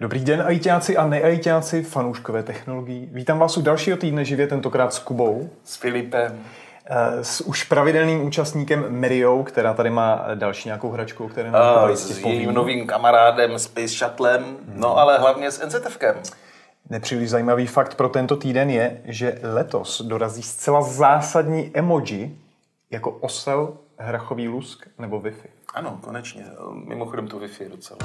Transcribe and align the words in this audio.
Dobrý 0.00 0.24
den, 0.24 0.42
ajťáci 0.46 0.96
a 0.96 1.06
neajťáci, 1.06 1.82
fanouškové 1.82 2.42
technologií. 2.42 3.08
Vítám 3.12 3.38
vás 3.38 3.56
u 3.56 3.62
dalšího 3.62 3.96
týdne 3.96 4.24
živě, 4.24 4.46
tentokrát 4.46 4.94
s 4.94 4.98
Kubou. 4.98 5.50
S 5.64 5.76
Filipem. 5.76 6.40
Eh, 6.86 7.24
s 7.24 7.40
už 7.40 7.64
pravidelným 7.64 8.26
účastníkem 8.26 8.84
Meriou, 8.88 9.42
která 9.42 9.74
tady 9.74 9.90
má 9.90 10.26
další 10.34 10.68
nějakou 10.68 10.90
hračku, 10.90 11.28
které 11.28 11.50
nám 11.50 11.90
uh, 11.90 11.94
S 11.94 12.18
jejím 12.18 12.54
novým 12.54 12.86
kamarádem 12.86 13.58
Space 13.58 13.88
Shuttlem, 13.88 14.42
hmm. 14.42 14.74
no 14.76 14.98
ale 14.98 15.18
hlavně 15.18 15.50
s 15.50 15.66
NZFkem. 15.66 16.14
Nepříliš 16.90 17.30
zajímavý 17.30 17.66
fakt 17.66 17.94
pro 17.94 18.08
tento 18.08 18.36
týden 18.36 18.70
je, 18.70 19.00
že 19.04 19.38
letos 19.42 20.02
dorazí 20.02 20.42
zcela 20.42 20.82
zásadní 20.82 21.70
emoji 21.74 22.38
jako 22.90 23.10
osel, 23.10 23.76
hrachový 23.98 24.48
lusk 24.48 24.86
nebo 24.98 25.20
Wi-Fi. 25.20 25.48
Ano, 25.74 25.98
konečně. 26.00 26.44
Mimochodem 26.84 27.28
to 27.28 27.38
Wi-Fi 27.38 27.62
je 27.62 27.68
docela. 27.68 27.98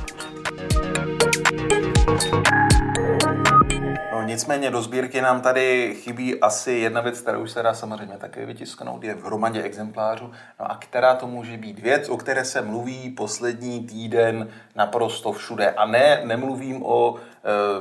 No, 4.11 4.21
nicméně 4.23 4.71
do 4.71 4.81
sbírky 4.81 5.21
nám 5.21 5.41
tady 5.41 5.95
chybí 5.95 6.41
asi 6.41 6.71
jedna 6.71 7.01
věc, 7.01 7.21
kterou 7.21 7.47
se 7.47 7.63
dá 7.63 7.73
samozřejmě 7.73 8.17
také 8.17 8.45
vytisknout, 8.45 9.03
je 9.03 9.15
v 9.15 9.23
hromadě 9.23 9.63
exemplářů, 9.63 10.31
no 10.59 10.71
a 10.71 10.75
která 10.75 11.15
to 11.15 11.27
může 11.27 11.57
být 11.57 11.79
věc, 11.79 12.09
o 12.09 12.17
které 12.17 12.45
se 12.45 12.61
mluví 12.61 13.09
poslední 13.09 13.87
týden 13.87 14.49
naprosto 14.75 15.31
všude. 15.31 15.71
A 15.71 15.85
ne, 15.85 16.21
nemluvím 16.23 16.85
o 16.85 17.15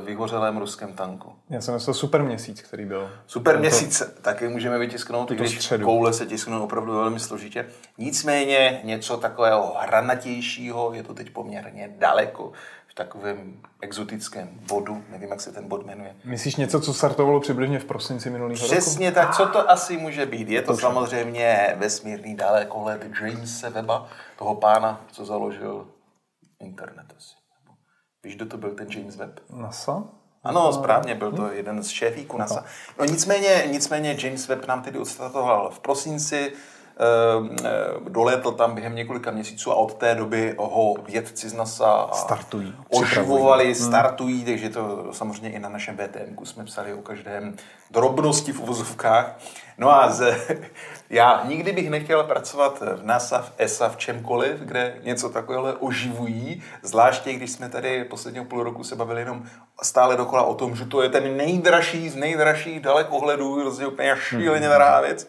vyhořelém 0.03 0.57
ruském 0.57 0.93
tanku. 0.93 1.33
Já 1.49 1.61
jsem 1.61 1.73
myslel 1.73 1.93
super 1.93 2.23
měsíc, 2.23 2.61
který 2.61 2.85
byl. 2.85 3.11
Super 3.27 3.53
tento, 3.53 3.61
měsíc 3.61 4.03
taky 4.21 4.47
můžeme 4.47 4.77
vytisknout, 4.77 5.29
když 5.29 5.55
středu. 5.55 5.85
koule 5.85 6.13
se 6.13 6.25
tisknou 6.25 6.63
opravdu 6.63 6.93
velmi 6.93 7.19
složitě. 7.19 7.65
Nicméně 7.97 8.81
něco 8.83 9.17
takového 9.17 9.75
hranatějšího 9.79 10.93
je 10.93 11.03
to 11.03 11.13
teď 11.13 11.29
poměrně 11.29 11.95
daleko 11.97 12.51
v 12.87 12.93
takovém 12.93 13.61
exotickém 13.81 14.49
bodu, 14.67 15.03
nevím, 15.09 15.29
jak 15.29 15.41
se 15.41 15.51
ten 15.51 15.67
bod 15.67 15.85
jmenuje. 15.85 16.15
Myslíš 16.23 16.55
něco, 16.55 16.81
co 16.81 16.93
startovalo 16.93 17.39
přibližně 17.39 17.79
v 17.79 17.85
prosinci 17.85 18.29
minulého 18.29 18.55
roku? 18.55 18.71
Přesně 18.71 19.11
tak, 19.11 19.35
co 19.35 19.45
to 19.45 19.71
asi 19.71 19.97
může 19.97 20.25
být? 20.25 20.49
Je 20.49 20.61
to 20.61 20.67
Dobře. 20.71 20.81
samozřejmě 20.81 21.75
vesmírný 21.77 22.35
dalekohled 22.35 23.05
Jamesa 23.21 23.69
Weba, 23.69 24.09
toho 24.37 24.55
pána, 24.55 25.01
co 25.11 25.25
založil 25.25 25.87
internet 26.59 27.05
asi. 27.17 27.38
Víš, 28.23 28.35
kdo 28.35 28.45
to 28.45 28.57
byl 28.57 28.69
ten 28.69 28.87
James 28.91 29.15
Webb? 29.15 29.39
NASA? 29.53 30.03
Ano, 30.43 30.73
správně, 30.73 31.15
byl 31.15 31.31
to 31.31 31.51
jeden 31.51 31.83
z 31.83 31.89
šéfíků 31.89 32.37
NASA. 32.37 32.65
No 32.99 33.05
nicméně, 33.05 33.63
nicméně 33.71 34.17
James 34.23 34.47
Webb 34.47 34.67
nám 34.67 34.81
tedy 34.81 34.99
odstartoval 34.99 35.69
v 35.69 35.79
prosinci, 35.79 36.53
Ehm, 36.99 37.55
ehm, 37.63 38.13
dolétl 38.13 38.51
tam 38.51 38.75
během 38.75 38.95
několika 38.95 39.31
měsíců 39.31 39.71
a 39.71 39.75
od 39.75 39.93
té 39.93 40.15
doby 40.15 40.55
ho 40.57 40.95
vědci 41.07 41.49
z 41.49 41.53
NASA 41.53 42.09
startují, 42.13 42.75
oživovali, 42.89 43.65
hmm. 43.65 43.75
startují, 43.75 44.45
takže 44.45 44.69
to 44.69 45.07
samozřejmě 45.11 45.49
i 45.49 45.59
na 45.59 45.69
našem 45.69 45.97
BTM 45.97 46.45
jsme 46.45 46.63
psali 46.63 46.93
o 46.93 47.01
každém 47.01 47.55
drobnosti 47.91 48.51
v 48.51 48.59
uvozovkách. 48.59 49.39
No 49.77 49.91
a 49.91 50.11
z, 50.11 50.35
já 51.09 51.43
nikdy 51.47 51.71
bych 51.71 51.89
nechtěl 51.89 52.23
pracovat 52.23 52.79
v 52.81 53.05
NASA, 53.05 53.41
v 53.41 53.51
ESA, 53.57 53.89
v 53.89 53.97
čemkoliv, 53.97 54.59
kde 54.59 54.97
něco 55.03 55.29
takového 55.29 55.73
oživují, 55.79 56.63
zvláště 56.83 57.33
když 57.33 57.51
jsme 57.51 57.69
tady 57.69 58.03
posledního 58.03 58.45
půl 58.45 58.63
roku 58.63 58.83
se 58.83 58.95
bavili 58.95 59.21
jenom 59.21 59.43
stále 59.83 60.17
dokola 60.17 60.43
o 60.43 60.55
tom, 60.55 60.75
že 60.75 60.85
to 60.85 61.01
je 61.01 61.09
ten 61.09 61.37
nejdražší 61.37 62.09
z 62.09 62.15
nejdražších 62.15 62.79
dalekohledů, 62.79 63.61
prostě 63.61 63.87
úplně 63.87 64.15
šíleně 64.19 64.67
drahá 64.67 65.01
věc. 65.01 65.27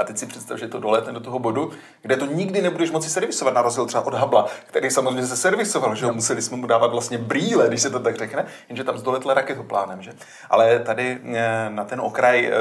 A 0.00 0.04
teď 0.04 0.18
si 0.18 0.26
představ, 0.26 0.58
že 0.58 0.68
to 0.68 0.80
doletne 0.80 1.12
do 1.12 1.20
toho 1.20 1.38
bodu, 1.38 1.70
kde 2.02 2.16
to 2.16 2.26
nikdy 2.26 2.62
nebudeš 2.62 2.90
moci 2.90 3.10
servisovat, 3.10 3.54
na 3.54 3.62
rozdíl 3.62 3.86
třeba 3.86 4.06
od 4.06 4.14
Hubble, 4.14 4.44
který 4.66 4.90
samozřejmě 4.90 5.26
se 5.26 5.36
servisoval, 5.36 5.94
že 5.94 6.06
jo? 6.06 6.12
museli 6.12 6.42
jsme 6.42 6.56
mu 6.56 6.66
dávat 6.66 6.90
vlastně 6.90 7.18
brýle, 7.18 7.68
když 7.68 7.82
se 7.82 7.90
to 7.90 8.00
tak 8.00 8.16
řekne, 8.16 8.46
jenže 8.68 8.84
tam 8.84 8.98
zdoletle 8.98 9.34
raketoplánem, 9.34 10.02
že? 10.02 10.12
Ale 10.50 10.78
tady 10.78 11.18
eh, 11.24 11.70
na 11.70 11.84
ten 11.84 12.00
okraj 12.00 12.46
eh, 12.46 12.52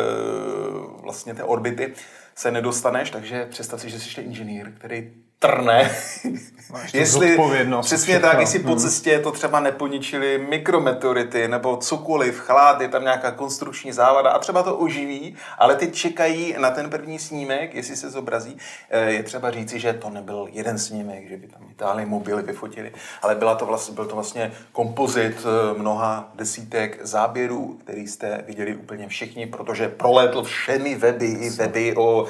vlastně 1.02 1.34
té 1.34 1.44
orbity 1.44 1.94
se 2.36 2.52
nedostaneš, 2.52 3.10
takže 3.10 3.46
představ 3.46 3.82
si, 3.82 3.90
že 3.90 4.00
jsi 4.00 4.22
inženýr, 4.22 4.72
který 4.72 5.14
trne. 5.40 5.92
jestli, 6.94 7.38
přesně 7.82 8.14
všechno. 8.14 8.30
tak, 8.30 8.40
jestli 8.40 8.60
po 8.60 8.70
hmm. 8.70 8.80
cestě 8.80 9.20
to 9.20 9.32
třeba 9.32 9.60
neponičili 9.60 10.46
mikrometeority 10.50 11.48
nebo 11.48 11.78
cokoliv, 11.78 12.40
chlad, 12.40 12.82
je 12.82 12.88
tam 12.88 13.04
nějaká 13.04 13.32
konstrukční 13.32 13.92
závada 13.92 14.30
a 14.30 14.40
třeba 14.40 14.64
to 14.64 14.78
oživí, 14.78 15.36
ale 15.58 15.76
ty 15.76 15.92
čekají 15.92 16.56
na 16.58 16.72
ten 16.72 16.90
první 16.90 17.20
snímek, 17.20 17.76
jestli 17.76 17.96
se 17.96 18.10
zobrazí. 18.10 18.58
Eh, 18.90 19.12
je 19.12 19.24
třeba 19.24 19.52
říci, 19.52 19.80
že 19.80 19.94
to 19.94 20.10
nebyl 20.10 20.48
jeden 20.52 20.80
snímek, 20.80 21.30
že 21.30 21.38
by 21.38 21.48
tam 21.48 21.62
vytáhli 21.68 22.06
mobily, 22.06 22.44
vyfotili, 22.44 22.92
ale 23.22 23.36
byla 23.36 23.56
to 23.56 23.66
vlastně, 23.66 23.96
byl 23.96 24.06
to 24.06 24.16
vlastně 24.16 24.52
kompozit 24.72 25.46
eh, 25.46 25.80
mnoha 25.80 26.32
desítek 26.36 27.00
záběrů, 27.02 27.78
který 27.84 28.08
jste 28.08 28.44
viděli 28.48 28.76
úplně 28.76 29.08
všichni, 29.08 29.46
protože 29.46 29.88
prolétl 29.88 30.44
všemi 30.44 30.96
weby, 30.96 31.50
weby 31.58 31.96
o 31.96 32.28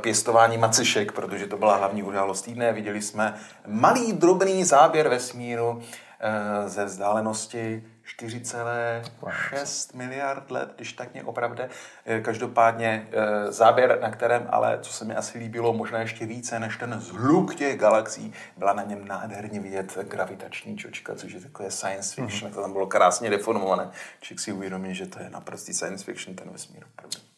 pěstování 0.00 0.58
macišek, 0.58 1.12
protože 1.12 1.46
to 1.46 1.56
byla 1.56 1.76
hlavní 1.76 2.02
událost 2.02 2.42
týdne. 2.42 2.72
Viděli 2.72 3.02
jsme 3.02 3.34
malý 3.66 4.12
drobný 4.12 4.64
záběr 4.64 5.08
vesmíru 5.08 5.82
eh, 6.20 6.68
ze 6.68 6.84
vzdálenosti 6.84 7.84
4,6 8.18 9.96
miliard 9.96 10.50
let, 10.50 10.72
když 10.76 10.92
tak 10.92 11.12
mě 11.12 11.24
opravde. 11.24 11.68
Eh, 12.06 12.20
každopádně 12.20 13.08
záběr, 13.48 13.98
na 14.02 14.10
kterém 14.10 14.48
ale, 14.50 14.78
co 14.82 14.92
se 14.92 15.04
mi 15.04 15.14
asi 15.14 15.38
líbilo, 15.38 15.72
možná 15.72 16.00
ještě 16.00 16.26
více 16.26 16.60
než 16.60 16.76
ten 16.76 17.00
zhluk 17.00 17.54
těch 17.54 17.78
galaxií, 17.78 18.32
byla 18.56 18.72
na 18.72 18.82
něm 18.82 19.08
nádherně 19.08 19.60
vidět 19.60 19.98
gravitační 20.02 20.76
čočka, 20.76 21.14
což 21.14 21.32
je 21.32 21.40
takové 21.40 21.70
science 21.70 22.14
fiction, 22.14 22.50
mm-hmm. 22.50 22.54
to 22.54 22.62
tam 22.62 22.72
bylo 22.72 22.86
krásně 22.86 23.30
deformované. 23.30 23.90
Člověk 24.20 24.40
si 24.40 24.52
uvědomí, 24.52 24.94
že 24.94 25.06
to 25.06 25.22
je 25.22 25.30
naprostý 25.30 25.74
science 25.74 26.04
fiction, 26.04 26.36
ten 26.36 26.50
vesmír. 26.50 26.84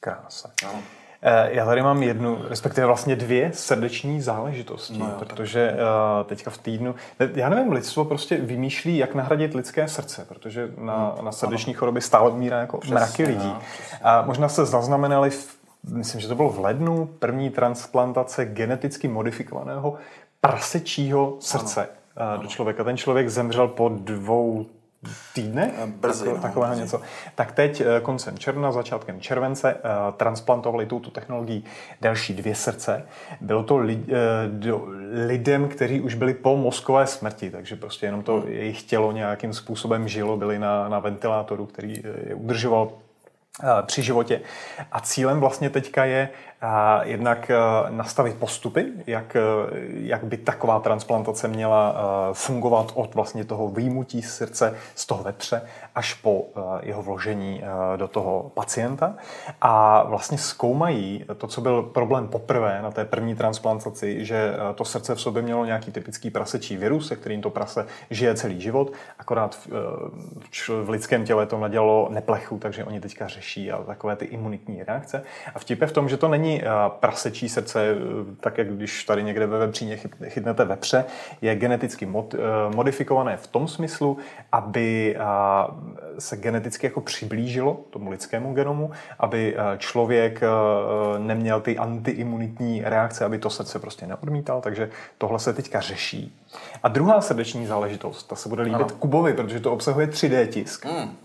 Krása. 0.01 0.51
No. 0.63 0.83
Eh, 1.29 1.49
já 1.53 1.65
tady 1.67 1.83
mám 1.83 2.03
jednu, 2.03 2.39
respektive 2.49 2.87
vlastně 2.87 3.17
dvě 3.17 3.51
srdeční 3.55 4.21
záležitosti, 4.21 4.99
no 4.99 5.07
jo, 5.07 5.13
protože 5.19 5.69
tak. 5.71 5.79
Eh, 6.21 6.25
teďka 6.25 6.51
v 6.51 6.59
týdnu, 6.59 6.95
já 7.35 7.49
nevím, 7.49 7.73
lidstvo 7.73 8.05
prostě 8.05 8.37
vymýšlí, 8.37 8.99
jak 8.99 9.15
nahradit 9.15 9.55
lidské 9.55 9.89
srdce, 9.89 10.25
protože 10.29 10.71
na, 10.79 11.15
hmm. 11.17 11.25
na 11.25 11.33
srdeční 11.33 11.75
choroby 11.75 12.01
stále 12.01 12.31
umírá 12.31 12.61
jako 12.61 12.79
Přesně, 12.79 12.95
mraky 12.95 13.25
lidí. 13.25 13.47
No, 13.47 13.61
a 14.03 14.23
možná 14.23 14.49
se 14.49 14.65
zaznamenali, 14.65 15.31
v, 15.31 15.57
myslím, 15.93 16.21
že 16.21 16.29
to 16.29 16.35
bylo 16.35 16.51
v 16.51 16.61
lednu, 16.61 17.07
první 17.19 17.51
transplantace 17.51 18.45
geneticky 18.45 19.09
modifikovaného 19.09 19.95
prasečího 20.41 21.37
srdce 21.41 21.89
ano. 22.17 22.43
do 22.43 22.49
člověka. 22.49 22.85
Ten 22.85 22.97
člověk 22.97 23.29
zemřel 23.29 23.69
po 23.69 23.89
dvou 23.89 24.67
týdne, 25.35 25.73
brzy, 25.87 26.25
tak, 26.25 26.35
no, 26.35 26.41
takového 26.41 26.73
brzy. 26.73 26.83
něco. 26.83 27.01
Tak 27.35 27.53
teď 27.53 27.81
eh, 27.81 28.01
koncem 28.01 28.39
června, 28.39 28.73
začátkem 28.73 29.21
července 29.21 29.75
uh, 29.75 29.81
transplantovali 30.17 30.87
touto 30.87 31.11
technologií 31.11 31.65
další 32.01 32.35
dvě 32.35 32.55
srdce. 32.55 33.07
Bylo 33.41 33.63
to 33.63 33.77
li, 33.79 34.05
do, 34.47 34.85
lidem, 35.27 35.69
kteří 35.69 36.01
už 36.01 36.15
byli 36.15 36.35
po 36.35 36.57
mozkové 36.57 37.07
smrti, 37.07 37.51
takže 37.51 37.77
prostě 37.77 38.07
jenom 38.07 38.23
to 38.23 38.41
hmm. 38.41 38.53
jejich 38.53 38.83
tělo 38.83 39.13
nějakým 39.13 39.53
způsobem 39.53 40.09
žilo, 40.09 40.37
byli 40.37 40.59
na, 40.59 40.89
na 40.89 40.99
ventilátoru, 40.99 41.67
který 41.67 42.03
je 42.29 42.35
udržoval 42.35 42.93
při 43.87 44.03
životě. 44.03 44.41
A 44.93 45.01
cílem 45.01 45.41
vlastně 45.41 45.71
teďka 45.71 46.05
je 46.05 46.29
jednak 47.03 47.51
nastavit 47.91 48.37
postupy, 48.37 48.87
jak, 49.07 49.37
jak 49.89 50.25
by 50.25 50.37
taková 50.37 50.81
transplantace 50.81 51.49
měla 51.49 51.95
fungovat 52.33 52.93
od 52.95 53.15
vlastně 53.15 53.45
toho 53.45 53.69
výjimutí 53.69 54.23
srdce 54.23 54.75
z 54.95 55.07
toho 55.07 55.23
vetře 55.23 55.63
až 55.95 56.15
po 56.15 56.45
jeho 56.83 57.03
vložení 57.03 57.63
do 57.97 58.09
toho 58.09 58.51
pacienta. 58.55 59.15
A 59.61 60.03
vlastně 60.03 60.39
zkoumají 60.39 61.25
to, 61.37 61.47
co 61.47 61.61
byl 61.61 61.83
problém 61.83 62.29
poprvé 62.29 62.83
na 62.83 62.91
té 62.91 63.05
první 63.05 63.35
transplantaci, 63.35 64.25
že 64.25 64.55
to 64.75 64.85
srdce 64.85 65.15
v 65.15 65.21
sobě 65.21 65.43
mělo 65.43 65.65
nějaký 65.65 65.93
typický 65.93 66.31
prasečí 66.31 66.77
virus, 66.77 67.09
se 67.09 67.17
kterým 67.17 67.43
to 67.43 67.51
prase 67.51 67.87
žije 68.11 68.35
celý 68.35 68.61
život, 68.61 68.93
akorát 69.19 69.55
v, 69.55 69.69
v 70.85 70.91
lidském 70.91 71.25
těle 71.25 71.47
to 71.47 71.59
nadělalo 71.59 72.09
neplechu, 72.11 72.59
takže 72.59 72.85
oni 72.85 73.01
teďka 73.01 73.29
řeší 73.29 73.73
a 73.73 73.83
takové 73.83 74.17
ty 74.17 74.25
imunitní 74.25 74.83
reakce. 74.83 75.23
A 75.55 75.59
vtip 75.59 75.81
je 75.81 75.87
v 75.87 75.93
tom, 75.93 76.09
že 76.09 76.17
to 76.17 76.29
není 76.29 76.46
prasečí 76.89 77.49
srdce, 77.49 77.95
tak 78.41 78.59
jak 78.59 78.69
když 78.75 79.05
tady 79.05 79.23
někde 79.23 79.47
ve 79.47 79.59
vepříně 79.59 79.99
chytnete 80.29 80.65
vepře, 80.65 81.05
je 81.43 81.57
geneticky 81.57 82.07
mod, 82.07 82.35
modifikované 82.75 83.37
v 83.37 83.47
tom 83.47 83.69
smyslu, 83.69 84.17
aby 84.53 85.17
se 86.19 86.37
geneticky 86.37 86.87
jako 86.87 87.01
přiblížilo 87.01 87.81
tomu 87.91 88.11
lidskému 88.11 88.55
genomu, 88.55 88.91
aby 89.19 89.57
člověk 89.79 90.41
neměl 91.19 91.61
ty 91.61 91.79
antiimunitní 91.79 92.83
reakce, 92.85 93.25
aby 93.25 93.39
to 93.39 93.51
srdce 93.51 93.79
prostě 93.79 94.07
neodmítal, 94.07 94.61
takže 94.61 94.91
tohle 95.19 95.39
se 95.39 95.53
teďka 95.53 95.81
řeší. 95.81 96.39
A 96.83 96.89
druhá 96.89 97.21
srdeční 97.21 97.67
záležitost, 97.67 98.23
ta 98.23 98.37
se 98.37 98.49
bude 98.49 98.63
líbit 98.63 98.75
ano. 98.75 98.89
Kubovi, 98.99 99.35
protože 99.35 99.61
to 99.61 99.73
obsahuje 99.73 100.07
3D 100.07 100.47
tisk. 100.47 100.85
Hmm 100.85 101.17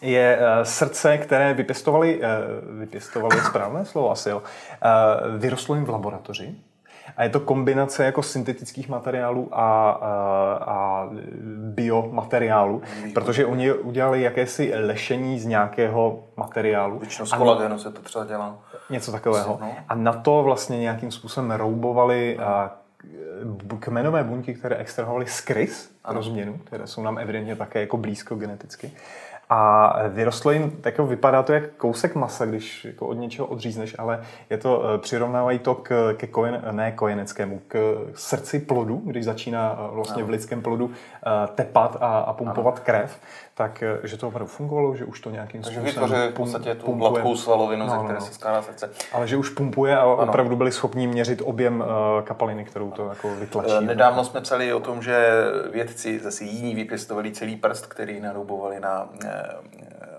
je 0.00 0.38
uh, 0.38 0.62
srdce, 0.62 1.18
které 1.18 1.54
vypěstovali, 1.54 2.20
uh, 2.20 2.78
vypěstovali 2.80 3.40
správné 3.40 3.84
slovo 3.84 4.10
asi, 4.10 4.30
jo, 4.30 4.36
uh, 4.38 5.36
vyrostlo 5.38 5.74
jim 5.74 5.84
v 5.84 5.88
laboratoři 5.88 6.54
A 7.16 7.22
je 7.22 7.28
to 7.30 7.40
kombinace 7.40 8.04
jako 8.04 8.22
syntetických 8.22 8.88
materiálů 8.88 9.48
a, 9.52 9.90
a, 9.90 10.12
a 10.66 11.08
biomateriálu, 11.56 12.82
protože 13.14 13.46
oni 13.46 13.72
udělali 13.72 14.22
jakési 14.22 14.72
lešení 14.74 15.40
z 15.40 15.46
nějakého 15.46 16.24
materiálu. 16.36 16.98
Většinou 16.98 17.26
z 17.26 17.32
kolagenu 17.32 17.78
se 17.78 17.92
to 17.92 18.02
třeba 18.02 18.24
dělá. 18.24 18.58
Něco 18.90 19.12
takového. 19.12 19.58
No. 19.60 19.72
A 19.88 19.94
na 19.94 20.12
to 20.12 20.42
vlastně 20.42 20.78
nějakým 20.78 21.10
způsobem 21.10 21.50
roubovali 21.50 22.38
a 22.38 22.70
kmenové 23.80 24.24
buňky, 24.24 24.54
které 24.54 24.76
extrahovaly 24.76 25.26
z 25.26 25.40
krys 25.40 25.90
pro 26.08 26.22
změnu, 26.22 26.58
které 26.64 26.86
jsou 26.86 27.02
nám 27.02 27.18
evidentně 27.18 27.56
také 27.56 27.80
jako 27.80 27.96
blízko 27.96 28.34
geneticky. 28.34 28.92
A 29.50 29.94
vyrostlo 30.08 30.50
jim, 30.50 30.70
tak 30.70 30.94
jako 30.94 31.06
vypadá 31.06 31.42
to 31.42 31.52
jak 31.52 31.70
kousek 31.76 32.14
masa, 32.14 32.46
když 32.46 32.84
jako 32.84 33.06
od 33.06 33.14
něčeho 33.14 33.48
odřízneš, 33.48 33.96
ale 33.98 34.20
je 34.50 34.58
to, 34.58 34.84
eh, 34.94 34.98
přirovnávají 34.98 35.58
to 35.58 35.74
k, 35.74 36.14
ke 36.16 36.26
kojen, 36.26 36.62
ne 36.70 36.92
kojeneckému, 36.92 37.60
k 37.68 37.96
srdci 38.14 38.58
plodu, 38.58 39.02
když 39.04 39.24
začíná 39.24 39.78
eh, 39.78 39.94
vlastně 39.94 40.24
v 40.24 40.28
lidském 40.28 40.62
plodu 40.62 40.90
eh, 40.90 41.30
tepat 41.54 41.96
a, 42.00 42.18
a 42.18 42.32
pumpovat 42.32 42.74
ano. 42.74 42.84
krev, 42.84 43.20
tak 43.58 43.84
že 44.02 44.16
to 44.16 44.28
opravdu 44.28 44.52
fungovalo, 44.52 44.96
že 44.96 45.04
už 45.04 45.20
to 45.20 45.30
nějakým 45.30 45.62
Takže 45.62 45.80
způsobem 45.80 46.10
Takže 46.10 46.28
v 46.28 46.34
podstatě 46.34 46.74
tu 46.74 46.86
pumpuje. 46.86 47.10
hladkou 47.10 47.36
svalovinu, 47.36 47.86
no, 47.86 47.90
ze 47.90 47.96
které 47.96 48.18
no. 48.18 48.26
se 48.26 48.34
skládá 48.34 48.62
srdce. 48.62 48.90
Ale 49.12 49.28
že 49.28 49.36
už 49.36 49.48
pumpuje 49.48 49.96
a 49.96 50.00
ano. 50.00 50.16
opravdu 50.16 50.56
byli 50.56 50.72
schopni 50.72 51.06
měřit 51.06 51.42
objem 51.44 51.84
kapaliny, 52.24 52.64
kterou 52.64 52.90
to 52.90 53.08
jako 53.08 53.34
vytlačí. 53.34 53.86
Nedávno 53.86 54.24
jsme 54.24 54.40
psali 54.40 54.72
o 54.72 54.80
tom, 54.80 55.02
že 55.02 55.44
vědci 55.72 56.18
zase 56.18 56.44
jiní 56.44 56.74
vypěstovali 56.74 57.30
celý 57.32 57.56
prst, 57.56 57.86
který 57.86 58.20
naroubovali 58.20 58.80
na 58.80 59.08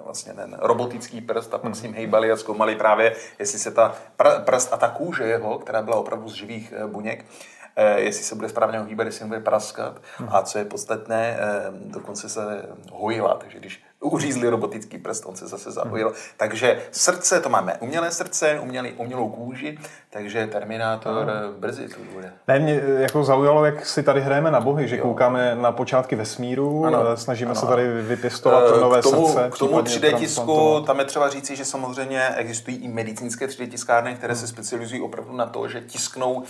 vlastně 0.10 0.34
ten 0.34 0.58
robotický 0.60 1.22
prst 1.22 1.54
a 1.54 1.58
pak 1.58 1.76
s 1.76 1.82
ním 1.82 1.94
hejbali 1.94 2.32
a 2.32 2.36
zkoumali 2.36 2.76
právě, 2.76 3.16
jestli 3.40 3.60
se 3.60 3.72
ta 3.72 3.96
prst 4.46 4.74
a 4.74 4.78
ta 4.78 4.90
kůže 4.90 5.24
jeho, 5.24 5.60
která 5.60 5.82
byla 5.82 5.98
opravdu 5.98 6.30
z 6.30 6.34
živých 6.34 6.74
eh, 6.78 6.88
buněk, 6.88 7.26
eh, 7.26 7.59
jestli 7.96 8.24
se 8.24 8.36
bude 8.36 8.50
správně 8.50 8.80
hýbat, 8.80 9.06
jestli 9.06 9.26
bude 9.26 9.40
praskat. 9.40 10.02
A 10.28 10.42
co 10.42 10.58
je 10.58 10.66
podstatné, 10.66 11.38
eh, 11.40 11.72
dokonce 11.72 12.30
se 12.30 12.66
hojila. 12.92 13.38
Takže 13.38 13.60
když 13.60 13.84
uřízli 14.02 14.50
robotický 14.50 14.98
prst, 14.98 15.26
on 15.26 15.36
se 15.36 15.48
zase 15.48 15.72
zapojil. 15.72 16.08
Hmm. 16.08 16.18
Takže 16.38 16.82
srdce, 16.92 17.40
to 17.40 17.50
máme 17.50 17.78
umělé 17.80 18.12
srdce, 18.12 18.60
umělý, 18.60 18.92
umělou 18.92 19.30
kůži, 19.30 19.78
takže 20.10 20.48
Terminátor 20.48 21.26
hmm. 21.26 21.60
brzy 21.60 21.88
to 21.88 21.96
bude. 22.14 22.34
Ne, 22.48 22.60
mě 22.60 22.82
eh, 22.84 23.02
jako 23.02 23.24
zaujalo, 23.24 23.66
jak 23.66 23.86
si 23.86 24.04
tady 24.04 24.22
hrajeme 24.22 24.52
na 24.52 24.60
bohy, 24.60 24.88
že 24.88 24.98
jo. 24.98 25.04
koukáme 25.04 25.56
na 25.56 25.72
počátky 25.72 26.16
vesmíru, 26.16 26.86
ano. 26.86 27.04
Eh, 27.12 27.18
snažíme 27.18 27.52
ano. 27.52 27.60
se 27.60 27.66
tady 27.66 28.02
vypěstovat 28.02 28.72
uh, 28.72 28.82
nové 28.82 29.00
k 29.00 29.04
tomu, 29.04 29.28
srdce. 29.28 29.50
K 29.52 29.58
tomu 29.58 29.78
3D 29.78 30.18
tisku, 30.18 30.84
tam 30.86 31.00
je 31.00 31.06
třeba 31.06 31.30
říci, 31.30 31.56
že 31.56 31.66
samozřejmě 31.66 32.30
existují 32.36 32.78
i 32.78 32.88
medicínské 32.88 33.48
3D 33.48 33.70
tiskárny, 33.70 34.16
které 34.16 34.34
hmm. 34.34 34.42
se 34.42 34.48
specializují 34.48 35.02
opravdu 35.02 35.36
na 35.36 35.46
to, 35.46 35.68
že 35.68 35.82
tisknou 35.82 36.34
uh, 36.34 36.44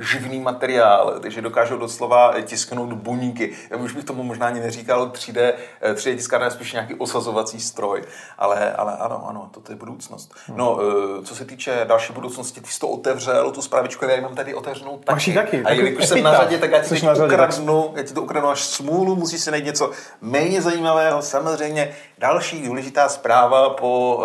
živný 0.00 0.40
materiál, 0.40 1.18
takže 1.22 1.42
dokážou 1.42 1.76
doslova 1.76 2.34
tisknout 2.42 2.92
buňky. 2.92 3.52
Já 3.70 3.76
už 3.76 3.92
bych 3.92 4.04
tomu 4.04 4.22
možná 4.22 4.46
ani 4.46 4.60
neříkal 4.60 5.08
3D, 5.08 5.52
3D 5.94 6.16
tiskárna, 6.16 6.50
spíš 6.50 6.77
nějaký 6.78 6.94
osazovací 6.94 7.60
stroj. 7.60 8.04
Ale, 8.38 8.72
ale 8.72 8.96
ano, 8.96 9.28
ano, 9.28 9.50
to 9.62 9.72
je 9.72 9.76
budoucnost. 9.76 10.34
No, 10.56 10.78
eh, 10.80 11.22
co 11.24 11.34
se 11.34 11.44
týče 11.44 11.84
další 11.84 12.12
budoucnosti, 12.12 12.60
ty 12.60 12.70
jsi 12.70 12.80
to 12.80 12.88
otevřel, 12.88 13.50
tu 13.50 13.62
zprávičku, 13.62 14.04
já 14.04 14.20
mám 14.20 14.34
tady 14.34 14.54
otevřenou 14.54 14.98
taky. 14.98 15.12
Máš 15.12 15.34
taky. 15.34 15.62
A 15.62 15.70
jelikož 15.70 16.06
jsem 16.06 16.22
na 16.22 16.36
řadě, 16.36 16.58
tak 16.58 16.70
já 16.70 16.82
ti 16.82 16.88
teď 16.88 17.04
ukradnu, 17.24 17.92
já 17.96 18.02
ti 18.02 18.14
to 18.14 18.22
ukradnu 18.22 18.48
až 18.48 18.64
smůlu, 18.64 19.16
musíš 19.16 19.40
si 19.40 19.50
najít 19.50 19.66
něco 19.66 19.90
méně 20.20 20.62
zajímavého. 20.62 21.22
Samozřejmě 21.22 21.96
další 22.18 22.62
důležitá 22.62 23.08
zpráva 23.08 23.70
po 23.70 24.16
uh, 24.16 24.24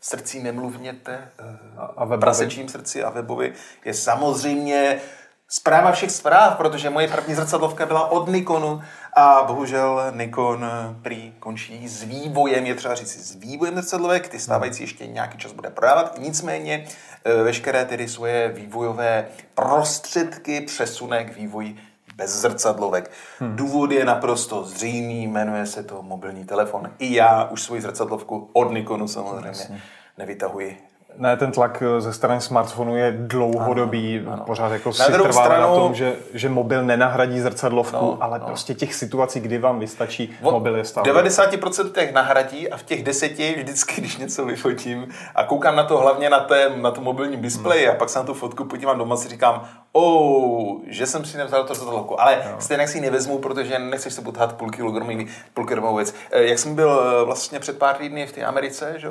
srdcí 0.00 0.42
nemluvněte, 0.42 1.30
uh, 1.40 1.84
a 1.96 2.04
webovi. 2.04 2.20
prasečím 2.20 2.68
srdci 2.68 3.04
a 3.04 3.10
webovi 3.10 3.52
je 3.84 3.94
samozřejmě 3.94 5.00
zpráva 5.48 5.92
všech 5.92 6.10
zpráv, 6.10 6.56
protože 6.56 6.90
moje 6.90 7.08
první 7.08 7.34
zrcadlovka 7.34 7.86
byla 7.86 8.10
od 8.10 8.28
Nikonu 8.28 8.82
a 9.14 9.44
bohužel 9.46 10.12
Nikon 10.14 10.66
prý 11.02 11.32
končí 11.38 11.88
s 11.88 12.02
vývojem, 12.02 12.66
je 12.66 12.74
třeba 12.74 12.94
říct 12.94 13.26
s 13.26 13.34
vývojem 13.34 13.74
zrcadlovek, 13.74 14.28
ty 14.28 14.38
stávající 14.38 14.82
ještě 14.82 15.06
nějaký 15.06 15.38
čas 15.38 15.52
bude 15.52 15.70
prodávat, 15.70 16.18
nicméně 16.18 16.86
e, 17.24 17.42
veškeré 17.42 17.84
tedy 17.84 18.08
svoje 18.08 18.48
vývojové 18.48 19.26
prostředky 19.54 20.60
přesune 20.60 21.24
k 21.24 21.36
vývoji 21.36 21.76
bez 22.16 22.30
zrcadlovek. 22.30 23.10
Hmm. 23.38 23.56
Důvod 23.56 23.92
je 23.92 24.04
naprosto 24.04 24.64
zřejmý, 24.64 25.26
jmenuje 25.26 25.66
se 25.66 25.82
to 25.82 26.02
mobilní 26.02 26.44
telefon. 26.44 26.90
I 26.98 27.14
já 27.14 27.44
už 27.44 27.62
svoji 27.62 27.82
zrcadlovku 27.82 28.50
od 28.52 28.72
Nikonu 28.72 29.08
samozřejmě 29.08 29.82
nevytahuji 30.18 30.78
ne, 31.16 31.36
ten 31.36 31.52
tlak 31.52 31.82
eh, 31.82 32.00
ze 32.00 32.12
strany 32.12 32.40
smartphonu 32.40 32.96
je 32.96 33.14
dlouhodobý, 33.18 34.20
ano, 34.20 34.32
ano. 34.32 34.44
pořád 34.44 34.72
jako 34.72 34.88
na 34.88 34.94
si 34.94 35.12
trvá 35.12 35.32
stranu... 35.32 35.62
na 35.62 35.74
tom, 35.74 35.94
že, 35.94 36.16
že 36.34 36.48
mobil 36.48 36.84
nenahradí 36.84 37.40
zrcadlovku, 37.40 37.96
no, 37.96 38.18
ale 38.20 38.38
no. 38.38 38.46
prostě 38.46 38.74
těch 38.74 38.94
situací, 38.94 39.40
kdy 39.40 39.58
vám 39.58 39.78
vystačí, 39.78 40.36
v 40.40 40.42
mobil 40.42 40.76
je 40.76 40.84
stále. 40.84 41.12
90% 41.12 41.90
těch 41.90 42.12
nahradí 42.12 42.70
a 42.70 42.76
v 42.76 42.82
těch 42.82 43.04
deseti 43.04 43.54
vždycky, 43.58 44.00
když 44.00 44.16
něco 44.16 44.44
vyfotím 44.44 45.08
a 45.34 45.44
koukám 45.44 45.76
na 45.76 45.84
to 45.84 45.98
hlavně 45.98 46.30
na, 46.30 46.40
té, 46.40 46.70
na 46.76 46.90
to 46.90 47.00
mobilním 47.00 47.42
displeji 47.42 47.84
hmm. 47.84 47.94
a 47.94 47.98
pak 47.98 48.08
se 48.08 48.18
na 48.18 48.24
tu 48.24 48.34
fotku 48.34 48.64
podívám 48.64 48.98
doma 48.98 49.16
si 49.16 49.28
říkám, 49.28 49.68
oh, 49.92 50.78
že 50.86 51.06
jsem 51.06 51.24
si 51.24 51.38
nevzal 51.38 51.64
to 51.64 51.74
zrcadlovku, 51.74 52.20
ale 52.20 52.38
no. 52.52 52.60
stejně 52.60 52.88
si 52.88 52.98
ji 52.98 53.02
nevezmu, 53.02 53.38
protože 53.38 53.78
nechceš 53.78 54.12
se 54.12 54.22
pothat 54.22 54.52
půl 54.52 54.70
kilogramový, 54.70 55.26
půl 55.54 55.96
věc. 55.96 56.14
Eh, 56.30 56.42
jak 56.44 56.58
jsem 56.58 56.74
byl 56.74 57.02
eh, 57.20 57.24
vlastně 57.24 57.60
před 57.60 57.78
pár 57.78 57.96
týdny 57.96 58.26
v 58.26 58.32
té 58.32 58.44
Americe, 58.44 58.94
že? 58.96 59.08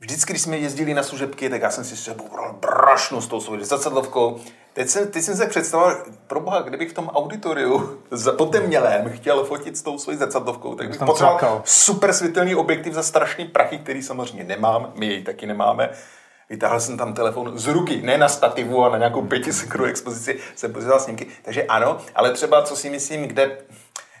Vždycky, 0.00 0.32
když 0.32 0.42
jsme 0.42 0.58
jezdili 0.58 0.94
na 0.94 1.02
služebky, 1.02 1.50
tak 1.50 1.62
já 1.62 1.70
jsem 1.70 1.84
si 1.84 1.96
sebou 1.96 2.28
bral 2.28 2.52
brašnu 2.52 3.20
s 3.20 3.26
tou 3.26 3.40
svou 3.40 3.60
zrcadlovkou. 3.60 4.40
Teď 4.72 4.88
jsem, 4.88 5.10
teď 5.10 5.22
jsem 5.22 5.36
se 5.36 5.46
představoval, 5.46 5.96
pro 6.26 6.40
boha, 6.40 6.60
kdybych 6.60 6.90
v 6.90 6.94
tom 6.94 7.08
auditoriu 7.08 8.02
za 8.10 8.32
potemnělém 8.32 9.10
chtěl 9.10 9.44
fotit 9.44 9.76
s 9.76 9.82
tou 9.82 9.98
svojí 9.98 10.18
zrcadlovkou, 10.18 10.74
tak 10.74 10.88
bych 10.88 10.98
potřeboval 10.98 11.62
super 11.64 12.12
světelný 12.12 12.54
objektiv 12.54 12.94
za 12.94 13.02
strašný 13.02 13.44
prachy, 13.44 13.78
který 13.78 14.02
samozřejmě 14.02 14.44
nemám, 14.44 14.92
my 14.94 15.06
jej 15.06 15.22
taky 15.22 15.46
nemáme. 15.46 15.90
Vytáhl 16.50 16.80
jsem 16.80 16.96
tam 16.96 17.14
telefon 17.14 17.58
z 17.58 17.66
ruky, 17.66 18.02
ne 18.02 18.18
na 18.18 18.28
stativu 18.28 18.84
a 18.84 18.88
na 18.88 18.98
nějakou 18.98 19.22
pětisekru 19.22 19.84
expozici 19.84 20.38
jsem 20.54 20.72
pozval 20.72 21.00
snímky. 21.00 21.26
Takže 21.42 21.62
ano, 21.62 21.98
ale 22.14 22.32
třeba, 22.32 22.62
co 22.62 22.76
si 22.76 22.90
myslím, 22.90 23.28
kde, 23.28 23.58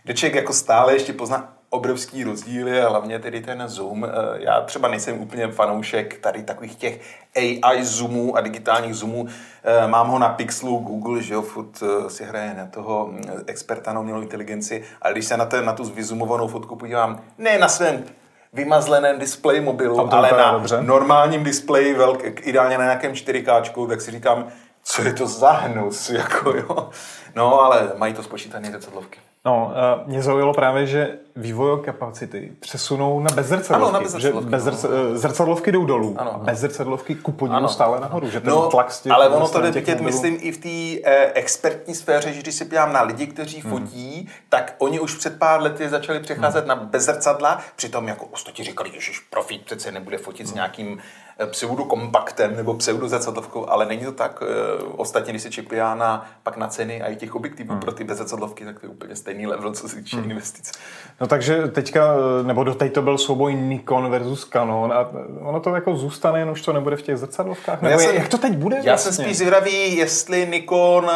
kde 0.04 0.14
člověk 0.14 0.34
jako 0.34 0.52
stále 0.52 0.92
ještě 0.92 1.12
pozná, 1.12 1.56
obrovský 1.74 2.24
rozdíly 2.24 2.82
a 2.82 2.88
hlavně 2.88 3.18
tedy 3.18 3.40
ten 3.40 3.68
zoom. 3.68 4.04
Eh, 4.04 4.08
já 4.36 4.60
třeba 4.60 4.88
nejsem 4.88 5.20
úplně 5.20 5.48
fanoušek 5.48 6.18
tady 6.18 6.42
takových 6.42 6.76
těch 6.76 7.00
AI 7.36 7.84
zoomů 7.84 8.36
a 8.36 8.40
digitálních 8.40 8.94
zoomů. 8.94 9.26
Eh, 9.64 9.88
mám 9.88 10.08
ho 10.08 10.18
na 10.18 10.28
Pixelu, 10.28 10.78
Google, 10.78 11.22
že 11.22 11.34
jo, 11.34 11.42
furt 11.42 11.82
eh, 11.82 12.10
si 12.10 12.24
hraje 12.24 12.54
na 12.54 12.66
toho 12.66 13.06
mm, 13.06 13.22
experta 13.46 13.92
na 13.92 14.00
umělou 14.00 14.20
inteligenci, 14.20 14.84
ale 15.02 15.12
když 15.12 15.24
se 15.24 15.36
na, 15.36 15.44
ten, 15.44 15.64
na 15.64 15.72
tu 15.72 15.84
vyzoomovanou 15.84 16.48
fotku 16.48 16.76
podívám, 16.76 17.20
ne 17.38 17.58
na 17.58 17.68
svém 17.68 18.04
vymazleném 18.52 19.18
displeji 19.18 19.60
mobilu, 19.60 20.14
ale 20.14 20.30
na 20.30 20.52
dobře. 20.52 20.82
normálním 20.82 21.44
displeji, 21.44 21.94
velk, 21.94 22.46
ideálně 22.46 22.78
na 22.78 22.84
nějakém 22.84 23.12
4K, 23.12 23.88
tak 23.88 24.00
si 24.00 24.10
říkám, 24.10 24.48
co 24.82 25.02
je 25.02 25.12
to 25.12 25.26
za 25.26 25.50
hnus, 25.50 26.10
jako 26.20 26.50
jo. 26.50 26.90
No, 27.34 27.60
ale 27.60 27.92
mají 27.96 28.14
to 28.14 28.22
spočítané 28.22 28.70
zrcadlovky. 28.70 29.20
No, 29.46 29.72
uh, 30.02 30.08
mě 30.08 30.22
zaujalo 30.22 30.54
právě, 30.54 30.86
že 30.86 31.18
vývojové 31.36 31.82
kapacity 31.82 32.52
přesunou 32.60 33.20
na 33.20 33.34
bezzrcadlovky. 33.34 33.88
Ano, 33.88 33.92
na 33.92 34.00
bezzrcadlovky. 34.00 34.46
Že 34.46 34.50
bezzrc, 34.50 34.82
no. 34.82 35.18
Zrcadlovky 35.18 35.72
jdou 35.72 35.84
dolů 35.84 36.14
ano, 36.18 36.34
a 36.34 36.38
bezzrcadlovky 36.38 37.14
ku 37.14 37.32
podivu 37.32 37.68
stále 37.68 38.00
nahoru. 38.00 38.30
Že 38.30 38.40
ten 38.40 38.50
no, 38.50 38.70
tlak 38.70 38.92
z 38.92 39.00
těch, 39.00 39.12
ale 39.12 39.28
ono 39.28 39.48
to 39.48 39.60
jde 39.60 39.70
vidět, 39.70 40.00
myslím, 40.00 40.38
i 40.40 40.52
v 40.52 40.58
té 40.58 41.08
eh, 41.10 41.32
expertní 41.34 41.94
sféře, 41.94 42.32
že 42.32 42.40
když 42.40 42.54
se 42.54 42.64
podívám 42.64 42.92
na 42.92 43.02
lidi, 43.02 43.26
kteří 43.26 43.60
hmm. 43.60 43.70
fotí, 43.70 44.28
tak 44.48 44.74
oni 44.78 45.00
už 45.00 45.14
před 45.14 45.38
pár 45.38 45.62
lety 45.62 45.88
začali 45.88 46.20
přecházet 46.20 46.60
hmm. 46.60 46.68
na 46.68 46.76
bezzrcadla, 46.76 47.60
přitom 47.76 48.08
jako 48.08 48.26
ostatní 48.26 48.64
říkali, 48.64 48.90
že 48.98 49.12
profit 49.30 49.64
přece 49.64 49.92
nebude 49.92 50.18
fotit 50.18 50.46
hmm. 50.46 50.52
s 50.52 50.54
nějakým 50.54 50.98
Eh, 51.38 51.46
pseudokompaktem 51.46 52.56
nebo 52.56 52.74
pseudozrcadlovkou, 52.74 53.70
ale 53.70 53.86
není 53.86 54.04
to 54.04 54.12
tak. 54.12 54.42
Eh, 54.42 54.82
ostatně, 54.96 55.32
když 55.32 55.42
se 55.42 55.48
na, 55.72 56.26
pak 56.42 56.56
na 56.56 56.68
ceny 56.68 57.02
a 57.02 57.08
i 57.08 57.16
těch 57.16 57.34
objektivů 57.34 57.70
hmm. 57.70 57.80
pro 57.80 57.92
ty 57.92 58.04
bezzrcadlovky, 58.04 58.64
tak 58.64 58.80
to 58.80 58.86
je 58.86 58.90
úplně 58.90 59.16
stejný 59.16 59.46
level, 59.46 59.72
co 59.72 59.88
se 59.88 59.96
týče 59.96 60.16
hmm. 60.16 60.30
investic. 60.30 60.72
No 61.20 61.26
takže 61.26 61.68
teďka, 61.68 62.14
eh, 62.40 62.42
nebo 62.42 62.64
do 62.64 62.74
to 62.74 63.02
byl 63.02 63.18
souboj 63.18 63.54
Nikon 63.54 64.10
versus 64.10 64.44
Canon 64.44 64.92
a 64.92 65.10
ono 65.40 65.60
to 65.60 65.74
jako 65.74 65.96
zůstane, 65.96 66.38
jen 66.38 66.50
už 66.50 66.62
to 66.62 66.72
nebude 66.72 66.96
v 66.96 67.02
těch 67.02 67.16
zrcadlovkách? 67.16 67.82
No 67.82 67.88
nebo 67.88 68.00
jsem, 68.00 68.14
jak 68.14 68.28
to 68.28 68.38
teď 68.38 68.52
bude? 68.56 68.76
Já 68.76 68.82
vlastně? 68.82 69.12
jsem 69.12 69.24
spíš 69.24 69.38
zvědavý, 69.38 69.96
jestli 69.96 70.46
Nikon 70.46 71.10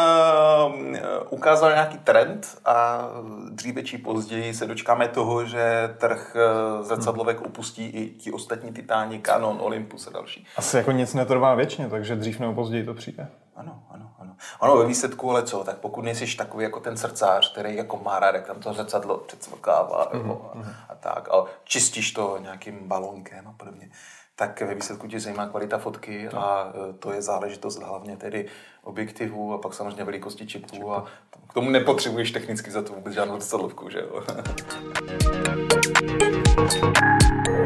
ukázal 1.29 1.69
nějaký 1.69 1.97
trend 1.97 2.57
a 2.65 3.07
dříve 3.49 3.83
či 3.83 3.97
později 3.97 4.53
se 4.53 4.65
dočkáme 4.65 5.07
toho, 5.07 5.45
že 5.45 5.95
trh 5.97 6.35
zrcadlovek 6.81 7.41
opustí 7.41 7.85
i 7.85 8.09
ti 8.09 8.31
ostatní 8.31 8.71
titáni 8.71 9.21
Canon, 9.25 9.57
Olympus 9.61 10.08
a 10.09 10.11
další. 10.11 10.47
Asi 10.57 10.77
jako 10.77 10.91
nic 10.91 11.13
netrvá 11.13 11.55
věčně, 11.55 11.89
takže 11.89 12.15
dřív 12.15 12.39
nebo 12.39 12.53
později 12.53 12.83
to 12.83 12.93
přijde. 12.93 13.27
Ano, 13.55 13.83
ano, 13.89 14.11
ano. 14.19 14.35
Ono 14.59 14.77
ve 14.77 14.85
výsledku, 14.85 15.31
ale 15.31 15.43
co, 15.43 15.63
tak 15.63 15.77
pokud 15.77 16.01
nejsi 16.01 16.37
takový 16.37 16.63
jako 16.63 16.79
ten 16.79 16.97
srdcář, 16.97 17.51
který 17.51 17.75
jako 17.75 17.97
má 17.97 18.19
rád, 18.19 18.35
jak 18.35 18.47
tam 18.47 18.59
to 18.59 18.73
zrcadlo 18.73 19.17
předsmrkává 19.17 20.11
mm-hmm. 20.13 20.37
a, 20.53 20.67
a, 20.89 20.95
tak, 20.95 21.29
a 21.29 21.45
čistíš 21.63 22.11
to 22.11 22.37
nějakým 22.41 22.87
balonkem 22.87 23.47
a 23.47 23.53
podobně, 23.57 23.89
tak 24.35 24.61
ve 24.61 24.75
výsledku 24.75 25.07
tě 25.07 25.19
zajímá 25.19 25.47
kvalita 25.47 25.77
fotky 25.77 26.29
no. 26.33 26.45
a 26.45 26.73
e, 26.89 26.93
to 26.93 27.13
je 27.13 27.21
záležitost 27.21 27.79
hlavně 27.79 28.17
tedy 28.17 28.45
objektivu 28.83 29.53
a 29.53 29.57
pak 29.57 29.73
samozřejmě 29.73 30.03
velikosti 30.03 30.47
čipů 30.47 30.93
a 30.93 31.05
k 31.49 31.53
tomu 31.53 31.69
nepotřebuješ 31.69 32.31
technicky 32.31 32.71
za 32.71 32.81
to 32.81 32.93
vůbec 32.93 33.13
žádnou 33.13 33.39
zrcadlovku, 33.39 33.89
že 33.89 33.99
jo. 33.99 34.23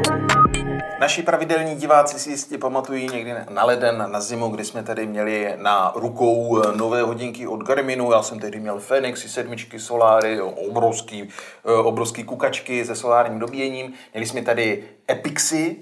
Naši 1.03 1.23
pravidelní 1.23 1.75
diváci 1.75 2.19
si 2.19 2.29
jistě 2.29 2.57
pamatují 2.57 3.09
někdy 3.13 3.33
na 3.49 3.65
leden, 3.65 4.05
na 4.11 4.21
zimu, 4.21 4.49
kdy 4.49 4.65
jsme 4.65 4.83
tady 4.83 5.07
měli 5.07 5.53
na 5.57 5.91
rukou 5.95 6.61
nové 6.75 7.01
hodinky 7.01 7.47
od 7.47 7.63
Garminu. 7.63 8.11
Já 8.11 8.23
jsem 8.23 8.39
tehdy 8.39 8.59
měl 8.59 8.79
Fenixy, 8.79 9.29
sedmičky, 9.29 9.79
Solary, 9.79 10.41
obrovský, 10.41 11.29
eh, 11.65 11.71
obrovský 11.71 12.23
kukačky 12.23 12.85
se 12.85 12.95
solárním 12.95 13.39
dobíjením. 13.39 13.93
Měli 14.13 14.25
jsme 14.27 14.41
tady 14.41 14.83
Epixy, 15.11 15.75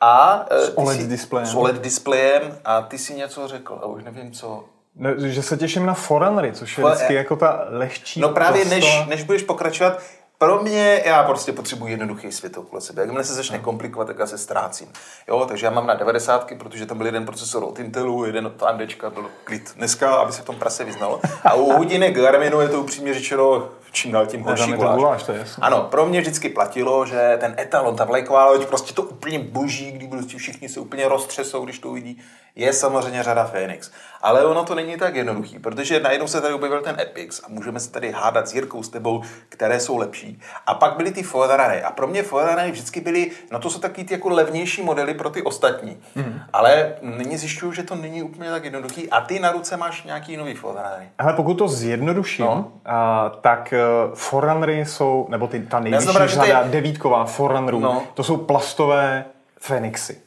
a 0.00 0.46
eh, 0.50 0.60
s 0.60 0.78
OLED 0.78 1.00
si, 1.00 1.06
displejem. 1.06 1.46
S 1.46 1.54
OLED 1.54 1.76
displejem 1.76 2.58
a 2.64 2.82
ty 2.82 2.98
si 2.98 3.14
něco 3.14 3.48
řekl 3.48 3.78
a 3.82 3.86
už 3.86 4.04
nevím 4.04 4.32
co. 4.32 4.64
No, 4.96 5.10
že 5.18 5.42
se 5.42 5.56
těším 5.56 5.86
na 5.86 5.94
Forerunnery, 5.94 6.52
což 6.52 6.78
je 6.78 6.84
vždycky 6.84 7.14
jako 7.14 7.36
ta 7.36 7.64
lehčí 7.68 8.20
No 8.20 8.28
právě 8.28 8.64
než, 8.64 9.06
než 9.06 9.22
budeš 9.22 9.42
pokračovat, 9.42 10.02
pro 10.38 10.62
mě, 10.62 11.02
já 11.04 11.22
prostě 11.22 11.52
potřebuji 11.52 11.86
jednoduchý 11.86 12.32
svět 12.32 12.58
okolo 12.58 12.80
sebe. 12.80 13.02
Jakmile 13.02 13.24
se 13.24 13.34
začne 13.34 13.58
komplikovat, 13.58 14.04
tak 14.04 14.18
já 14.18 14.26
se 14.26 14.38
ztrácím. 14.38 14.88
Jo, 15.28 15.44
takže 15.48 15.66
já 15.66 15.72
mám 15.72 15.86
na 15.86 15.94
90, 15.94 16.52
protože 16.58 16.86
tam 16.86 16.98
byl 16.98 17.06
jeden 17.06 17.26
procesor 17.26 17.64
od 17.64 17.78
Intelu, 17.78 18.24
jeden 18.24 18.46
od 18.46 18.62
AMDčka, 18.62 19.10
byl 19.10 19.30
klid 19.44 19.72
dneska, 19.76 20.14
aby 20.14 20.32
se 20.32 20.42
v 20.42 20.44
tom 20.44 20.56
prase 20.56 20.84
vyznalo. 20.84 21.20
A 21.44 21.54
u 21.54 21.72
hodinek 21.72 22.16
Garminu 22.16 22.60
je 22.60 22.68
to 22.68 22.80
upřímně 22.80 23.14
řečeno 23.14 23.68
čím 23.96 24.12
dál 24.12 24.26
tím 24.26 24.42
horší 24.42 24.72
guláš. 24.72 24.96
Guláš 24.96 25.22
to 25.22 25.32
je 25.32 25.44
Ano, 25.60 25.82
pro 25.90 26.06
mě 26.06 26.20
vždycky 26.20 26.48
platilo, 26.48 27.06
že 27.06 27.36
ten 27.40 27.54
etalon, 27.58 27.96
ta 27.96 28.04
vlajková 28.04 28.46
loď, 28.46 28.66
prostě 28.66 28.94
to 28.94 29.02
úplně 29.02 29.38
boží, 29.38 29.92
kdy 29.92 30.08
prostě 30.08 30.38
všichni 30.38 30.68
se 30.68 30.80
úplně 30.80 31.08
roztřesou, 31.08 31.64
když 31.64 31.78
to 31.78 31.88
uvidí, 31.88 32.22
je 32.56 32.72
samozřejmě 32.72 33.22
řada 33.22 33.44
Phoenix. 33.44 33.90
Ale 34.22 34.44
ono 34.44 34.64
to 34.64 34.74
není 34.74 34.96
tak 34.96 35.14
jednoduchý, 35.14 35.58
protože 35.58 36.00
najednou 36.00 36.28
se 36.28 36.40
tady 36.40 36.54
objevil 36.54 36.82
ten 36.82 37.00
Epix 37.00 37.40
a 37.44 37.46
můžeme 37.48 37.80
se 37.80 37.90
tady 37.90 38.10
hádat 38.10 38.48
s 38.48 38.54
Jirkou, 38.54 38.82
s 38.82 38.88
tebou, 38.88 39.22
které 39.48 39.80
jsou 39.80 39.96
lepší. 39.96 40.40
A 40.66 40.74
pak 40.74 40.96
byly 40.96 41.10
ty 41.10 41.22
Forerunnery. 41.22 41.82
A 41.82 41.90
pro 41.90 42.06
mě 42.06 42.22
Forerunnery 42.22 42.70
vždycky 42.70 43.00
byly, 43.00 43.30
no 43.52 43.58
to 43.58 43.70
jsou 43.70 43.78
takový 43.78 44.06
ty 44.06 44.14
jako 44.14 44.28
levnější 44.28 44.82
modely 44.82 45.14
pro 45.14 45.30
ty 45.30 45.42
ostatní. 45.42 45.96
Mm. 46.14 46.40
Ale 46.52 46.94
nyní 47.02 47.36
zjišťuju, 47.36 47.72
že 47.72 47.82
to 47.82 47.94
není 47.94 48.22
úplně 48.22 48.50
tak 48.50 48.64
jednoduchý. 48.64 49.10
A 49.10 49.20
ty 49.20 49.38
na 49.38 49.52
ruce 49.52 49.76
máš 49.76 50.04
nějaký 50.04 50.36
nový 50.36 50.54
Forerunnery. 50.54 51.08
Ale 51.18 51.32
pokud 51.32 51.54
to 51.54 51.68
zjednoduším, 51.68 52.44
no. 52.44 52.72
a, 52.84 53.28
tak 53.40 53.74
Forerunnery 54.14 54.84
jsou, 54.86 55.26
nebo 55.28 55.46
ty, 55.46 55.60
ta 55.60 55.80
nejvyšší 55.80 56.12
řada, 56.26 56.62
ty... 56.62 56.70
devítková 56.70 57.24
Forerunnerů, 57.24 57.80
no. 57.80 58.02
to 58.14 58.22
jsou 58.22 58.36
plastové 58.36 59.24
Fenixy. 59.60 60.25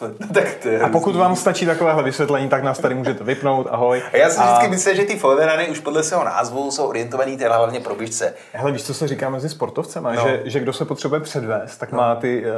No, 0.00 0.26
tak 0.34 0.54
to 0.54 0.68
a 0.84 0.88
pokud 0.88 1.16
vám 1.16 1.36
stačí 1.36 1.66
takovéhle 1.66 2.02
vysvětlení, 2.02 2.48
tak 2.48 2.62
nás 2.62 2.78
tady 2.78 2.94
můžete 2.94 3.24
vypnout. 3.24 3.66
Ahoj. 3.70 4.02
A 4.12 4.16
já 4.16 4.30
si 4.30 4.38
a... 4.38 4.44
vždycky 4.44 4.68
myslím, 4.68 4.96
že 4.96 5.04
ty 5.04 5.16
Foderany 5.16 5.68
už 5.68 5.80
podle 5.80 6.02
svého 6.02 6.24
názvu 6.24 6.70
jsou 6.70 6.86
orientovaný 6.86 7.36
teda 7.36 7.56
hlavně 7.56 7.80
pro 7.80 7.94
běžce. 7.94 8.34
Hele, 8.52 8.72
víš, 8.72 8.84
co 8.84 8.94
se 8.94 9.08
říká 9.08 9.30
mezi 9.30 9.48
sportovcem? 9.48 10.02
No. 10.02 10.14
Že, 10.14 10.42
že 10.44 10.60
kdo 10.60 10.72
se 10.72 10.84
potřebuje 10.84 11.20
předvést, 11.20 11.76
tak 11.76 11.92
no. 11.92 11.98
má 11.98 12.14
ty 12.14 12.44
uh, 12.44 12.50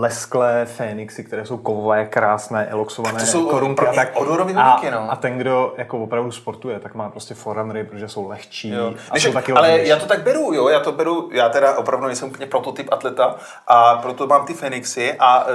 lesklé 0.00 0.66
Fénixy, 0.66 1.24
které 1.24 1.46
jsou 1.46 1.56
kovové, 1.56 2.06
krásné, 2.06 2.66
eloxované 2.66 3.20
to 3.20 3.26
jsou 3.26 3.46
korunky. 3.46 3.86
A, 3.86 3.92
tak, 3.92 4.12
a, 4.16 4.90
no. 4.90 5.12
a 5.12 5.16
ten, 5.16 5.38
kdo 5.38 5.74
jako 5.76 5.98
opravdu 5.98 6.32
sportuje, 6.32 6.80
tak 6.80 6.94
má 6.94 7.10
prostě 7.10 7.34
forunnery, 7.34 7.84
protože 7.84 8.08
jsou 8.08 8.28
lehčí. 8.28 8.70
Jo. 8.70 8.94
A 9.10 9.12
Když, 9.12 9.24
jsou 9.24 9.32
taky 9.32 9.52
ale 9.52 9.68
lehčí. 9.68 9.88
já 9.88 9.96
to 9.96 10.06
tak 10.06 10.22
beru, 10.22 10.52
jo, 10.52 10.68
já 10.68 10.80
to 10.80 10.92
beru, 10.92 11.28
já 11.32 11.48
teda 11.48 11.78
opravdu 11.78 12.06
nejsem 12.06 12.28
úplně 12.28 12.46
prototyp 12.46 12.88
atleta 12.92 13.34
a 13.66 13.96
proto 13.96 14.26
mám 14.26 14.46
ty 14.46 14.54
Fenixy 14.54 15.14
a 15.18 15.46
uh, 15.46 15.52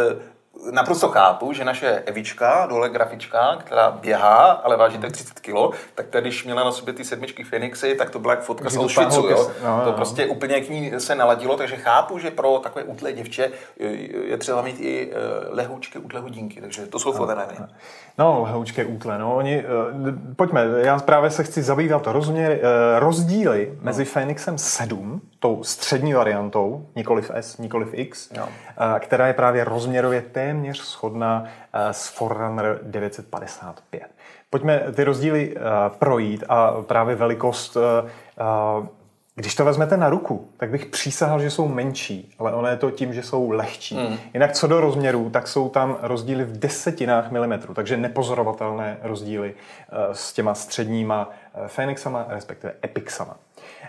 naprosto 0.72 1.10
chápu, 1.10 1.54
že 1.54 1.66
naše 1.66 2.04
Evička, 2.06 2.66
dole 2.66 2.90
grafička, 2.90 3.56
která 3.60 3.92
běhá, 3.92 4.52
ale 4.52 4.78
váží 4.78 4.98
tak 4.98 5.12
30 5.12 5.40
kg, 5.40 5.78
tak 5.96 6.08
tady, 6.08 6.30
když 6.30 6.46
měla 6.46 6.64
na 6.64 6.72
sobě 6.72 6.94
ty 6.94 7.04
sedmičky 7.04 7.44
Fenixy, 7.44 7.96
tak 7.96 8.10
to 8.10 8.20
byla 8.20 8.34
jak 8.34 8.44
fotka 8.44 8.70
z 8.70 8.78
Auschwitzu. 8.78 9.28
Jo? 9.28 9.52
No, 9.64 9.82
to 9.84 9.92
no. 9.92 9.94
prostě 9.94 10.26
úplně 10.26 10.62
k 10.62 10.70
ní 10.70 10.92
se 10.98 11.16
naladilo, 11.16 11.58
takže 11.58 11.76
chápu, 11.76 12.20
že 12.20 12.32
pro 12.32 12.60
takové 12.64 12.84
útlé 12.84 13.14
děvče 13.14 13.52
je 14.24 14.38
třeba 14.38 14.62
mít 14.62 14.80
i 14.80 15.12
eh, 15.12 15.16
lehoučky, 15.50 16.00
útlé 16.00 16.22
hodinky, 16.22 16.62
takže 16.62 16.86
to 16.86 17.00
jsou 17.00 17.14
no. 17.14 17.28
No. 17.60 17.68
No, 18.18 18.48
houčké 18.52 18.86
útle, 18.86 19.20
no, 19.20 19.36
oni, 19.36 19.64
uh, 19.64 20.36
pojďme, 20.36 20.66
já 20.78 21.00
právě 21.00 21.30
se 21.30 21.44
chci 21.44 21.62
zabývat 21.64 22.08
rozměr, 22.08 22.60
rozdíly 23.00 23.72
no. 23.76 23.80
mezi 23.82 24.06
Phoenixem 24.06 24.58
7, 24.58 25.22
tou 25.40 25.64
střední 25.64 26.14
variantou, 26.14 26.86
nikoliv 26.96 27.32
S, 27.34 27.58
nikoliv 27.58 27.90
X, 27.92 28.32
no. 28.38 28.50
Uh, 28.78 29.00
která 29.00 29.28
je 29.28 29.34
právě 29.34 29.64
rozměrově 29.64 30.22
téměř 30.22 30.82
shodná 30.82 31.42
uh, 31.42 31.48
s 31.92 32.08
Forerunner 32.08 32.80
955. 32.84 34.04
Pojďme 34.50 34.80
ty 34.96 35.04
rozdíly 35.04 35.56
uh, 35.56 35.62
projít 35.98 36.44
a 36.50 36.72
právě 36.82 37.16
velikost 37.16 37.78
když 39.36 39.56
to 39.56 39.66
vezmete 39.66 39.98
na 39.98 40.10
ruku, 40.10 40.48
tak 40.58 40.70
bych 40.70 40.86
přísahal, 40.86 41.40
že 41.40 41.50
jsou 41.50 41.68
menší, 41.68 42.36
ale 42.40 42.54
ono 42.54 42.68
je 42.68 42.78
to 42.78 42.92
tím, 42.92 43.14
že 43.14 43.24
jsou 43.24 43.52
lehčí. 43.52 43.96
Mm. 43.98 44.18
Jinak 44.34 44.52
co 44.52 44.68
do 44.68 44.82
rozměrů, 44.82 45.30
tak 45.30 45.48
jsou 45.48 45.70
tam 45.70 45.98
rozdíly 46.02 46.44
v 46.44 46.60
desetinách 46.60 47.32
milimetrů, 47.32 47.74
takže 47.74 47.98
nepozorovatelné 47.98 48.98
rozdíly 49.02 49.54
s 50.12 50.34
těma 50.34 50.54
středníma 50.54 51.30
Phoenixama, 51.68 52.26
respektive 52.30 52.74
Epixama. 52.86 53.38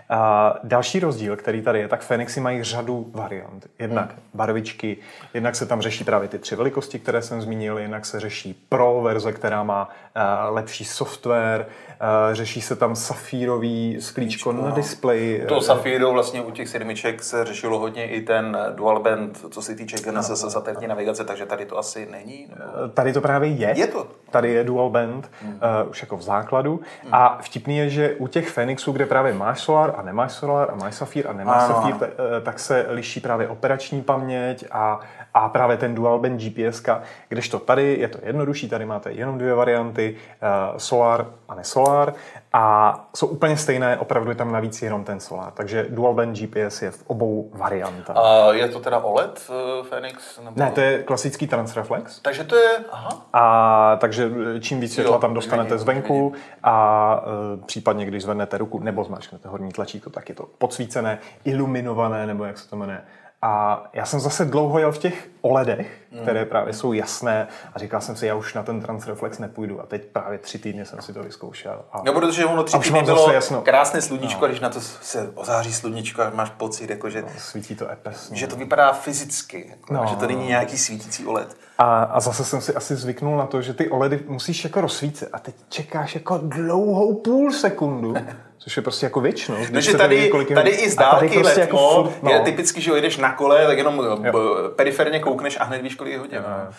A 0.09 0.53
další 0.63 0.99
rozdíl, 0.99 1.35
který 1.35 1.61
tady 1.61 1.79
je, 1.79 1.87
tak 1.87 2.01
Fenixy 2.01 2.39
mají 2.39 2.63
řadu 2.63 3.11
variant. 3.13 3.67
Jednak 3.79 4.11
hmm. 4.11 4.19
barvičky, 4.33 4.97
jednak 5.33 5.55
se 5.55 5.65
tam 5.65 5.81
řeší 5.81 6.03
právě 6.03 6.27
ty 6.27 6.39
tři 6.39 6.55
velikosti, 6.55 6.99
které 6.99 7.21
jsem 7.21 7.41
zmínil, 7.41 7.77
jednak 7.77 8.05
se 8.05 8.19
řeší 8.19 8.65
Pro 8.69 9.01
verze, 9.01 9.31
která 9.31 9.63
má 9.63 9.89
uh, 9.89 10.55
lepší 10.55 10.85
software, 10.85 11.65
uh, 11.67 12.35
řeší 12.35 12.61
se 12.61 12.75
tam 12.75 12.95
safírový 12.95 13.97
sklíčko 13.99 14.51
na 14.51 14.61
no. 14.61 14.71
displeji. 14.71 15.45
To 15.47 15.61
safíru 15.61 16.11
vlastně 16.11 16.41
u 16.41 16.51
těch 16.51 16.69
sedmiček 16.69 17.23
se 17.23 17.45
řešilo 17.45 17.79
hodně 17.79 18.07
i 18.07 18.21
ten 18.21 18.57
dual 18.75 18.99
band, 18.99 19.45
co 19.51 19.61
se 19.61 19.75
týče 19.75 19.97
GNSS 19.97 20.43
no. 20.43 20.49
satelitní 20.49 20.87
navigace, 20.87 21.23
takže 21.23 21.45
tady 21.45 21.65
to 21.65 21.77
asi 21.77 22.07
není? 22.11 22.47
Nebo... 22.49 22.87
Tady 22.93 23.13
to 23.13 23.21
právě 23.21 23.49
je. 23.49 23.73
Je 23.77 23.87
to? 23.87 24.07
Tady 24.31 24.53
je 24.53 24.63
dual 24.63 24.89
band, 24.89 25.31
hmm. 25.41 25.53
uh, 25.83 25.89
už 25.89 26.01
jako 26.01 26.17
v 26.17 26.21
základu. 26.21 26.79
Hmm. 27.03 27.13
A 27.13 27.37
vtipný 27.41 27.77
je, 27.77 27.89
že 27.89 28.15
u 28.15 28.27
těch 28.27 28.49
Fenixů, 28.49 28.91
kde 28.91 29.05
právě 29.05 29.33
máš 29.33 29.61
Solar 29.61 29.94
a 29.95 30.01
nemáš 30.01 30.31
Solar 30.31 30.71
a 30.71 30.75
máš 30.75 30.95
Safir 30.95 31.27
a 31.27 31.33
nemáš 31.33 31.63
ano. 31.63 31.75
Safir, 31.75 31.95
eh, 32.01 32.41
tak 32.41 32.59
se 32.59 32.85
liší 32.89 33.19
právě 33.19 33.47
operační 33.47 34.01
paměť 34.01 34.65
a, 34.71 34.99
a 35.35 35.49
právě 35.49 35.77
ten 35.77 35.95
dual 35.95 36.19
band 36.19 36.41
GPS, 36.41 36.83
kdežto 37.29 37.59
tady 37.59 37.97
je 37.99 38.07
to 38.07 38.19
jednodušší, 38.23 38.69
tady 38.69 38.85
máte 38.85 39.11
jenom 39.11 39.37
dvě 39.37 39.53
varianty, 39.53 40.15
uh, 40.15 40.77
Solar 40.77 41.25
a 41.49 41.55
nesolar 41.55 42.13
a 42.53 43.07
jsou 43.15 43.27
úplně 43.27 43.57
stejné, 43.57 43.97
opravdu 43.97 44.29
je 44.29 44.35
tam 44.35 44.51
navíc 44.51 44.81
jenom 44.81 45.03
ten 45.03 45.19
Solar, 45.19 45.51
takže 45.51 45.85
dual 45.89 46.13
band 46.13 46.37
GPS 46.37 46.81
je 46.81 46.91
v 46.91 47.03
obou 47.07 47.49
variantách. 47.53 48.17
A 48.17 48.53
je 48.53 48.67
to 48.67 48.79
teda 48.79 48.97
OLED 48.99 49.51
Phoenix? 49.89 50.39
Nebo... 50.43 50.59
Ne, 50.59 50.71
to 50.71 50.81
je 50.81 51.03
klasický 51.03 51.47
Transreflex. 51.47 52.19
Takže 52.19 52.43
to 52.43 52.55
je, 52.55 52.69
aha. 52.91 53.25
A 53.33 53.97
takže 54.01 54.31
čím 54.59 54.79
víc 54.79 54.93
světla 54.93 55.17
tam 55.17 55.33
dostanete 55.33 55.69
vidím, 55.69 55.79
zvenku 55.79 56.29
vidím. 56.29 56.45
a 56.63 57.21
případně 57.65 58.05
když 58.05 58.23
zvednete 58.23 58.57
ruku 58.57 58.79
nebo 58.79 59.03
zmáčknete 59.03 59.49
horní 59.49 59.71
tlačítko, 59.71 60.09
tak 60.09 60.29
je 60.29 60.35
to 60.35 60.45
podsvícené, 60.57 61.19
iluminované, 61.45 62.25
nebo 62.25 62.45
jak 62.45 62.57
se 62.57 62.69
to 62.69 62.75
jmenuje. 62.75 63.01
A 63.45 63.83
já 63.93 64.05
jsem 64.05 64.19
zase 64.19 64.45
dlouho 64.45 64.79
jel 64.79 64.91
v 64.91 64.97
těch 64.97 65.29
OLEDech, 65.41 65.87
mm. 66.11 66.19
které 66.21 66.45
právě 66.45 66.73
jsou 66.73 66.93
jasné 66.93 67.47
a 67.73 67.79
říkal 67.79 68.01
jsem 68.01 68.15
si, 68.15 68.27
já 68.27 68.35
už 68.35 68.53
na 68.53 68.63
ten 68.63 68.81
Transreflex 68.81 69.39
nepůjdu 69.39 69.81
a 69.81 69.85
teď 69.85 70.05
právě 70.05 70.37
tři 70.37 70.59
týdny 70.59 70.85
jsem 70.85 71.01
si 71.01 71.13
to 71.13 71.23
vyzkoušel. 71.23 71.81
A, 71.91 72.01
no, 72.05 72.13
protože 72.13 72.45
ono 72.45 72.63
tři 72.63 72.79
týdny 72.79 73.03
bylo 73.03 73.31
jasno. 73.31 73.61
krásné 73.61 74.01
sluníčko, 74.01 74.41
no. 74.41 74.47
když 74.47 74.59
na 74.59 74.69
to 74.69 74.81
se 74.81 75.31
ozáří 75.35 75.73
sluníčko 75.73 76.21
a 76.21 76.29
máš 76.29 76.49
pocit, 76.49 76.89
jako, 76.89 77.09
že, 77.09 77.21
no, 77.21 77.27
svítí 77.37 77.75
to 77.75 77.91
epes. 77.91 78.29
No. 78.29 78.37
Že 78.37 78.47
to 78.47 78.55
vypadá 78.55 78.93
fyzicky, 78.93 79.67
jako, 79.69 79.93
no. 79.93 80.05
že 80.09 80.15
to 80.15 80.27
není 80.27 80.47
nějaký 80.47 80.77
svítící 80.77 81.25
OLED. 81.25 81.57
A, 81.77 82.03
a 82.03 82.19
zase 82.19 82.45
jsem 82.45 82.61
si 82.61 82.75
asi 82.75 82.95
zvyknul 82.95 83.37
na 83.37 83.45
to, 83.45 83.61
že 83.61 83.73
ty 83.73 83.89
OLEDy 83.89 84.23
musíš 84.27 84.63
jako 84.63 84.81
rozsvícet 84.81 85.29
a 85.33 85.39
teď 85.39 85.55
čekáš 85.69 86.15
jako 86.15 86.37
dlouhou 86.37 87.13
půl 87.13 87.51
sekundu 87.51 88.13
Což 88.65 88.77
je 88.77 88.83
prostě 88.83 89.05
jako 89.05 89.21
věčnost. 89.21 89.71
No, 89.71 89.81
že 89.81 89.97
tady, 89.97 90.31
tady 90.53 90.69
i 90.69 90.89
z 90.89 90.95
dálky 90.95 91.39
prostě 91.39 91.59
letmo 91.59 91.79
jako 91.79 92.03
furt, 92.03 92.23
no. 92.23 92.31
je 92.31 92.39
typicky, 92.39 92.81
že 92.81 92.91
jedeš 92.91 93.17
na 93.17 93.33
kole, 93.33 93.65
tak 93.65 93.77
jenom 93.77 93.99
jo. 93.99 94.33
periferně 94.75 95.19
koukneš 95.19 95.57
a 95.59 95.63
hned 95.63 95.81
víš, 95.81 95.95
kolik 95.95 96.13
je 96.13 96.19
hodin. 96.19 96.37
Jo. 96.37 96.73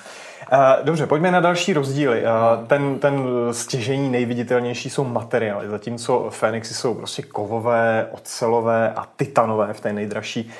Dobře, 0.82 1.06
pojďme 1.06 1.30
na 1.30 1.40
další 1.40 1.72
rozdíly. 1.72 2.24
Ten, 2.66 2.98
ten 2.98 3.28
stěžení 3.50 4.10
nejviditelnější 4.10 4.90
jsou 4.90 5.04
materiály, 5.04 5.68
zatímco 5.68 6.30
Fenixy 6.30 6.74
jsou 6.74 6.94
prostě 6.94 7.22
kovové, 7.22 8.08
ocelové 8.10 8.92
a 8.96 9.06
titanové 9.16 9.72
v 9.72 9.80
té 9.80 9.92
nejdražší 9.92 10.50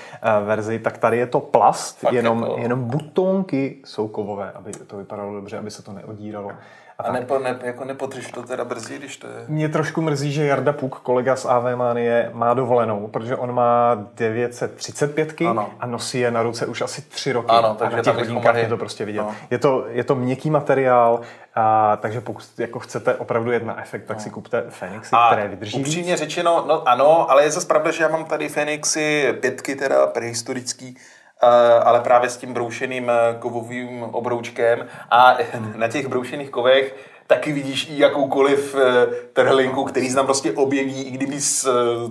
verzi, 0.44 0.78
tak 0.78 0.98
tady 0.98 1.18
je 1.18 1.26
to 1.26 1.40
plast, 1.40 2.04
jenom, 2.10 2.42
jako... 2.42 2.58
jenom 2.58 2.84
butonky 2.84 3.76
jsou 3.84 4.08
kovové, 4.08 4.52
aby 4.52 4.72
to 4.72 4.96
vypadalo 4.96 5.34
dobře, 5.34 5.58
aby 5.58 5.70
se 5.70 5.82
to 5.82 5.92
neodíralo. 5.92 6.50
A, 6.98 7.02
a 7.02 7.12
nepo, 7.12 7.38
ne, 7.38 7.58
jako 7.62 7.84
nepotřeš 7.84 8.30
to 8.30 8.42
teda 8.42 8.64
brzy, 8.64 8.98
když 8.98 9.16
to 9.16 9.26
je... 9.26 9.34
Mě 9.48 9.68
trošku 9.68 10.00
mrzí, 10.00 10.32
že 10.32 10.46
Jarda 10.46 10.72
Puk, 10.72 10.94
kolega 10.98 11.36
z 11.36 11.44
AV 11.44 11.76
Manie, 11.76 12.30
má 12.34 12.54
dovolenou, 12.54 13.06
protože 13.06 13.36
on 13.36 13.54
má 13.54 14.04
935 14.14 15.40
ano. 15.40 15.70
a 15.80 15.86
nosí 15.86 16.18
je 16.18 16.30
na 16.30 16.42
ruce 16.42 16.66
už 16.66 16.80
asi 16.80 17.02
tři 17.02 17.32
roky. 17.32 17.48
Ano, 17.48 17.74
takže 17.78 17.94
a 17.94 17.96
na 17.96 18.02
těch 18.02 18.16
hodinkách 18.16 18.56
je 18.56 18.68
to 18.68 18.76
prostě 18.76 19.04
vidět. 19.04 19.20
No. 19.20 19.34
Je, 19.50 19.58
to, 19.58 19.75
je 19.88 20.04
to 20.04 20.14
měkký 20.14 20.50
materiál, 20.50 21.20
a, 21.54 21.96
takže 21.96 22.20
pokud 22.20 22.44
jako 22.58 22.78
chcete 22.78 23.14
opravdu 23.14 23.52
jet 23.52 23.62
na 23.62 23.80
efekt, 23.80 24.04
tak 24.04 24.16
no. 24.16 24.22
si 24.22 24.30
kupte 24.30 24.64
Fenixy, 24.68 25.10
a 25.16 25.26
které 25.26 25.48
vydrží 25.48 25.80
upřímně 25.80 26.12
víc. 26.12 26.20
řečeno, 26.20 26.64
no 26.68 26.88
ano, 26.88 27.30
ale 27.30 27.42
je 27.42 27.50
zase 27.50 27.66
pravda, 27.66 27.90
že 27.90 28.02
já 28.02 28.08
mám 28.08 28.24
tady 28.24 28.48
Fenixy 28.48 29.32
pětky, 29.40 29.76
teda 29.76 30.06
prehistorický, 30.06 30.96
Eh, 31.42 31.80
ale 31.80 32.00
právě 32.00 32.30
s 32.30 32.36
tím 32.36 32.54
broušeným 32.54 33.10
eh, 33.10 33.36
kovovým 33.38 34.02
obroučkem 34.02 34.86
a 35.10 35.36
na 35.76 35.88
těch 35.88 36.06
broušených 36.06 36.50
kovech 36.50 36.94
taky 37.26 37.52
vidíš 37.52 37.90
i 37.90 38.00
jakoukoliv 38.00 38.76
eh, 38.78 39.06
trhlinku, 39.32 39.84
který 39.84 40.10
znám 40.10 40.26
prostě 40.26 40.52
objeví, 40.52 41.02
i 41.02 41.10
kdyby 41.10 41.38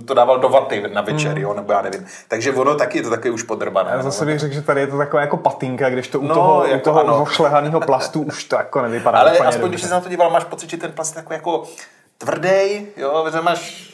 to 0.06 0.14
dával 0.14 0.40
do 0.40 0.50
vaty 0.50 0.84
na 0.94 1.02
večer, 1.02 1.32
hmm. 1.32 1.42
jo, 1.42 1.54
nebo 1.54 1.72
já 1.72 1.82
nevím. 1.82 2.06
Takže 2.28 2.54
ono 2.54 2.76
taky 2.76 2.98
je 2.98 3.04
to 3.04 3.10
taky 3.10 3.30
už 3.30 3.44
podrbané. 3.44 3.92
Já 3.92 4.02
zase 4.02 4.26
no. 4.26 4.32
bych 4.32 4.40
řekl, 4.40 4.54
že 4.54 4.62
tady 4.62 4.82
je 4.82 4.88
to 4.88 4.98
taková 4.98 5.22
jako 5.22 5.38
patinka, 5.38 5.90
když 5.90 6.08
to 6.08 6.20
u 6.20 6.28
no, 6.28 6.36
toho, 6.36 6.66
jako 6.66 6.92
u 6.92 6.94
toho 6.94 7.24
ošlehaného 7.24 7.82
plastu 7.82 8.22
už 8.22 8.44
to 8.44 8.56
jako 8.56 8.82
nevypadá 8.82 9.20
Ale 9.20 9.32
aspoň, 9.32 9.62
dobře. 9.62 9.68
když 9.68 9.82
se 9.82 9.90
na 9.90 10.02
to 10.02 10.10
díval, 10.10 10.30
máš 10.30 10.44
pocit, 10.44 10.70
že 10.70 10.78
ten 10.78 10.92
plast 10.92 11.16
je 11.16 11.22
takový 11.22 11.36
jako 11.36 11.64
tvrdý, 12.18 12.88
jo, 12.98 13.26
že 13.32 13.42
máš 13.42 13.92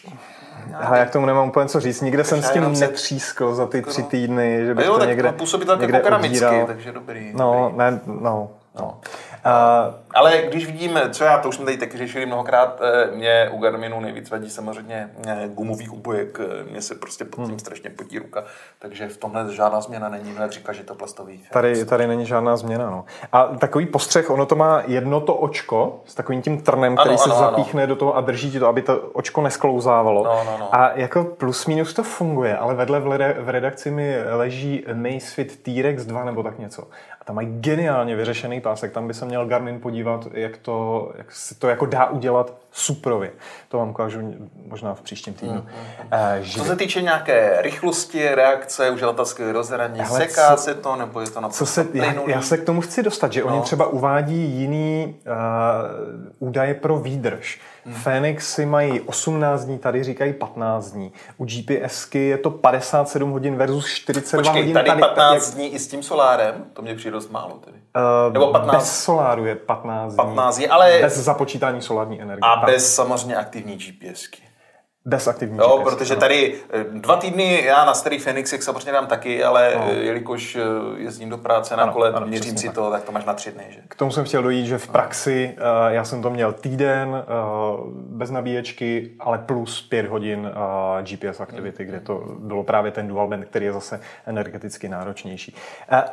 Hele, 0.73 0.99
jak 0.99 1.09
tomu 1.09 1.25
nemám 1.25 1.47
úplně 1.47 1.69
co 1.69 1.79
říct. 1.79 2.01
Nikde 2.01 2.23
jsem 2.23 2.41
s 2.41 2.51
tím 2.51 2.73
netřískl 2.79 3.55
za 3.55 3.65
ty 3.65 3.81
tři 3.81 4.03
týdny, 4.03 4.65
že 4.65 4.75
bych 4.75 4.85
jo, 4.85 4.97
to 4.97 5.05
někde, 5.05 5.31
působí 5.31 5.65
to 5.65 5.75
někde 5.75 5.97
jako 5.97 6.03
keramicky, 6.03 6.63
takže 6.67 6.91
dobrý. 6.91 7.31
No, 7.33 7.63
dobrý. 7.63 7.77
ne, 7.77 7.99
no, 8.05 8.49
no. 8.79 8.97
Uh, 9.45 9.93
ale 10.13 10.41
když 10.49 10.65
vidím, 10.65 10.99
co 11.11 11.23
já, 11.23 11.37
to 11.37 11.49
už 11.49 11.55
jsme 11.55 11.65
tady 11.65 11.77
taky 11.77 11.97
řešili 11.97 12.25
mnohokrát, 12.25 12.81
eh, 12.81 13.15
mě 13.15 13.49
u 13.51 13.57
Garminu 13.57 13.99
nejvíc 13.99 14.29
vadí 14.29 14.49
samozřejmě 14.49 15.09
eh, 15.27 15.47
gumový 15.47 15.89
úbojek, 15.89 16.39
mě 16.69 16.81
se 16.81 16.95
prostě 16.95 17.25
pod 17.25 17.35
tím 17.35 17.45
hmm. 17.45 17.59
strašně 17.59 17.89
potí 17.89 18.19
ruka, 18.19 18.43
takže 18.79 19.07
v 19.07 19.17
tomhle 19.17 19.53
žádná 19.53 19.81
změna 19.81 20.09
není, 20.09 20.33
no 20.33 20.41
jak 20.41 20.51
říká, 20.51 20.73
že 20.73 20.83
to 20.83 20.95
plastový. 20.95 21.43
Tady, 21.51 21.85
tady 21.85 22.07
není 22.07 22.25
žádná 22.25 22.57
změna, 22.57 22.89
no. 22.89 23.05
A 23.31 23.43
takový 23.43 23.85
postřeh, 23.85 24.29
ono 24.29 24.45
to 24.45 24.55
má 24.55 24.83
jedno 24.87 25.21
to 25.21 25.35
očko 25.35 26.01
s 26.05 26.15
takovým 26.15 26.41
tím 26.41 26.61
trnem, 26.61 26.95
který 26.95 27.15
ano, 27.15 27.17
se 27.17 27.29
ano, 27.29 27.39
zapíchne 27.39 27.83
ano. 27.83 27.89
do 27.89 27.95
toho 27.95 28.17
a 28.17 28.21
drží 28.21 28.51
ti 28.51 28.59
to, 28.59 28.67
aby 28.67 28.81
to 28.81 28.97
očko 28.97 29.41
nesklouzávalo. 29.41 30.23
No, 30.23 30.43
no, 30.45 30.57
no. 30.59 30.75
A 30.75 30.91
jako 30.95 31.23
plus 31.23 31.65
minus 31.65 31.93
to 31.93 32.03
funguje, 32.03 32.57
ale 32.57 32.75
vedle 32.75 32.99
v 33.39 33.49
redakci 33.49 33.91
mi 33.91 34.15
leží 34.23 34.85
Macefit 34.93 35.63
T-Rex 35.63 36.05
2 36.05 36.25
nebo 36.25 36.43
tak 36.43 36.59
něco. 36.59 36.87
A 37.21 37.23
tam 37.23 37.35
mají 37.35 37.59
geniálně 37.59 38.15
vyřešený 38.15 38.61
pásek. 38.61 38.91
Tam 38.91 39.07
by 39.07 39.13
se 39.13 39.25
měl 39.25 39.45
Garmin 39.45 39.79
podívat, 39.79 40.00
jak 40.33 40.57
to, 40.57 41.11
jak 41.17 41.31
se 41.31 41.55
to 41.55 41.69
jako 41.69 41.85
dá 41.85 42.05
udělat 42.05 42.53
suprově. 42.71 43.31
To 43.69 43.77
vám 43.77 43.89
ukážu 43.89 44.35
možná 44.67 44.93
v 44.93 45.01
příštím 45.01 45.33
týdnu. 45.33 45.65
Hmm. 46.11 46.39
Uh, 46.39 46.47
co 46.47 46.63
se 46.63 46.75
týče 46.75 47.01
nějaké 47.01 47.61
rychlosti, 47.61 48.35
reakce, 48.35 48.89
uživatelského 48.89 49.51
rozhraní, 49.51 49.99
Hele, 49.99 50.19
seká 50.19 50.55
co, 50.55 50.63
se 50.63 50.75
to, 50.75 50.95
nebo 50.95 51.21
je 51.21 51.29
to 51.29 51.41
na 51.41 51.49
co 51.49 51.65
se, 51.65 51.87
já, 51.93 52.13
já 52.27 52.41
se 52.41 52.57
k 52.57 52.63
tomu 52.63 52.81
chci 52.81 53.03
dostat, 53.03 53.33
že 53.33 53.41
no. 53.41 53.47
oni 53.47 53.61
třeba 53.61 53.87
uvádí 53.87 54.35
jiný 54.35 55.15
uh, 56.39 56.47
údaje 56.47 56.73
pro 56.73 56.97
výdrž. 56.97 57.59
Hmm. 57.85 57.95
Fenixy 57.95 58.65
mají 58.65 59.01
18 59.01 59.65
dní, 59.65 59.79
tady 59.79 60.03
říkají 60.03 60.33
15 60.33 60.91
dní. 60.91 61.11
U 61.37 61.45
GPSky 61.45 62.19
je 62.19 62.37
to 62.37 62.49
57 62.49 63.31
hodin 63.31 63.55
versus 63.55 63.87
42 63.87 64.43
Počkej, 64.43 64.61
hodin. 64.61 64.73
tady, 64.73 64.87
tady 64.89 65.01
15 65.01 65.47
jak... 65.47 65.55
dní 65.55 65.73
i 65.73 65.79
s 65.79 65.87
tím 65.87 66.03
solárem? 66.03 66.65
To 66.73 66.81
mě 66.81 66.95
přijde 66.95 67.11
dost 67.11 67.31
málo 67.31 67.59
tedy. 67.65 67.80
Uh, 67.95 68.33
Nebo 68.33 68.51
15... 68.51 68.75
Bez 68.75 69.03
soláru 69.03 69.45
je 69.45 69.55
15 69.55 70.13
dní. 70.13 70.17
15 70.17 70.57
dní, 70.57 70.67
ale... 70.67 70.99
Bez 71.01 71.17
započítání 71.17 71.81
solární 71.81 72.21
energie. 72.21 72.51
A 72.51 72.55
tak. 72.55 72.65
bez 72.65 72.95
samozřejmě 72.95 73.35
aktivní 73.35 73.77
GPSky. 73.77 74.50
Bez 75.05 75.27
aktivní 75.27 75.57
Jo, 75.57 75.77
GPS, 75.77 75.89
protože 75.89 76.15
tady 76.15 76.53
eh, 76.73 76.83
dva 76.83 77.15
týdny 77.15 77.63
já 77.65 77.85
na 77.85 77.93
starých 77.93 78.21
Fenixech 78.21 78.63
samozřejmě 78.63 78.91
dám 78.91 79.07
taky, 79.07 79.43
ale 79.43 79.73
no. 79.75 79.85
Eh, 79.91 79.93
jelikož 79.93 80.55
eh, 80.55 80.61
jezdím 80.97 81.29
do 81.29 81.37
práce 81.37 81.75
na 81.75 81.83
ano, 81.83 81.93
kole, 81.93 82.11
ano, 82.11 82.27
měřím 82.27 82.57
si 82.57 82.65
tak. 82.65 82.75
to, 82.75 82.91
tak 82.91 83.03
to 83.03 83.11
máš 83.11 83.25
na 83.25 83.33
tři 83.33 83.51
dny. 83.51 83.63
Že? 83.69 83.79
K 83.87 83.95
tomu 83.95 84.11
jsem 84.11 84.25
chtěl 84.25 84.43
dojít, 84.43 84.65
že 84.65 84.77
v 84.77 84.87
praxi 84.87 85.55
já 85.87 86.03
jsem 86.03 86.21
to 86.21 86.29
měl 86.29 86.53
týden 86.53 87.23
bez 87.93 88.31
nabíječky, 88.31 89.11
ale 89.19 89.37
plus 89.37 89.81
pět 89.81 90.07
hodin 90.07 90.51
GPS 91.01 91.39
aktivity, 91.39 91.85
kde 91.85 91.99
to 91.99 92.23
bylo 92.39 92.63
právě 92.63 92.91
ten 92.91 93.07
dual 93.07 93.27
band, 93.27 93.45
který 93.45 93.65
je 93.65 93.73
zase 93.73 93.99
energeticky 94.25 94.89
náročnější. 94.89 95.55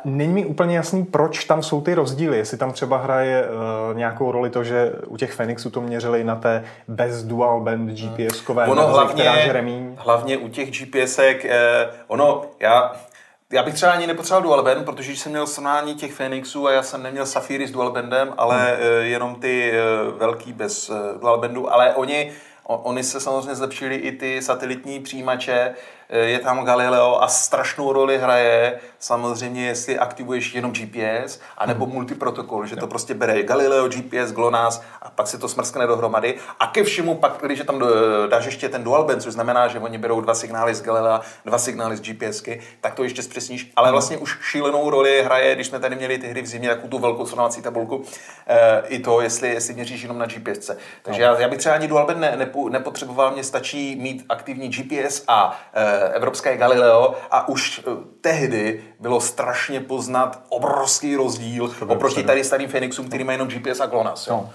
Není 0.05 0.33
mi 0.33 0.45
úplně 0.45 0.75
jasný, 0.75 1.05
proč 1.05 1.45
tam 1.45 1.63
jsou 1.63 1.81
ty 1.81 1.93
rozdíly, 1.93 2.37
jestli 2.37 2.57
tam 2.57 2.71
třeba 2.71 2.97
hraje 2.97 3.45
nějakou 3.93 4.31
roli 4.31 4.49
to, 4.49 4.63
že 4.63 4.91
u 5.07 5.17
těch 5.17 5.31
Fenixů 5.31 5.69
to 5.69 5.81
měřili 5.81 6.23
na 6.23 6.35
té 6.35 6.63
bez 6.87 7.23
dual 7.23 7.61
band 7.61 7.89
GPS-kové 7.89 8.78
ono 8.83 8.93
hlavně, 8.93 9.53
hlavně 9.97 10.37
u 10.37 10.47
těch 10.47 10.71
GPSek, 10.71 11.45
eh, 11.45 11.89
ono, 12.07 12.45
já, 12.59 12.95
já 13.51 13.63
bych 13.63 13.73
třeba 13.73 13.91
ani 13.91 14.07
nepotřeboval 14.07 14.43
dual 14.43 14.63
band, 14.63 14.85
protože 14.85 15.11
jsem 15.11 15.31
měl 15.31 15.47
srovnání 15.47 15.95
těch 15.95 16.13
Phoenixů 16.13 16.67
a 16.67 16.71
já 16.71 16.83
jsem 16.83 17.03
neměl 17.03 17.25
Safiri 17.25 17.67
s 17.67 17.71
dual 17.71 17.91
bandem, 17.91 18.33
ale 18.37 18.57
hmm. 18.57 18.77
eh, 18.79 19.05
jenom 19.07 19.35
ty 19.35 19.71
eh, 19.71 19.77
velký 20.17 20.53
bez 20.53 20.89
eh, 20.89 21.19
dual 21.19 21.37
bandu, 21.37 21.73
ale 21.73 21.95
oni, 21.95 22.31
oni 22.63 23.03
se 23.03 23.19
samozřejmě 23.19 23.55
zlepšili 23.55 23.95
i 23.95 24.11
ty 24.11 24.41
satelitní 24.41 24.99
přijímače, 24.99 25.75
je 26.09 26.39
tam 26.39 26.65
Galileo 26.65 27.19
a 27.21 27.27
strašnou 27.27 27.93
roli 27.93 28.17
hraje 28.17 28.79
samozřejmě, 28.99 29.67
jestli 29.67 29.99
aktivuješ 29.99 30.53
jenom 30.53 30.71
GPS, 30.71 31.39
anebo 31.57 31.85
hmm. 31.85 31.93
multiprotokol, 31.93 32.65
že 32.65 32.75
to 32.75 32.87
prostě 32.87 33.13
bere 33.13 33.43
Galileo, 33.43 33.87
GPS, 33.87 34.31
GLONASS 34.31 34.81
a 35.01 35.09
pak 35.09 35.27
se 35.27 35.37
to 35.37 35.49
smrskne 35.49 35.87
dohromady. 35.87 36.35
A 36.59 36.67
ke 36.67 36.83
všemu 36.83 37.15
pak, 37.15 37.37
když 37.41 37.61
tam 37.65 37.83
dáš 38.29 38.45
ještě 38.45 38.69
ten 38.69 38.83
dual 38.83 39.03
band, 39.03 39.21
což 39.21 39.33
znamená, 39.33 39.67
že 39.67 39.79
oni 39.79 39.97
berou 39.97 40.21
dva 40.21 40.33
signály 40.33 40.75
z 40.75 40.81
Galilea, 40.81 41.21
dva 41.45 41.57
signály 41.57 41.97
z 41.97 42.01
GPSky, 42.01 42.61
tak 42.81 42.95
to 42.95 43.03
ještě 43.03 43.23
zpřesníš. 43.23 43.71
Ale 43.75 43.87
hmm. 43.87 43.93
vlastně 43.93 44.17
už 44.17 44.37
šílenou 44.41 44.89
roli 44.89 45.23
hraje, 45.23 45.55
když 45.55 45.67
jsme 45.67 45.79
tady 45.79 45.95
měli 45.95 46.17
ty 46.17 46.27
hry 46.27 46.41
v 46.41 46.47
zimě, 46.47 46.69
takovou 46.69 46.87
tu 46.87 46.99
velkou 46.99 47.25
srovnávací 47.25 47.61
tabulku, 47.61 48.03
e, 48.47 48.81
i 48.87 48.99
to, 48.99 49.21
jestli, 49.21 49.49
jestli 49.49 49.73
měříš 49.73 50.01
jenom 50.01 50.17
na 50.17 50.25
GPSce. 50.25 50.77
Takže 51.01 51.21
no. 51.21 51.27
já, 51.27 51.39
já 51.39 51.47
bych 51.47 51.59
třeba 51.59 51.75
ani 51.75 51.87
dual 51.87 52.05
band 52.05 52.19
ne, 52.19 52.35
ne, 52.35 52.51
nepotřeboval, 52.69 53.31
mně 53.31 53.43
stačí 53.43 53.95
mít 53.95 54.25
aktivní 54.29 54.69
GPS 54.69 55.23
a 55.27 55.59
e, 55.73 55.98
evropské 55.99 56.57
Galileo 56.57 57.15
a 57.31 57.47
už 57.47 57.79
e, 57.79 57.81
tehdy 58.21 58.83
bylo 58.99 59.21
strašně 59.21 59.79
poznat 59.79 60.43
obrovský 60.49 61.15
rozdíl 61.15 61.71
oproti 61.87 62.23
tady 62.23 62.43
starým 62.43 62.69
Phoenixům, 62.69 63.07
který 63.07 63.23
má 63.23 63.31
jenom 63.31 63.47
GPS 63.47 63.79
a 63.79 63.85
GLONASS. 63.85 64.27
Jo? 64.27 64.35
No. 64.35 64.49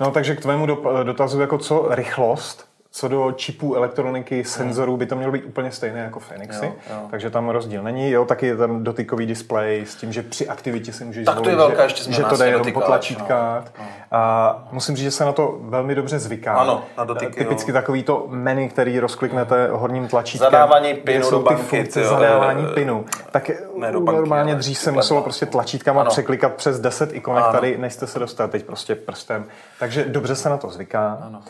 no 0.00 0.10
takže 0.10 0.36
k 0.36 0.40
tvému 0.40 0.66
dotazu, 1.02 1.40
jako 1.40 1.58
co 1.58 1.86
rychlost, 1.90 2.73
co 2.96 3.08
do 3.08 3.32
čipů 3.32 3.74
elektroniky, 3.74 4.44
senzorů 4.44 4.96
by 4.96 5.06
to 5.06 5.16
mělo 5.16 5.32
být 5.32 5.44
úplně 5.44 5.72
stejné 5.72 6.00
jako 6.00 6.20
v 6.20 6.26
Phoenixy, 6.26 6.66
jo, 6.66 6.72
jo. 6.90 6.96
takže 7.10 7.30
tam 7.30 7.48
rozdíl 7.48 7.82
není. 7.82 8.10
Jo, 8.10 8.24
taky 8.24 8.46
je 8.46 8.56
tam 8.56 8.84
dotykový 8.84 9.26
displej 9.26 9.86
s 9.86 9.94
tím, 9.94 10.12
že 10.12 10.22
při 10.22 10.48
aktivitě 10.48 10.92
si 10.92 11.04
můžeš 11.04 11.24
tak 11.24 11.40
to 11.40 11.48
je 11.48 11.56
velká 11.56 11.82
ještě 11.82 12.04
že, 12.04 12.12
že 12.12 12.22
to 12.22 12.36
jde 12.36 12.46
jenom 12.46 12.72
po 12.72 12.80
tlačítkách. 12.80 13.64
No, 13.78 13.84
no. 13.84 13.90
A 14.10 14.64
musím 14.72 14.96
říct, 14.96 15.04
že 15.04 15.10
se 15.10 15.24
na 15.24 15.32
to 15.32 15.58
velmi 15.60 15.94
dobře 15.94 16.18
zvyká. 16.18 16.54
Ano, 16.54 16.84
na 16.98 17.04
dotyky, 17.04 17.32
Typicky 17.32 17.70
jo. 17.70 17.72
takový 17.72 18.02
to 18.02 18.26
menu, 18.28 18.68
který 18.68 19.00
rozkliknete 19.00 19.68
horním 19.72 20.08
tlačítkem. 20.08 20.50
Zadávání 20.50 20.94
pinu 20.94 21.30
do 21.30 21.40
banky. 21.40 21.62
Funkce, 21.62 22.00
jo, 22.00 22.08
zadávání 22.08 22.66
pinu. 22.74 23.04
Tak 23.30 23.50
ne 23.76 23.92
do 23.92 24.00
banky, 24.00 24.20
normálně 24.20 24.54
dřív 24.54 24.78
se 24.78 24.92
muselo 24.92 25.22
prostě 25.22 25.46
tlačítkama 25.46 26.00
ano. 26.00 26.10
překlikat 26.10 26.54
přes 26.54 26.80
10 26.80 27.12
ikonek, 27.12 27.44
tady 27.52 27.78
než 27.78 27.92
jste 27.92 28.06
se 28.06 28.18
dostali 28.18 28.50
teď 28.50 28.64
prostě 28.64 28.94
prstem. 28.94 29.44
Takže 29.78 30.04
dobře 30.04 30.34
se 30.34 30.48
na 30.48 30.56
to 30.56 30.70
zvyká. 30.70 31.18
Ano. 31.22 31.42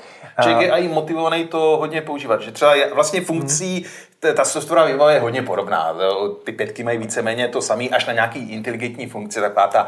Člověk 0.42 0.60
je 0.60 0.70
i 0.70 0.88
motivovaný 0.88 1.33
to 1.44 1.76
hodně 1.80 2.02
používat. 2.02 2.40
Že 2.42 2.52
třeba 2.52 2.74
vlastně 2.94 3.20
funkcí 3.20 3.84
ta 4.32 4.44
softwarová 4.44 4.86
výbava 4.86 5.12
je 5.12 5.20
hodně 5.20 5.42
podobná. 5.42 5.94
Ty 6.44 6.52
pětky 6.52 6.84
mají 6.84 6.98
víceméně 6.98 7.48
to 7.48 7.62
samé, 7.62 7.84
až 7.84 8.06
na 8.06 8.12
nějaký 8.12 8.52
inteligentní 8.52 9.06
funkci, 9.06 9.40
taková 9.40 9.66
ta 9.66 9.86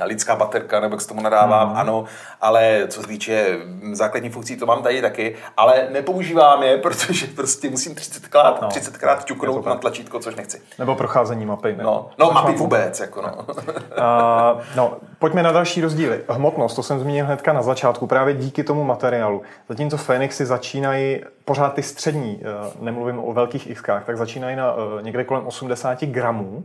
e, 0.00 0.04
lidská 0.04 0.36
baterka, 0.36 0.80
nebo 0.80 0.94
jak 0.94 1.00
se 1.00 1.08
tomu 1.08 1.22
nadávám, 1.22 1.70
mm. 1.70 1.76
ano, 1.76 2.04
ale 2.40 2.84
co 2.88 3.00
se 3.02 3.08
týče 3.08 3.56
základní 3.92 4.30
funkcí, 4.30 4.56
to 4.56 4.66
mám 4.66 4.82
tady 4.82 5.02
taky, 5.02 5.36
ale 5.56 5.88
nepoužívám 5.90 6.62
je, 6.62 6.78
protože 6.82 7.26
prostě 7.26 7.70
musím 7.70 7.94
30krát, 7.94 8.58
no, 8.62 8.68
30krát 8.68 9.24
ťuknout 9.24 9.66
na 9.66 9.74
tlačítko, 9.74 10.18
což 10.18 10.34
nechci. 10.34 10.60
Nebo 10.78 10.94
procházení 10.94 11.46
mapy. 11.46 11.76
Ne? 11.76 11.84
No, 11.84 12.10
no 12.18 12.30
mapy 12.30 12.52
vůbec. 12.52 13.00
Jako 13.00 13.22
no. 13.22 13.34
uh, 13.34 14.62
no, 14.76 14.96
pojďme 15.18 15.42
na 15.42 15.52
další 15.52 15.80
rozdíly. 15.80 16.20
Hmotnost, 16.28 16.76
to 16.76 16.82
jsem 16.82 17.00
zmínil 17.00 17.26
hnedka 17.26 17.52
na 17.52 17.62
začátku, 17.62 18.06
právě 18.06 18.34
díky 18.34 18.64
tomu 18.64 18.84
materiálu. 18.84 19.42
Zatímco 19.68 19.96
Fenixy 19.96 20.46
začínají 20.46 21.20
pořád 21.48 21.74
ty 21.74 21.82
střední, 21.82 22.40
nemluvím 22.80 23.18
o 23.18 23.32
velkých 23.32 23.74
Xkách, 23.74 24.04
tak 24.04 24.16
začínají 24.16 24.56
na 24.56 24.74
někde 25.00 25.24
kolem 25.24 25.46
80 25.46 26.02
gramů. 26.04 26.64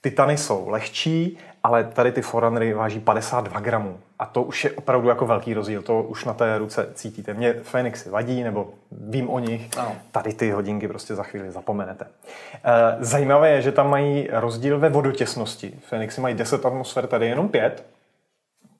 Titany 0.00 0.36
jsou 0.36 0.68
lehčí, 0.68 1.38
ale 1.62 1.84
tady 1.84 2.12
ty 2.12 2.22
Forerunnery 2.22 2.72
váží 2.72 3.00
52 3.00 3.60
gramů. 3.60 3.98
A 4.18 4.26
to 4.26 4.42
už 4.42 4.64
je 4.64 4.70
opravdu 4.70 5.08
jako 5.08 5.26
velký 5.26 5.54
rozdíl. 5.54 5.82
To 5.82 6.02
už 6.02 6.24
na 6.24 6.32
té 6.34 6.58
ruce 6.58 6.88
cítíte. 6.94 7.34
Mě 7.34 7.52
Fenixy 7.52 8.10
vadí, 8.10 8.42
nebo 8.42 8.68
vím 8.92 9.30
o 9.30 9.38
nich. 9.38 9.76
No. 9.76 9.96
Tady 10.12 10.32
ty 10.32 10.50
hodinky 10.50 10.88
prostě 10.88 11.14
za 11.14 11.22
chvíli 11.22 11.50
zapomenete. 11.50 12.06
Eh, 12.54 12.96
zajímavé 13.00 13.50
je, 13.50 13.62
že 13.62 13.72
tam 13.72 13.90
mají 13.90 14.28
rozdíl 14.32 14.78
ve 14.78 14.88
vodotěsnosti. 14.88 15.72
Fenixy 15.88 16.20
mají 16.20 16.34
10 16.34 16.66
atmosfér, 16.66 17.06
tady 17.06 17.26
jenom 17.26 17.48
5 17.48 17.84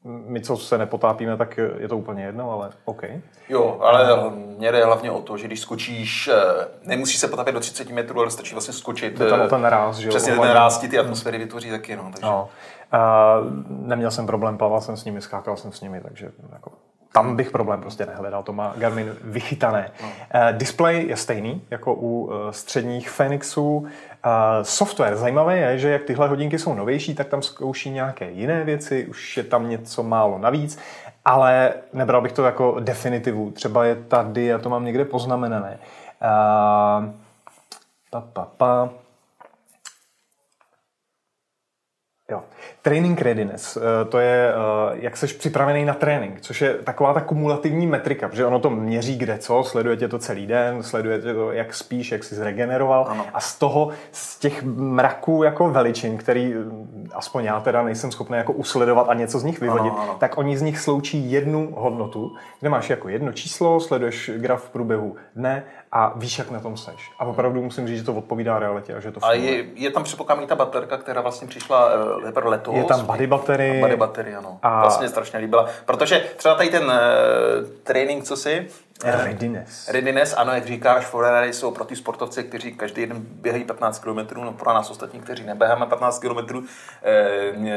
my, 0.04 0.40
co 0.40 0.56
se 0.56 0.78
nepotápíme, 0.78 1.36
tak 1.36 1.60
je 1.78 1.88
to 1.88 1.96
úplně 1.96 2.24
jedno, 2.24 2.52
ale 2.52 2.70
OK. 2.84 3.02
Jo, 3.48 3.78
ale 3.80 4.30
mě 4.30 4.72
jde 4.72 4.84
hlavně 4.84 5.10
o 5.10 5.20
to, 5.20 5.36
že 5.36 5.46
když 5.46 5.60
skočíš, 5.60 6.28
eh, 6.28 6.68
nemusíš 6.82 7.18
se 7.18 7.28
potápět 7.28 7.52
do 7.52 7.60
30 7.60 7.90
metrů, 7.90 8.20
ale 8.20 8.30
stačí 8.30 8.54
vlastně 8.54 8.74
skočit. 8.74 9.20
Je 9.20 9.30
tam 9.30 9.40
o 9.40 9.48
ten 9.48 9.64
ráz, 9.64 9.96
že 9.96 10.08
jo? 10.08 10.10
Přesně 10.10 10.32
ten 10.32 10.50
ráz 10.50 10.78
ti 10.78 10.88
ty 10.88 10.98
atmosféry 10.98 11.38
vytvoří 11.38 11.70
taky, 11.70 11.96
no. 11.96 12.02
Takže... 12.02 12.26
no. 12.26 12.48
Uh, 12.92 13.46
neměl 13.68 14.10
jsem 14.10 14.26
problém, 14.26 14.58
plaval 14.58 14.80
jsem 14.80 14.96
s 14.96 15.04
nimi, 15.04 15.20
skákal 15.20 15.56
jsem 15.56 15.72
s 15.72 15.80
nimi, 15.80 16.00
takže 16.00 16.30
jako 16.52 16.72
tam 17.12 17.36
bych 17.36 17.50
problém 17.50 17.80
prostě 17.80 18.06
nehledal, 18.06 18.42
to 18.42 18.52
má 18.52 18.74
Garmin 18.76 19.16
vychytané. 19.22 19.90
No. 20.02 20.08
Uh, 20.08 20.58
display 20.58 21.06
je 21.06 21.16
stejný 21.16 21.62
jako 21.70 21.94
u 21.94 22.30
středních 22.50 23.10
Fenixů. 23.10 23.86
Software, 24.62 25.16
zajímavé 25.16 25.58
je, 25.58 25.78
že 25.78 25.90
jak 25.90 26.04
tyhle 26.04 26.28
hodinky 26.28 26.58
jsou 26.58 26.74
novější, 26.74 27.14
tak 27.14 27.28
tam 27.28 27.42
zkouší 27.42 27.90
nějaké 27.90 28.30
jiné 28.30 28.64
věci, 28.64 29.06
už 29.06 29.36
je 29.36 29.42
tam 29.42 29.68
něco 29.68 30.02
málo 30.02 30.38
navíc, 30.38 30.78
ale 31.24 31.74
nebral 31.92 32.22
bych 32.22 32.32
to 32.32 32.44
jako 32.44 32.80
definitivu. 32.80 33.50
Třeba 33.50 33.84
je 33.84 33.94
tady, 33.94 34.44
já 34.44 34.58
to 34.58 34.68
mám 34.68 34.84
někde 34.84 35.04
poznamenané. 35.04 35.78
Pa, 38.10 38.20
pa, 38.32 38.48
pa. 38.56 38.90
Jo. 42.30 42.44
Training 42.82 43.22
readiness, 43.22 43.76
eh, 43.76 44.04
to 44.04 44.18
je, 44.18 44.48
eh, 44.48 44.54
jak 44.92 45.16
jsi 45.16 45.26
připravený 45.26 45.84
na 45.84 45.94
trénink, 45.94 46.40
což 46.40 46.60
je 46.60 46.74
taková 46.74 47.14
ta 47.14 47.20
kumulativní 47.20 47.86
metrika, 47.86 48.28
protože 48.28 48.46
ono 48.46 48.58
to 48.58 48.70
měří 48.70 49.18
kde 49.18 49.38
co, 49.38 49.62
sleduje 49.64 49.96
tě 49.96 50.08
to 50.08 50.18
celý 50.18 50.46
den, 50.46 50.82
sleduje 50.82 51.18
tě 51.18 51.34
to, 51.34 51.52
jak 51.52 51.74
spíš, 51.74 52.12
jak 52.12 52.24
jsi 52.24 52.34
zregeneroval 52.34 53.06
ano. 53.08 53.26
a 53.34 53.40
z 53.40 53.58
toho, 53.58 53.90
z 54.12 54.38
těch 54.38 54.62
mraků 54.62 55.42
jako 55.42 55.70
veličin, 55.70 56.18
který 56.18 56.54
hm, 56.54 57.08
aspoň 57.12 57.44
já 57.44 57.60
teda 57.60 57.82
nejsem 57.82 58.12
schopný 58.12 58.36
jako 58.36 58.52
usledovat 58.52 59.08
a 59.08 59.14
něco 59.14 59.38
z 59.38 59.44
nich 59.44 59.60
vyvodit, 59.60 59.92
ano, 59.92 60.02
ano. 60.02 60.16
tak 60.18 60.38
oni 60.38 60.56
z 60.56 60.62
nich 60.62 60.78
sloučí 60.78 61.32
jednu 61.32 61.72
hodnotu, 61.74 62.36
kde 62.60 62.68
máš 62.68 62.90
jako 62.90 63.08
jedno 63.08 63.32
číslo, 63.32 63.80
sleduješ 63.80 64.30
graf 64.36 64.64
v 64.64 64.70
průběhu 64.70 65.16
dne 65.36 65.64
a 65.92 66.12
víš, 66.16 66.38
jak 66.38 66.50
na 66.50 66.60
tom 66.60 66.76
seš. 66.76 67.10
A 67.18 67.24
opravdu 67.24 67.62
musím 67.62 67.86
říct, 67.86 67.98
že 67.98 68.04
to 68.04 68.14
odpovídá 68.14 68.58
realitě 68.58 68.94
a 68.94 69.00
že 69.00 69.12
to 69.12 69.20
funguje. 69.20 69.40
A 69.40 69.44
je, 69.44 69.64
je 69.74 69.90
tam 69.90 70.04
předpokládám 70.04 70.46
ta 70.46 70.54
baterka, 70.54 70.96
která 70.96 71.20
vlastně 71.20 71.48
přišla 71.48 71.94
uh, 71.94 72.30
letos. 72.72 72.90
Je 72.90 72.96
tam 72.96 73.06
body 73.06 73.26
battery. 73.26 73.80
Body 73.80 73.96
battery, 73.96 74.34
ano. 74.34 74.58
A... 74.62 74.80
Vlastně 74.80 75.08
strašně 75.08 75.38
líbila. 75.38 75.68
Protože 75.84 76.24
třeba 76.36 76.54
tady 76.54 76.68
ten 76.68 76.84
uh, 76.84 76.92
trénink, 77.82 78.24
co 78.24 78.36
si, 78.36 78.68
Readiness. 79.04 79.88
Readiness, 79.88 80.34
ano, 80.36 80.52
jak 80.52 80.66
říkáš, 80.66 81.04
forerunnery 81.04 81.52
jsou 81.52 81.70
pro 81.70 81.84
ty 81.84 81.96
sportovce, 81.96 82.42
kteří 82.42 82.72
každý 82.72 83.06
den 83.06 83.16
běhají 83.20 83.64
15 83.64 83.98
km, 83.98 84.40
no 84.40 84.52
pro 84.52 84.74
nás 84.74 84.90
ostatní, 84.90 85.20
kteří 85.20 85.44
neběháme 85.44 85.86
15 85.86 86.18
km, 86.18 86.66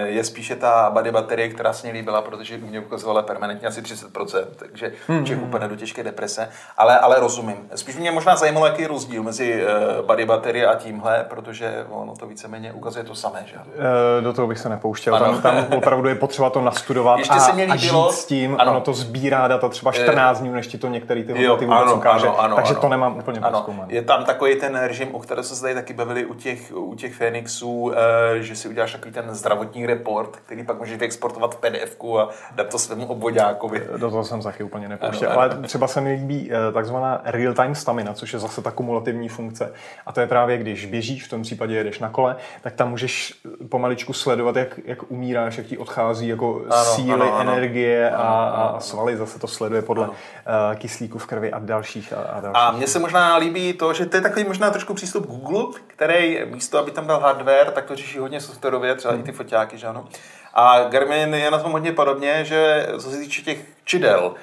je 0.05 0.23
spíše 0.23 0.55
ta 0.55 0.89
body 0.89 1.11
baterie, 1.11 1.49
která 1.49 1.73
se 1.73 1.87
mě 1.87 1.93
líbila, 1.93 2.21
protože 2.21 2.57
mě 2.57 2.79
ukazovala 2.79 3.21
permanentně 3.21 3.67
asi 3.67 3.81
30%, 3.81 4.45
takže 4.55 4.91
hmm. 5.07 5.25
Čech 5.25 5.41
úplně 5.41 5.67
do 5.67 5.75
těžké 5.75 6.03
deprese, 6.03 6.49
ale, 6.77 6.99
ale 6.99 7.19
rozumím. 7.19 7.57
Spíš 7.75 7.95
mě 7.95 8.11
možná 8.11 8.35
zajímalo, 8.35 8.65
jaký 8.65 8.81
je 8.81 8.87
rozdíl 8.87 9.23
mezi 9.23 9.63
eh, 9.63 10.01
body 10.01 10.25
baterie 10.25 10.67
a 10.67 10.75
tímhle, 10.75 11.25
protože 11.29 11.85
ono 11.89 12.15
to 12.15 12.27
víceméně 12.27 12.73
ukazuje 12.73 13.05
to 13.05 13.15
samé, 13.15 13.43
že? 13.45 13.55
Eh, 13.57 14.21
do 14.21 14.33
toho 14.33 14.47
bych 14.47 14.59
se 14.59 14.69
nepouštěl, 14.69 15.19
tam, 15.19 15.41
tam 15.41 15.65
opravdu 15.75 16.09
je 16.09 16.15
potřeba 16.15 16.49
to 16.49 16.61
nastudovat 16.61 17.17
Ještě 17.19 17.33
a, 17.33 17.39
se 17.39 17.53
mě 17.53 17.63
líbilo, 17.63 18.07
a 18.07 18.11
žít 18.11 18.17
s 18.17 18.25
tím, 18.25 18.55
ano. 18.59 18.71
ono 18.71 18.81
to 18.81 18.93
sbírá 18.93 19.47
data 19.47 19.69
třeba 19.69 19.91
14 19.91 20.39
dní, 20.39 20.49
než 20.49 20.67
ti 20.67 20.77
to 20.77 20.87
některé 20.87 21.12
který 21.13 21.33
ty 21.33 21.45
hodnoty 21.45 21.65
vůbec 21.65 21.81
ano, 21.81 21.95
ukáže. 21.95 22.27
Ano, 22.27 22.39
ano, 22.39 22.55
takže 22.55 22.73
ano. 22.73 22.81
to 22.81 22.89
nemám 22.89 23.17
úplně 23.17 23.39
ano. 23.39 23.65
Je 23.87 24.01
tam 24.01 24.25
takový 24.25 24.55
ten 24.55 24.75
režim, 24.75 25.15
o 25.15 25.19
kterém 25.19 25.43
se 25.43 25.61
tady 25.61 25.73
taky 25.73 25.93
bavili 25.93 26.25
u 26.25 26.33
těch, 26.33 26.75
u 26.75 26.95
těch 26.95 27.15
Phoenixů, 27.15 27.91
e, 27.95 28.43
že 28.43 28.55
si 28.55 28.67
uděláš 28.67 28.91
takový 28.91 29.11
ten 29.11 29.25
zdravotní 29.35 29.85
report, 29.85 30.35
který 30.35 30.63
pak 30.63 30.79
můžeš 30.79 30.97
vyexportovat 30.97 31.55
v 31.55 31.57
pdf 31.57 32.03
a 32.19 32.29
dát 32.55 32.69
to 32.69 32.79
svému 32.79 33.05
obvodákovi. 33.05 33.87
Do 33.97 34.09
toho 34.09 34.23
jsem 34.23 34.41
taky 34.41 34.63
úplně 34.63 34.89
nepouštěl. 34.89 35.31
Ale 35.31 35.49
třeba 35.49 35.87
se 35.87 36.01
mi 36.01 36.13
líbí 36.13 36.51
eh, 36.51 36.71
takzvaná 36.71 37.21
real-time 37.23 37.75
stamina, 37.75 38.13
což 38.13 38.33
je 38.33 38.39
zase 38.39 38.61
ta 38.61 38.71
kumulativní 38.71 39.29
funkce. 39.29 39.73
A 40.05 40.11
to 40.11 40.21
je 40.21 40.27
právě, 40.27 40.57
když 40.57 40.85
běžíš, 40.85 41.25
v 41.25 41.29
tom 41.29 41.41
případě 41.41 41.75
jedeš 41.75 41.99
na 41.99 42.09
kole, 42.09 42.35
tak 42.61 42.73
tam 42.73 42.89
můžeš 42.89 43.33
pomaličku 43.69 44.13
sledovat, 44.13 44.55
jak, 44.55 44.79
jak 44.85 45.11
umíráš, 45.11 45.57
jak 45.57 45.67
ti 45.67 45.77
odchází 45.77 46.27
jako 46.27 46.61
ano, 46.69 46.83
síly, 46.83 47.11
ano, 47.11 47.33
ano. 47.33 47.51
energie 47.51 48.11
ano, 48.11 48.23
a, 48.23 48.43
a 48.49 48.79
svaly. 48.79 49.17
Zase 49.17 49.39
to 49.39 49.47
sleduje 49.47 49.81
podle 49.81 50.03
ano. 50.03 50.13
Uh, 50.13 50.75
kyslíku 50.75 51.02
kyslíku 51.03 51.17
v 51.17 51.25
krvi 51.25 51.51
a 51.51 51.59
dalších. 51.59 52.13
A, 52.13 52.21
a, 52.21 52.39
dalších. 52.39 52.61
a 52.61 52.71
mně 52.71 52.87
se 52.87 52.99
možná 52.99 53.37
líbí 53.37 53.73
to, 53.73 53.93
že 53.93 54.05
to 54.05 54.17
je 54.17 54.21
takový 54.21 54.45
možná 54.45 54.71
trošku 54.71 54.93
přístup 54.93 55.27
Google, 55.27 55.79
který 55.87 56.41
místo, 56.45 56.79
aby 56.79 56.91
tam 56.91 57.07
dal 57.07 57.19
hardware, 57.19 57.71
tak 57.71 57.85
to 57.85 57.95
řeší 57.95 58.17
hodně 58.19 58.41
softwarově, 58.41 58.95
třeba 58.95 59.13
hmm. 59.13 59.21
i 59.21 59.23
ty 59.23 59.31
foťáky, 59.31 59.77
že 59.77 59.87
ano. 59.87 60.07
A 60.53 60.83
Garmin 60.83 61.33
je 61.33 61.51
na 61.51 61.59
tom 61.59 61.71
hodně 61.71 61.91
podobně, 61.91 62.45
že 62.45 62.87
co 62.99 63.11
se 63.11 63.17
týče 63.17 63.41
těch 63.41 63.65
čidel, 63.83 64.35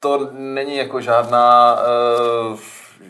to 0.00 0.30
není 0.32 0.76
jako 0.76 1.00
žádná 1.00 1.74
uh, 1.74 2.58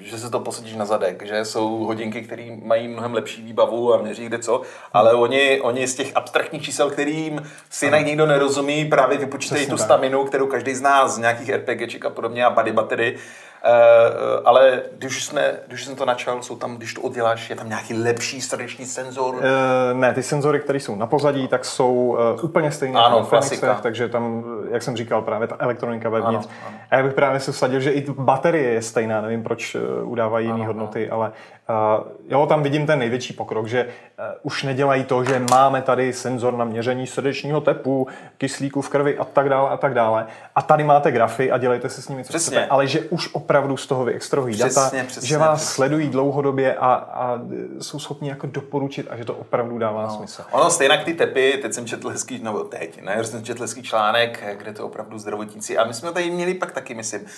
že 0.01 0.19
se 0.19 0.31
to 0.31 0.41
posadíš 0.41 0.75
na 0.75 0.85
zadek, 0.85 1.27
že 1.27 1.45
jsou 1.45 1.85
hodinky, 1.85 2.23
které 2.23 2.57
mají 2.63 2.89
mnohem 2.89 3.15
lepší 3.15 3.43
výbavu 3.43 3.95
a 3.95 4.03
měří 4.03 4.27
kde 4.27 4.39
co, 4.39 4.63
ale 4.93 5.15
oni, 5.15 5.61
oni 5.61 5.89
z 5.89 5.95
těch 5.95 6.13
abstraktních 6.15 6.63
čísel, 6.63 6.91
kterým 6.91 7.43
si 7.71 7.85
jinak 7.85 8.07
nikdo 8.07 8.27
nerozumí, 8.27 8.85
právě 8.85 9.19
vypočítají 9.19 9.67
tu 9.67 9.79
staminu, 9.79 10.25
kterou 10.25 10.47
každý 10.47 10.75
z 10.75 10.81
nás 10.81 11.15
z 11.15 11.19
nějakých 11.19 11.49
RPGček 11.49 12.05
a 12.05 12.11
podobně 12.11 12.45
a 12.45 12.51
body 12.51 12.73
battery, 12.73 13.17
ale 14.45 14.83
když 14.99 15.25
jsme, 15.25 15.55
když 15.67 15.85
jsem 15.85 15.97
to 15.97 16.05
načal, 16.05 16.43
jsou 16.43 16.57
tam, 16.57 16.77
když 16.77 16.95
to 16.95 17.01
odděláš, 17.01 17.51
je 17.51 17.57
tam 17.57 17.69
nějaký 17.69 17.95
lepší 17.95 18.41
srdeční 18.41 18.87
senzor? 18.87 19.35
Uh, 19.35 19.41
ne, 19.93 20.15
ty 20.15 20.23
senzory, 20.23 20.61
které 20.61 20.81
jsou 20.81 20.97
na 20.97 21.07
pozadí, 21.07 21.49
tak 21.49 21.65
jsou 21.65 21.95
uh, 21.95 22.45
úplně 22.45 22.73
stejné 22.73 23.01
ano, 23.01 23.17
jako 23.17 23.29
Fenixech, 23.29 23.81
takže 23.83 24.09
tam, 24.09 24.45
jak 24.71 24.83
jsem 24.83 24.97
říkal, 24.97 25.23
právě 25.23 25.49
ta 25.49 25.57
elektronika 25.59 26.09
vevnitř. 26.09 26.47
Ano, 26.47 26.69
ano. 26.69 26.79
A 26.91 26.97
já 26.97 27.03
bych 27.03 27.15
právě 27.15 27.41
se 27.41 27.53
vsadil, 27.53 27.81
že 27.81 27.91
i 27.91 28.11
baterie 28.11 28.73
je 28.73 28.83
stejná, 28.83 29.21
nevím, 29.21 29.43
proč 29.43 29.77
udávají 30.03 30.47
jiné 30.47 30.67
hodnoty, 30.67 31.11
ale 31.11 31.27
Uh, 31.29 31.33
jo, 32.29 32.47
tam 32.47 32.63
vidím 32.63 32.87
ten 32.87 32.99
největší 32.99 33.33
pokrok, 33.33 33.67
že 33.67 33.85
uh, 33.85 34.25
už 34.43 34.63
nedělají 34.63 35.05
to, 35.05 35.25
že 35.25 35.43
máme 35.51 35.83
tady 35.83 36.13
senzor 36.13 36.57
na 36.57 36.65
měření 36.65 37.07
srdečního 37.07 37.61
tepu, 37.61 38.07
kyslíku 38.39 38.83
v 38.83 38.89
krvi 38.89 39.19
a 39.19 39.25
tak 39.25 39.49
dále 39.49 39.71
a 39.71 39.77
tak 39.77 39.95
dále. 39.95 40.27
A 40.55 40.63
tady 40.63 40.85
máte 40.85 41.13
grafy 41.13 41.51
a 41.51 41.59
dělejte 41.59 41.89
se 41.89 42.03
s 42.03 42.09
nimi, 42.09 42.25
co 42.25 42.29
přesně. 42.29 42.57
chcete. 42.57 42.67
Ale 42.67 42.87
že 42.87 43.01
už 43.01 43.35
opravdu 43.35 43.77
z 43.77 43.87
toho 43.87 44.05
vyextrahují 44.05 44.57
data, 44.57 44.91
přesně, 45.07 45.29
že 45.29 45.39
vás 45.39 45.61
přesně. 45.61 45.75
sledují 45.75 46.09
dlouhodobě 46.09 46.75
a, 46.75 46.95
a 46.95 47.41
jsou 47.81 47.99
schopni 47.99 48.29
jako 48.29 48.47
doporučit 48.47 49.07
a 49.11 49.17
že 49.17 49.25
to 49.25 49.35
opravdu 49.35 49.79
dává 49.79 50.03
no. 50.03 50.11
smysl. 50.11 50.43
Ono 50.51 50.71
stejně 50.71 50.99
ty 50.99 51.15
tepy, 51.15 51.59
teď 51.63 51.73
jsem 51.73 51.87
četl 51.87 52.09
hezký, 52.09 52.41
no 52.43 52.65
teď, 52.65 53.03
ne, 53.03 53.25
jsem 53.25 53.45
četl 53.45 53.63
hezký 53.63 53.83
článek, 53.83 54.45
kde 54.59 54.73
to 54.73 54.87
opravdu 54.87 55.19
zdravotníci. 55.19 55.79
A 55.79 55.85
my 55.85 55.95
jsme 55.95 56.13
tady 56.13 56.31
měli 56.31 56.55
pak 56.55 56.73
taky, 56.73 56.95
myslím, 56.95 57.21
uh, 57.23 57.29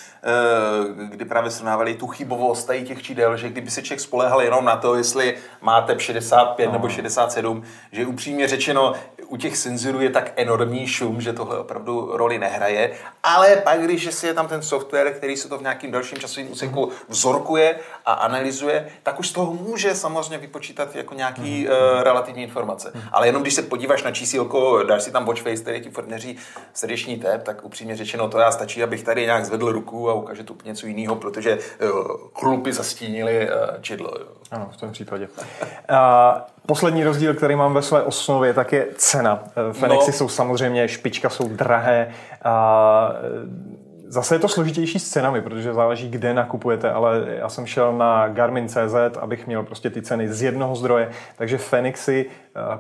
kdy 1.09 1.25
právě 1.25 1.51
srovnávali 1.51 1.95
tu 1.95 2.07
chybovost 2.07 2.67
tady 2.67 2.83
těch 2.83 3.03
čídel, 3.03 3.37
že 3.37 3.49
kdyby 3.49 3.71
se 3.71 3.83
člověk 3.83 4.01
spolehal 4.19 4.43
jenom 4.43 4.65
na 4.65 4.77
to, 4.77 4.95
jestli 4.95 5.37
máte 5.61 6.01
65 6.01 6.67
no. 6.67 6.73
nebo 6.73 6.89
67, 6.89 7.63
že 7.93 8.07
upřímně 8.07 8.49
řečeno 8.49 8.95
u 9.29 9.37
těch 9.37 9.57
senzorů 9.57 10.01
je 10.01 10.11
tak 10.11 10.33
enormní 10.37 10.87
šum, 10.87 11.21
že 11.21 11.33
tohle 11.33 11.59
opravdu 11.59 12.11
roli 12.13 12.39
nehraje, 12.39 12.91
ale 13.23 13.57
pak, 13.57 13.81
když 13.81 14.15
si 14.15 14.27
je 14.27 14.35
tam 14.35 14.49
ten 14.49 14.63
software, 14.63 15.13
který 15.13 15.37
se 15.37 15.49
to 15.49 15.59
v 15.59 15.63
nějakým 15.63 15.91
dalším 15.91 16.19
časovém 16.19 16.53
úseku 16.53 16.87
mhm. 16.87 16.95
vzorkuje 17.09 17.79
a 18.07 18.13
analyzuje, 18.13 18.89
tak 19.03 19.21
už 19.21 19.29
z 19.29 19.33
toho 19.33 19.55
může 19.55 19.95
samozřejmě 19.95 20.39
vypočítat 20.39 20.97
jako 20.97 21.15
nějaký 21.15 21.61
mm. 21.61 21.67
uh, 21.67 22.03
relativní 22.03 22.43
informace. 22.43 22.91
Mm. 22.95 23.03
Ale 23.13 23.29
jenom 23.29 23.43
když 23.43 23.55
se 23.55 23.63
podíváš 23.63 24.03
na 24.03 24.11
čísílko, 24.11 24.83
dáš 24.83 25.03
si 25.03 25.13
tam 25.13 25.25
watchface, 25.25 25.63
který 25.63 25.81
ti 25.81 25.91
furt 25.91 26.07
měří 26.07 26.37
srdeční 26.75 27.17
tep, 27.17 27.43
tak 27.43 27.65
upřímně 27.65 27.97
řečeno 27.97 28.29
to 28.29 28.39
já 28.39 28.51
stačí, 28.51 28.83
abych 28.83 29.03
tady 29.03 29.25
nějak 29.25 29.45
zvedl 29.45 29.73
ruku 29.73 30.11
a 30.11 30.15
ukáže 30.15 30.45
tu 30.45 30.57
něco 30.65 30.87
jiného, 30.87 31.17
protože 31.17 31.59
uh, 31.59 31.91
chlupy 32.35 32.73
zastínily 32.73 33.49
uh, 33.49 33.81
čidlo. 33.81 34.08
Jo. 34.21 34.27
Ano, 34.51 34.69
v 34.73 34.77
tom 34.77 34.93
případě. 34.93 35.29
poslední 36.67 37.05
rozdíl, 37.05 37.35
který 37.35 37.57
mám 37.57 37.75
ve 37.75 37.83
své 37.83 38.03
osnově, 38.03 38.55
tak 38.55 38.73
je 38.73 38.87
cena. 38.97 39.45
Fenixy 39.73 40.11
no. 40.11 40.17
jsou 40.17 40.29
samozřejmě, 40.29 40.89
špička 40.89 41.29
jsou 41.29 41.49
drahé. 41.49 42.11
A 42.45 43.13
Zase 44.11 44.35
je 44.35 44.39
to 44.39 44.49
složitější 44.49 44.99
s 44.99 45.11
cenami, 45.11 45.43
protože 45.43 45.75
záleží, 45.75 46.11
kde 46.11 46.35
nakupujete, 46.35 46.93
ale 46.93 47.25
já 47.29 47.49
jsem 47.49 47.67
šel 47.67 47.93
na 47.93 48.29
Garmin.cz, 48.29 49.17
abych 49.21 49.47
měl 49.47 49.63
prostě 49.63 49.91
ty 49.91 50.03
ceny 50.03 50.33
z 50.33 50.43
jednoho 50.43 50.77
zdroje, 50.77 51.11
takže 51.37 51.59
Fenixy 51.59 52.31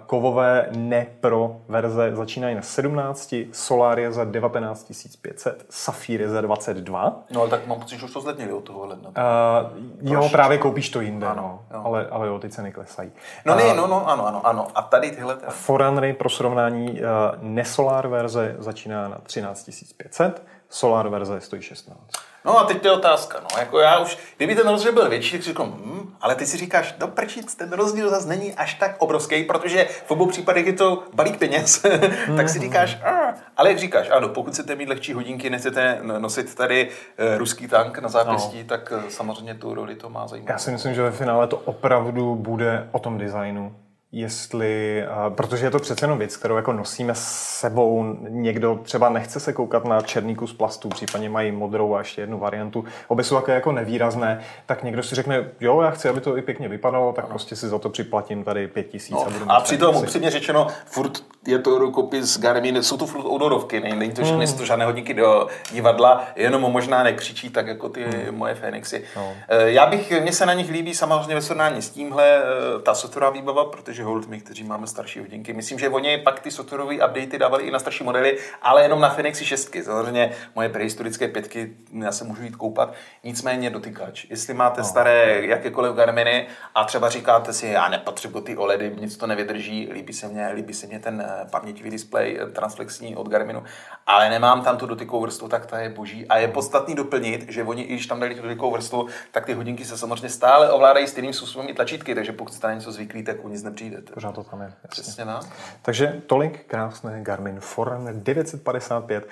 kovové 0.07 0.69
nepro 0.77 1.57
verze 1.69 2.11
začínají 2.15 2.55
na 2.55 2.63
17, 2.63 3.35
Solar 3.53 3.99
je 3.99 4.13
za 4.13 4.25
19 4.25 4.93
500, 5.23 5.67
Safír 5.71 6.21
je 6.21 6.29
za 6.29 6.41
22. 6.41 7.17
No 7.31 7.41
ale 7.41 7.51
tak 7.51 7.67
mám 7.67 7.79
pocit, 7.79 7.99
že 7.99 8.05
už 8.05 8.13
to 8.13 8.21
zlednili 8.21 8.53
od 8.53 8.65
toho 8.65 8.87
ledna. 8.87 9.09
Uh, 9.09 10.13
jo, 10.13 10.29
právě 10.33 10.59
koupíš 10.59 10.91
to 10.91 11.01
jinde, 11.01 11.27
ano, 11.27 11.61
no. 11.73 11.87
ale, 11.87 12.07
ale 12.11 12.27
jo, 12.27 12.39
ty 12.39 12.49
ceny 12.49 12.73
klesají. 12.73 13.13
No 13.45 13.55
ne, 13.55 13.75
no, 13.75 13.87
no, 13.87 14.09
ano, 14.09 14.27
ano, 14.27 14.47
ano. 14.47 14.67
A 14.75 14.83
tady 14.83 15.11
tyhle... 15.11 15.37
Forerunnery 15.49 16.13
pro 16.13 16.29
srovnání 16.29 16.91
uh, 16.91 16.99
nesolar 17.41 18.09
verze 18.09 18.57
začíná 18.59 19.09
na 19.09 19.19
13 19.23 19.71
500, 19.97 20.43
Solar 20.71 21.09
verze 21.09 21.41
stojí 21.41 21.63
16. 21.63 21.99
No 22.45 22.59
a 22.59 22.65
teď 22.65 22.83
to 22.83 22.89
je 22.89 22.93
otázka. 22.93 23.41
No. 23.41 23.61
Jako 23.61 23.79
já 23.79 23.99
už, 23.99 24.19
kdyby 24.37 24.55
ten 24.55 24.69
rozdíl 24.69 24.93
byl 24.93 25.09
větší, 25.09 25.33
tak 25.33 25.43
si 25.43 25.49
řeknu, 25.49 25.65
hm, 25.65 26.15
ale 26.21 26.35
ty 26.35 26.47
si 26.47 26.57
říkáš, 26.57 26.95
do 26.99 27.09
prčic, 27.09 27.55
ten 27.55 27.73
rozdíl 27.73 28.11
zase 28.11 28.29
není 28.29 28.55
až 28.55 28.75
tak 28.75 28.97
obrovský, 28.99 29.45
protože 29.45 29.89
v 30.07 30.11
obou 30.11 30.27
případech 30.27 30.67
je 30.67 30.73
to 30.73 31.03
balík 31.15 31.39
peněz, 31.39 31.87
tak 32.37 32.49
si 32.49 32.59
říkáš, 32.59 32.99
a, 33.03 33.35
ale 33.57 33.69
jak 33.69 33.79
říkáš, 33.79 34.11
ano, 34.11 34.29
pokud 34.29 34.53
chcete 34.53 34.75
mít 34.75 34.89
lehčí 34.89 35.13
hodinky, 35.13 35.51
nechcete 35.51 36.01
nosit 36.03 36.55
tady 36.55 36.89
uh, 36.89 37.39
ruský 37.39 37.69
tank 37.69 37.99
na 37.99 38.09
zápěstí, 38.09 38.59
no. 38.59 38.69
tak 38.69 38.93
uh, 38.97 39.09
samozřejmě 39.09 39.55
tu 39.55 39.75
roli 39.75 39.95
to 39.95 40.11
má 40.11 40.27
zajímavé. 40.27 40.53
Já 40.53 40.59
si 40.59 40.71
myslím, 40.71 40.95
že 40.95 41.03
ve 41.03 41.13
finále 41.13 41.47
to 41.47 41.57
opravdu 41.57 42.35
bude 42.35 42.89
o 42.93 42.99
tom 42.99 43.19
designu 43.19 43.77
jestli, 44.13 45.05
protože 45.29 45.67
je 45.67 45.71
to 45.71 45.79
přece 45.79 46.05
jenom 46.05 46.19
věc, 46.19 46.37
kterou 46.37 46.57
jako 46.57 46.73
nosíme 46.73 47.15
s 47.15 47.49
sebou, 47.59 48.17
někdo 48.29 48.81
třeba 48.83 49.09
nechce 49.09 49.41
se 49.41 49.53
koukat 49.53 49.85
na 49.85 50.01
černý 50.01 50.37
kus 50.37 50.53
plastu, 50.53 50.89
případně 50.89 51.31
mají 51.31 51.53
modrou 51.53 51.95
a 51.95 51.99
ještě 51.99 52.21
jednu 52.21 52.39
variantu, 52.39 52.85
obě 53.09 53.25
jsou 53.25 53.37
také 53.37 53.55
jako 53.55 53.73
nevýrazné, 53.73 54.41
tak 54.67 54.83
někdo 54.83 55.03
si 55.03 55.15
řekne, 55.15 55.49
jo, 55.61 55.81
já 55.81 55.91
chci, 55.91 56.09
aby 56.09 56.21
to 56.21 56.37
i 56.37 56.43
pěkně 56.43 56.69
vypadalo, 56.69 57.13
tak 57.13 57.25
ano. 57.25 57.31
prostě 57.31 57.57
si 57.57 57.69
za 57.69 57.79
to 57.79 57.89
připlatím 57.89 58.45
tady 58.45 58.69
pět 58.69 58.89
tisíc. 58.89 59.11
No, 59.11 59.27
a, 59.27 59.31
budu 59.31 59.51
a 59.51 59.61
přitom 59.61 59.97
upřímně 59.97 60.31
řečeno, 60.31 60.67
furt 60.87 61.25
je 61.47 61.59
to 61.59 61.79
rukopis 61.79 62.39
Garmin, 62.39 62.83
jsou 62.83 62.97
to 62.97 63.07
furt 63.07 63.25
odorovky, 63.25 63.81
není 63.81 64.13
to, 64.13 64.25
že 64.25 64.33
hmm. 64.33 64.57
to 64.59 64.65
žádné 64.65 64.85
hodinky 64.85 65.15
do 65.15 65.47
divadla, 65.73 66.25
jenom 66.37 66.63
možná 66.63 67.03
nekřičí 67.03 67.51
tak 67.51 67.67
jako 67.67 67.89
ty 67.89 68.05
hmm. 68.05 68.39
moje 68.39 68.55
Fenixy. 68.55 69.05
No. 69.17 69.33
Eh, 69.49 69.71
já 69.71 69.87
bych, 69.87 70.21
mně 70.21 70.33
se 70.33 70.47
na 70.47 70.55
nich 70.55 70.71
líbí 70.71 70.95
samozřejmě 70.95 71.35
ve 71.35 71.43
srovnání 71.43 71.83
s 71.83 71.91
tímhle 71.91 72.39
eh, 72.39 72.83
ta 72.83 72.95
softwarová 72.95 73.33
výbava, 73.33 73.65
protože 73.65 73.98
že 73.99 74.05
hold 74.05 74.29
my, 74.29 74.41
kteří 74.41 74.65
máme 74.65 74.87
starší 74.87 75.21
hodinky. 75.21 75.53
Myslím, 75.53 75.79
že 75.79 75.89
oni 75.89 76.19
pak 76.19 76.41
ty 76.41 76.51
softwarové 76.51 76.95
updaty 76.95 77.39
dávali 77.39 77.65
i 77.65 77.71
na 77.71 77.79
starší 77.79 78.05
modely, 78.05 78.39
ale 78.63 78.83
jenom 78.83 79.01
na 79.01 79.09
Fenixy 79.09 79.45
6. 79.45 79.77
Samozřejmě 79.85 80.33
moje 80.55 80.69
prehistorické 80.69 81.29
pětky, 81.29 81.77
já 81.93 82.13
se 82.13 82.25
můžu 82.25 82.43
jít 82.43 82.57
koupat, 82.57 82.95
nicméně 83.25 83.71
dotykač. 83.71 84.27
Jestli 84.31 84.55
máte 84.55 84.81
no. 84.81 84.87
staré 84.87 85.47
jakékoliv 85.47 85.93
Garminy 85.93 86.47
a 86.75 86.85
třeba 86.85 87.09
říkáte 87.09 87.53
si, 87.53 87.67
já 87.67 87.89
nepotřebuji 87.89 88.41
ty 88.41 88.57
OLEDy, 88.57 88.97
nic 89.01 89.17
to 89.17 89.27
nevydrží, 89.27 89.89
líbí 89.93 90.13
se 90.13 90.29
mně, 90.29 90.49
líbí 90.55 90.75
se 90.75 90.87
mně 90.87 90.99
ten 90.99 91.21
eh, 91.21 91.47
paměťový 91.51 91.91
displej 91.91 92.39
eh, 92.41 92.47
transflexní 92.47 93.17
od 93.17 93.29
Garminu, 93.29 93.63
ale 94.07 94.31
nemám 94.31 94.65
tam 94.65 94.77
tu 94.77 94.87
dotykovou 94.87 95.23
vrstvu, 95.23 95.49
tak 95.49 95.67
ta 95.67 95.79
je 95.79 95.89
boží. 95.89 96.27
A 96.29 96.39
je 96.39 96.49
podstatný 96.49 96.95
doplnit, 96.95 97.45
že 97.49 97.65
oni, 97.65 97.83
i 97.83 97.95
když 97.95 98.07
tam 98.07 98.21
dali 98.21 98.35
tu 98.35 98.43
dotykovou 98.43 98.73
vrstvu, 98.73 99.07
tak 99.31 99.47
ty 99.47 99.55
hodinky 99.55 99.85
se 99.85 99.99
samozřejmě 99.99 100.29
stále 100.29 100.71
ovládají 100.71 101.07
stejným 101.07 101.33
způsobem 101.33 101.75
tlačítky, 101.75 102.15
takže 102.15 102.33
pokud 102.33 102.55
jste 102.55 102.67
na 102.67 102.75
něco 102.75 102.93
zvyklí, 102.93 103.23
tak 103.23 103.45
u 103.45 103.49
nic 103.49 103.63
nepřijde 103.63 103.88
přijdete. 103.89 104.13
Pořád 104.13 104.35
to 104.35 104.43
tam 104.43 104.61
je. 104.61 104.67
Jasně. 104.67 104.89
Přesně 104.89 105.25
no. 105.25 105.41
Takže 105.83 106.23
tolik 106.27 106.67
krásné 106.67 107.23
Garmin 107.23 107.61
Forerunner 107.61 108.15
955. 108.15 109.29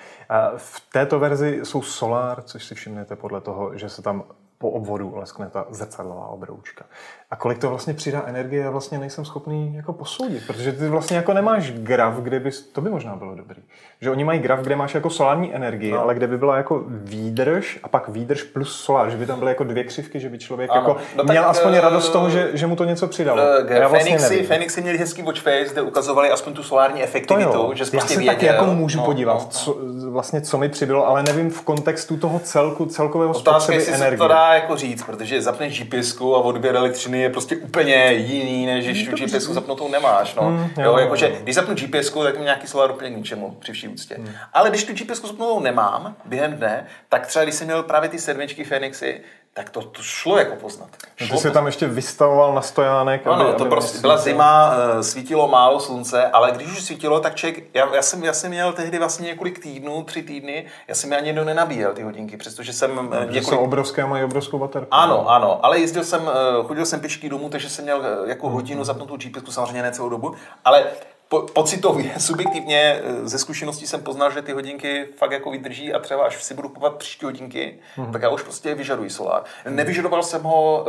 V 0.57 0.83
této 0.93 1.19
verzi 1.19 1.61
jsou 1.63 1.83
Solar, 1.83 2.43
což 2.43 2.65
si 2.65 2.75
všimnete 2.75 3.17
podle 3.17 3.41
toho, 3.41 3.79
že 3.79 3.89
se 3.89 4.03
tam 4.03 4.25
po 4.59 4.71
obvodu 4.71 5.17
leskne 5.17 5.51
ta 5.51 5.67
zrcadlová 5.71 6.27
obroučka. 6.27 6.85
A 7.31 7.37
kolik 7.37 7.59
to 7.59 7.69
vlastně 7.69 7.95
přidá 7.95 8.23
energie, 8.27 8.63
já 8.63 8.71
vlastně 8.71 8.99
nejsem 8.99 9.25
schopný 9.25 9.75
jako 9.75 9.93
posoudit, 9.93 10.47
protože 10.47 10.73
ty 10.73 10.89
vlastně 10.89 11.17
jako 11.17 11.33
nemáš 11.33 11.73
graf, 11.73 12.15
kde 12.15 12.41
by, 12.41 12.51
to 12.73 12.81
by 12.81 12.91
možná 12.91 13.17
bylo 13.17 13.35
dobrý. 13.35 13.63
Že 14.01 14.11
oni 14.11 14.25
mají 14.25 14.39
graf, 14.39 14.61
kde 14.61 14.77
máš 14.77 14.95
jako 14.95 15.11
solární 15.11 15.55
energii, 15.55 15.93
no. 15.93 16.01
ale 16.01 16.15
kde 16.15 16.27
by 16.27 16.39
byla 16.39 16.57
jako 16.57 16.83
výdrž 16.89 17.79
a 17.83 17.89
pak 17.89 18.09
výdrž 18.09 18.43
plus 18.43 18.81
solár, 18.81 19.11
že 19.11 19.17
by 19.17 19.27
tam 19.27 19.39
byly 19.39 19.51
jako 19.51 19.65
dvě 19.65 19.85
křivky, 19.85 20.21
že 20.21 20.29
by 20.29 20.39
člověk 20.39 20.71
ano. 20.71 20.81
jako 20.81 20.97
no 21.17 21.25
měl 21.25 21.43
tak, 21.43 21.51
aspoň 21.51 21.73
uh, 21.73 21.79
radost 21.79 22.07
z 22.07 22.11
toho, 22.11 22.31
že, 22.31 22.51
že 22.53 22.67
mu 22.67 22.77
to 22.77 22.85
něco 22.85 23.09
přidalo. 23.09 23.43
Uh, 23.43 23.73
já 23.73 23.89
vlastně 23.89 24.19
Fenixy, 24.19 24.43
Fenixy 24.43 24.81
měli 24.81 24.99
hezký 24.99 25.23
watchface, 25.23 25.67
kde 25.73 25.83
ukazovali 25.83 26.31
aspoň 26.31 26.53
tu 26.53 26.63
solární 26.63 27.03
efektivitu, 27.03 27.53
to 27.53 27.75
že 27.75 27.85
prostě 27.85 28.15
já 28.15 28.21
se 28.21 28.27
taky 28.27 28.47
jako 28.47 28.67
můžu 28.67 28.99
no, 28.99 29.05
podívat, 29.05 29.35
no, 29.35 29.47
co, 29.51 29.79
vlastně 30.11 30.41
co 30.41 30.59
mi 30.59 30.69
přibylo, 30.69 31.07
ale 31.07 31.23
nevím 31.23 31.51
v 31.51 31.63
kontextu 31.63 32.17
toho 32.17 32.39
celku, 32.39 32.87
celkového 32.87 33.35
spotřeby 33.35 33.87
energie. 33.89 34.46
Dá 34.47 34.55
jako 34.55 34.77
říct, 34.77 35.03
protože 35.03 35.43
zapneš 35.43 35.83
GPS 35.83 36.21
a 36.21 36.25
odběr 36.25 36.77
elektřiny 36.77 37.21
je 37.21 37.31
prostě 37.31 37.57
úplně 37.57 38.13
jiný, 38.13 38.67
než 38.67 38.85
když 38.85 39.09
tu 39.09 39.17
GPS 39.17 39.49
zapnutou 39.49 39.89
nemáš. 39.89 40.35
No. 40.35 40.51
Mm, 40.51 40.59
jo, 40.59 40.85
jo, 40.85 40.99
jakože, 40.99 41.39
když 41.43 41.55
zapnu 41.55 41.75
GPS, 41.75 42.11
tak 42.11 42.39
mi 42.39 42.45
nějaký 42.45 42.67
solar 42.67 42.91
úplně 42.91 43.11
k 43.11 43.17
ničemu, 43.17 43.57
při 43.61 43.73
vší 43.73 43.89
úctě. 43.89 44.15
Mm. 44.19 44.29
Ale 44.53 44.71
když 44.71 44.85
tu 44.85 44.93
GPS 44.93 45.23
zapnutou 45.23 45.61
nemám 45.61 46.17
během 46.25 46.53
dne, 46.53 46.87
tak 47.09 47.27
třeba 47.27 47.43
když 47.43 47.55
jsem 47.55 47.67
měl 47.67 47.83
právě 47.83 48.09
ty 48.09 48.19
sedmičky 48.19 48.65
Fenixy, 48.65 49.21
tak 49.57 49.71
to, 49.71 49.83
to 49.83 50.03
šlo 50.03 50.39
jako 50.39 50.57
poznat. 50.57 50.89
Šlo 51.17 51.37
ty 51.37 51.43
jsi 51.43 51.51
tam 51.51 51.67
ještě 51.67 51.87
vystavoval 51.87 52.55
na 52.55 52.63
stojánek. 52.63 53.27
Ano, 53.27 53.49
aby, 53.49 53.59
to 53.59 53.61
aby 53.61 53.71
prostě 53.71 53.99
byla 53.99 54.17
zima, 54.17 54.75
eh, 54.99 55.03
svítilo 55.03 55.49
málo 55.49 55.81
slunce, 55.81 56.27
ale 56.27 56.53
když 56.53 56.69
už 56.69 56.83
svítilo, 56.83 57.21
tak 57.21 57.35
ček, 57.35 57.63
já, 57.75 57.95
já, 57.95 58.03
jsem, 58.03 58.25
já 58.25 58.33
jsem 58.33 58.51
měl 58.51 58.73
tehdy 58.73 58.99
vlastně 58.99 59.27
několik 59.27 59.59
týdnů, 59.59 60.03
tři 60.03 60.23
týdny, 60.23 60.67
já 60.89 60.95
jsem 60.95 61.13
ani 61.13 61.27
jednou 61.27 61.45
nenabíjel 61.45 61.93
ty 61.93 62.03
hodinky, 62.03 62.37
přestože 62.37 62.73
jsem 62.73 62.97
no, 62.97 63.03
několik... 63.03 63.45
jsou 63.45 63.57
obrovské 63.57 64.03
a 64.03 64.07
mají 64.07 64.25
obrovskou 64.25 64.59
baterku. 64.59 64.89
Ano, 64.91 65.31
ano, 65.31 65.65
ale 65.65 65.79
jezdil 65.79 66.05
jsem, 66.05 66.31
chodil 66.67 66.87
jsem 66.87 67.01
pěšky 67.01 67.29
domů, 67.29 67.49
takže 67.49 67.69
jsem 67.69 67.85
měl 67.85 68.05
jako 68.27 68.49
hodinu 68.51 68.85
zapnutou 68.85 69.17
GPS, 69.17 69.55
samozřejmě 69.55 69.83
ne 69.83 69.93
celou 69.93 70.09
dobu, 70.09 70.35
ale 70.65 70.85
po, 71.29 71.43
pocitově, 71.43 72.13
subjektivně 72.19 73.01
eh, 73.05 73.29
ze 73.29 73.39
zkušeností 73.39 73.87
jsem 73.87 74.03
poznal, 74.03 74.31
že 74.31 74.43
ty 74.43 74.53
hodinky 74.53 75.09
fakt 75.17 75.33
jako 75.33 75.51
vydrží 75.51 75.93
a 75.93 75.99
třeba 75.99 76.25
až 76.25 76.45
si 76.45 76.55
budu 76.55 76.69
kupovat 76.69 76.97
příští 76.97 77.25
hodinky, 77.25 77.79
mm-hmm. 77.97 78.13
tak 78.13 78.23
já 78.23 78.29
už 78.29 78.43
prostě 78.43 78.75
vyžaduji 78.75 79.11
solár. 79.11 79.43
Nevyžadoval 79.69 80.23
jsem 80.23 80.43
ho 80.43 80.87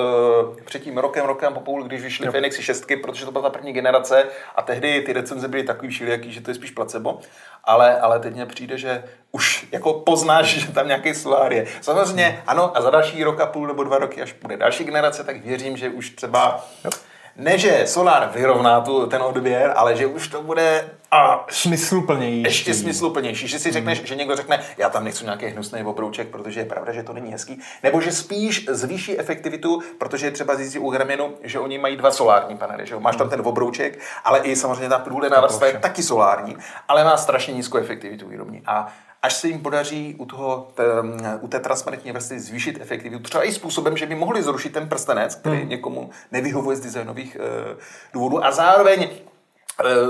uh, 0.50 0.56
před 0.66 0.84
tím 0.84 0.98
rokem, 0.98 1.26
rokem 1.26 1.54
a 1.56 1.60
půl, 1.60 1.84
když 1.84 2.02
vyšly 2.02 2.32
Fenixy 2.32 2.64
6, 2.64 2.86
protože 3.02 3.26
to 3.26 3.32
byla 3.32 3.44
ta 3.44 3.50
první 3.50 3.74
generace 3.74 4.24
a 4.56 4.62
tehdy 4.62 5.02
ty 5.02 5.14
recenze 5.14 5.48
byly 5.48 5.64
takový 5.64 5.92
všelijaký, 5.92 6.32
že 6.32 6.42
to 6.42 6.52
je 6.52 6.56
spíš 6.56 6.72
placebo. 6.72 7.20
Ale, 7.64 8.00
ale 8.00 8.20
teď 8.20 8.34
mně 8.34 8.46
přijde, 8.46 8.78
že 8.78 9.04
už 9.32 9.68
jako 9.72 9.94
poznáš, 9.94 10.48
že 10.60 10.72
tam 10.72 10.88
nějaký 10.88 11.14
solár 11.14 11.54
je. 11.54 11.68
Samozřejmě, 11.82 12.30
mm. 12.30 12.44
ano, 12.48 12.78
a 12.78 12.82
za 12.82 12.90
další 12.90 13.24
rok 13.24 13.40
a 13.40 13.46
půl 13.46 13.68
nebo 13.68 13.84
dva 13.84 13.98
roky, 13.98 14.22
až 14.22 14.34
bude 14.34 14.58
další 14.58 14.84
generace, 14.84 15.24
tak 15.24 15.46
věřím, 15.46 15.78
že 15.78 15.90
už 15.90 16.10
třeba 16.10 16.68
yep 16.86 16.94
ne, 17.38 17.58
že 17.58 17.88
Solar 17.88 18.32
vyrovná 18.36 18.82
tu, 18.82 19.06
ten 19.06 19.22
odběr, 19.22 19.74
ale 19.76 19.96
že 19.96 20.06
už 20.06 20.28
to 20.28 20.44
bude 20.44 20.90
a 21.12 21.46
smysluplnější. 21.50 22.44
Ještě 22.44 22.74
smysluplnější. 22.74 23.48
Že 23.48 23.60
si 23.60 23.72
řekneš, 23.72 23.98
hmm. 23.98 24.08
že 24.08 24.16
někdo 24.16 24.36
řekne, 24.36 24.64
já 24.78 24.90
tam 24.90 25.04
nechci 25.04 25.24
nějaký 25.24 25.46
hnusný 25.46 25.84
obrouček, 25.84 26.28
protože 26.28 26.60
je 26.60 26.66
pravda, 26.66 26.94
že 26.94 27.04
to 27.04 27.14
není 27.14 27.32
hezký. 27.32 27.62
Nebo 27.84 28.02
že 28.02 28.12
spíš 28.12 28.66
zvýší 28.70 29.20
efektivitu, 29.20 29.82
protože 29.98 30.28
je 30.28 30.32
třeba 30.32 30.56
zjistit 30.56 30.80
u 30.80 30.90
Garminu, 30.90 31.34
že 31.44 31.60
oni 31.60 31.78
mají 31.78 31.98
dva 31.98 32.12
solární 32.12 32.58
panely. 32.58 32.86
Že 32.86 32.96
Máš 33.00 33.16
tam 33.16 33.30
ten 33.30 33.42
obrouček, 33.44 34.00
ale 34.24 34.40
i 34.40 34.56
samozřejmě 34.56 34.90
ta 34.90 35.00
průhledná 35.00 35.42
vrstva 35.42 35.68
je 35.68 35.74
taky 35.74 36.04
solární, 36.04 36.58
ale 36.88 37.04
má 37.04 37.18
strašně 37.18 37.54
nízkou 37.54 37.78
efektivitu 37.78 38.28
výrobní. 38.28 38.62
A 38.66 38.88
až 39.22 39.34
se 39.34 39.48
jim 39.48 39.60
podaří 39.60 40.16
u, 40.20 40.26
toho, 40.26 40.68
u 41.42 41.48
té 41.48 41.60
transparentní 41.60 42.12
vrstvy 42.12 42.40
zvýšit 42.40 42.82
efektivitu, 42.82 43.24
třeba 43.24 43.44
i 43.44 43.52
způsobem, 43.52 43.98
že 43.98 44.06
by 44.06 44.16
mohli 44.16 44.44
zrušit 44.44 44.74
ten 44.74 44.90
prstenec, 44.90 45.36
který 45.36 45.58
hmm. 45.58 45.70
někomu 45.70 46.10
nevyhovuje 46.32 46.78
z 46.78 46.82
designových 46.82 47.38
uh, 47.40 47.78
důvodů 48.14 48.46
a 48.46 48.52
zároveň 48.52 49.10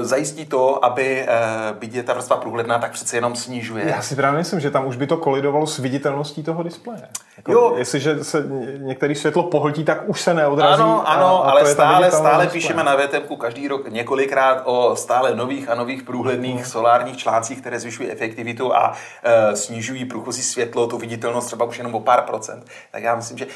zajistí 0.02 0.46
to, 0.46 0.86
aby 0.86 1.26
eh, 1.28 1.74
byť 1.74 1.94
je 1.94 2.04
ta 2.04 2.14
vrstva 2.14 2.38
průhledná, 2.38 2.80
tak 2.80 2.92
přece 2.92 3.18
jenom 3.18 3.36
snižuje. 3.36 3.90
Já 3.90 4.02
si 4.02 4.16
právě 4.16 4.38
myslím, 4.38 4.60
že 4.60 4.72
tam 4.72 4.88
už 4.88 4.96
by 4.96 5.08
to 5.08 5.18
kolidovalo 5.18 5.68
s 5.68 5.78
viditelností 5.78 6.44
toho 6.44 6.64
displeje. 6.64 7.02
Jako, 7.38 7.52
jo. 7.52 7.74
Jestliže 7.78 8.24
se 8.24 8.46
některý 8.78 9.16
světlo 9.16 9.44
pohltí, 9.44 9.84
tak 9.84 10.10
už 10.10 10.22
se 10.22 10.34
neodrazí. 10.34 10.82
Ano, 10.82 11.10
ano, 11.10 11.46
a, 11.46 11.48
a 11.48 11.52
ale 11.52 11.66
stále, 11.66 12.12
stále 12.12 12.48
píšeme 12.48 12.84
na 12.84 12.96
VTMku 12.96 13.36
každý 13.36 13.68
rok 13.68 13.90
několikrát 13.90 14.62
o 14.66 14.96
stále 14.96 15.36
nových 15.36 15.70
a 15.70 15.76
nových 15.76 16.04
průhledných 16.04 16.56
hmm. 16.56 16.66
solárních 16.66 17.18
článcích, 17.18 17.62
které 17.62 17.80
zvyšují 17.80 18.12
efektivitu 18.12 18.76
a 18.76 18.94
e, 19.24 19.56
snižují 19.56 20.06
průchozí 20.06 20.44
světlo, 20.44 20.88
tu 20.88 20.98
viditelnost 20.98 21.48
třeba 21.48 21.66
už 21.66 21.78
jenom 21.78 21.96
o 21.96 22.00
pár 22.00 22.22
procent. 22.22 22.66
Tak 22.92 23.04
já 23.04 23.16
myslím, 23.16 23.38
že 23.38 23.48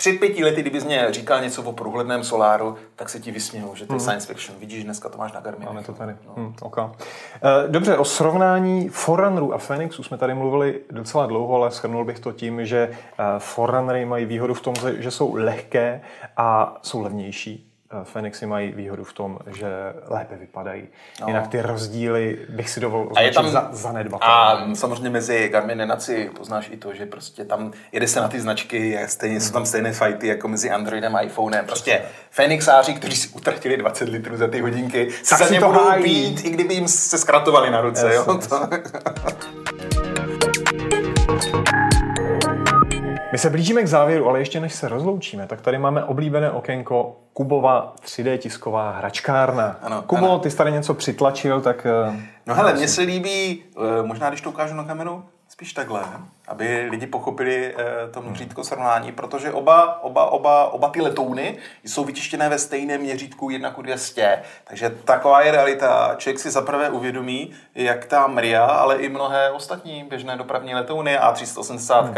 před 0.00 0.20
pěti 0.20 0.44
lety, 0.44 0.60
kdybys 0.60 0.84
mě 0.84 1.06
říkal 1.10 1.40
něco 1.40 1.62
o 1.62 1.72
průhledném 1.72 2.24
soláru, 2.24 2.76
tak 2.96 3.08
se 3.08 3.20
ti 3.20 3.30
vysmějou, 3.30 3.74
že 3.74 3.86
to 3.86 3.92
je 3.92 3.94
hmm. 3.94 4.00
science 4.00 4.26
fiction. 4.26 4.58
Vidíš, 4.58 4.84
dneska 4.84 5.08
to 5.08 5.18
máš 5.18 5.32
na 5.32 5.40
Garmin. 5.40 5.68
Máme 5.68 5.82
to 5.82 5.92
tady. 5.92 6.12
No. 6.26 6.32
Hmm, 6.36 6.54
okay. 6.62 6.84
Dobře, 7.66 7.96
o 7.96 8.04
srovnání 8.04 8.88
Forerunneru 8.88 9.54
a 9.54 9.58
Phoenixu 9.58 10.02
jsme 10.02 10.18
tady 10.18 10.34
mluvili 10.34 10.80
docela 10.90 11.26
dlouho, 11.26 11.54
ale 11.54 11.70
shrnul 11.70 12.04
bych 12.04 12.18
to 12.18 12.32
tím, 12.32 12.66
že 12.66 12.90
eh, 12.92 13.24
Forerunnery 13.38 14.04
mají 14.04 14.24
výhodu 14.24 14.54
v 14.54 14.60
tom, 14.60 14.74
že 14.98 15.10
jsou 15.10 15.34
lehké 15.34 16.00
a 16.36 16.78
jsou 16.82 17.02
levnější 17.02 17.66
eh, 17.66 17.69
Fenixy 18.04 18.46
mají 18.46 18.72
výhodu 18.72 19.04
v 19.04 19.12
tom, 19.12 19.38
že 19.46 19.66
lépe 20.06 20.36
vypadají. 20.36 20.88
No. 21.20 21.26
Jinak 21.26 21.48
ty 21.48 21.62
rozdíly 21.62 22.38
bych 22.48 22.70
si 22.70 22.80
dovolil 22.80 23.12
a 23.16 23.20
je 23.20 23.32
tam, 23.32 23.48
za, 23.48 23.68
zanedbatelné. 23.72 24.34
A 24.34 24.74
samozřejmě 24.74 25.10
mezi 25.10 25.48
Garmin 25.48 25.78
Nenaci 25.78 26.30
poznáš 26.36 26.68
i 26.70 26.76
to, 26.76 26.94
že 26.94 27.06
prostě 27.06 27.44
tam 27.44 27.72
jede 27.92 28.08
se 28.08 28.20
na 28.20 28.28
ty 28.28 28.40
značky, 28.40 28.98
stejně, 29.06 29.36
hmm. 29.36 29.40
jsou 29.40 29.52
tam 29.52 29.66
stejné 29.66 29.92
fighty 29.92 30.26
jako 30.26 30.48
mezi 30.48 30.70
Androidem 30.70 31.16
a 31.16 31.20
iPhonem. 31.20 31.66
Prostě 31.66 32.02
Fenixáři, 32.30 32.94
kteří 32.94 33.16
si 33.16 33.28
utratili 33.28 33.76
20 33.76 34.08
litrů 34.08 34.36
za 34.36 34.48
ty 34.48 34.60
hodinky, 34.60 35.10
se 35.22 35.36
za 35.36 35.48
ně 35.48 35.60
budou 35.60 36.02
pít, 36.02 36.44
i 36.44 36.50
kdyby 36.50 36.74
jim 36.74 36.88
se 36.88 37.18
zkratovali 37.18 37.70
na 37.70 37.80
ruce. 37.80 38.14
Jasně, 38.14 38.32
jo? 38.32 38.40
Jasně. 38.40 40.00
My 43.32 43.38
se 43.38 43.50
blížíme 43.50 43.82
k 43.82 43.86
závěru, 43.86 44.28
ale 44.28 44.38
ještě 44.38 44.60
než 44.60 44.74
se 44.74 44.88
rozloučíme, 44.88 45.46
tak 45.46 45.60
tady 45.60 45.78
máme 45.78 46.04
oblíbené 46.04 46.50
okénko 46.50 47.16
Kubova 47.32 47.94
3D 48.04 48.38
tisková 48.38 48.90
hračkárna. 48.90 49.78
Ano, 49.82 50.02
Kubo, 50.02 50.24
ano. 50.24 50.38
ty 50.38 50.50
jsi 50.50 50.56
tady 50.56 50.72
něco 50.72 50.94
přitlačil, 50.94 51.60
tak... 51.60 51.86
Eh, 51.86 52.20
no 52.46 52.54
hele, 52.54 52.74
mně 52.74 52.88
se 52.88 53.02
líbí, 53.02 53.64
eh, 53.76 54.02
možná 54.02 54.28
když 54.28 54.40
to 54.40 54.50
ukážu 54.50 54.74
na 54.74 54.84
kameru, 54.84 55.24
spíš 55.48 55.72
takhle, 55.72 56.00
aby 56.50 56.86
lidi 56.90 57.06
pochopili 57.06 57.74
eh, 57.78 57.84
to 58.10 58.22
měřítko 58.22 58.64
srovnání, 58.64 59.12
protože 59.12 59.52
oba, 59.52 60.02
oba, 60.02 60.26
oba, 60.26 60.72
oba 60.72 60.88
ty 60.88 61.00
letouny 61.00 61.56
jsou 61.84 62.04
vytištěné 62.04 62.48
ve 62.48 62.58
stejném 62.58 63.00
měřítku 63.00 63.50
1 63.50 63.70
k 63.70 63.82
200. 63.82 64.42
Takže 64.64 64.90
taková 65.04 65.42
je 65.42 65.50
realita. 65.50 66.14
Člověk 66.16 66.38
si 66.38 66.50
zaprvé 66.50 66.90
uvědomí, 66.90 67.50
jak 67.74 68.04
ta 68.04 68.26
Mria, 68.26 68.64
ale 68.64 68.96
i 68.96 69.08
mnohé 69.08 69.50
ostatní 69.50 70.04
běžné 70.08 70.36
dopravní 70.36 70.74
letouny 70.74 71.18
A380, 71.18 72.04
hmm. 72.04 72.14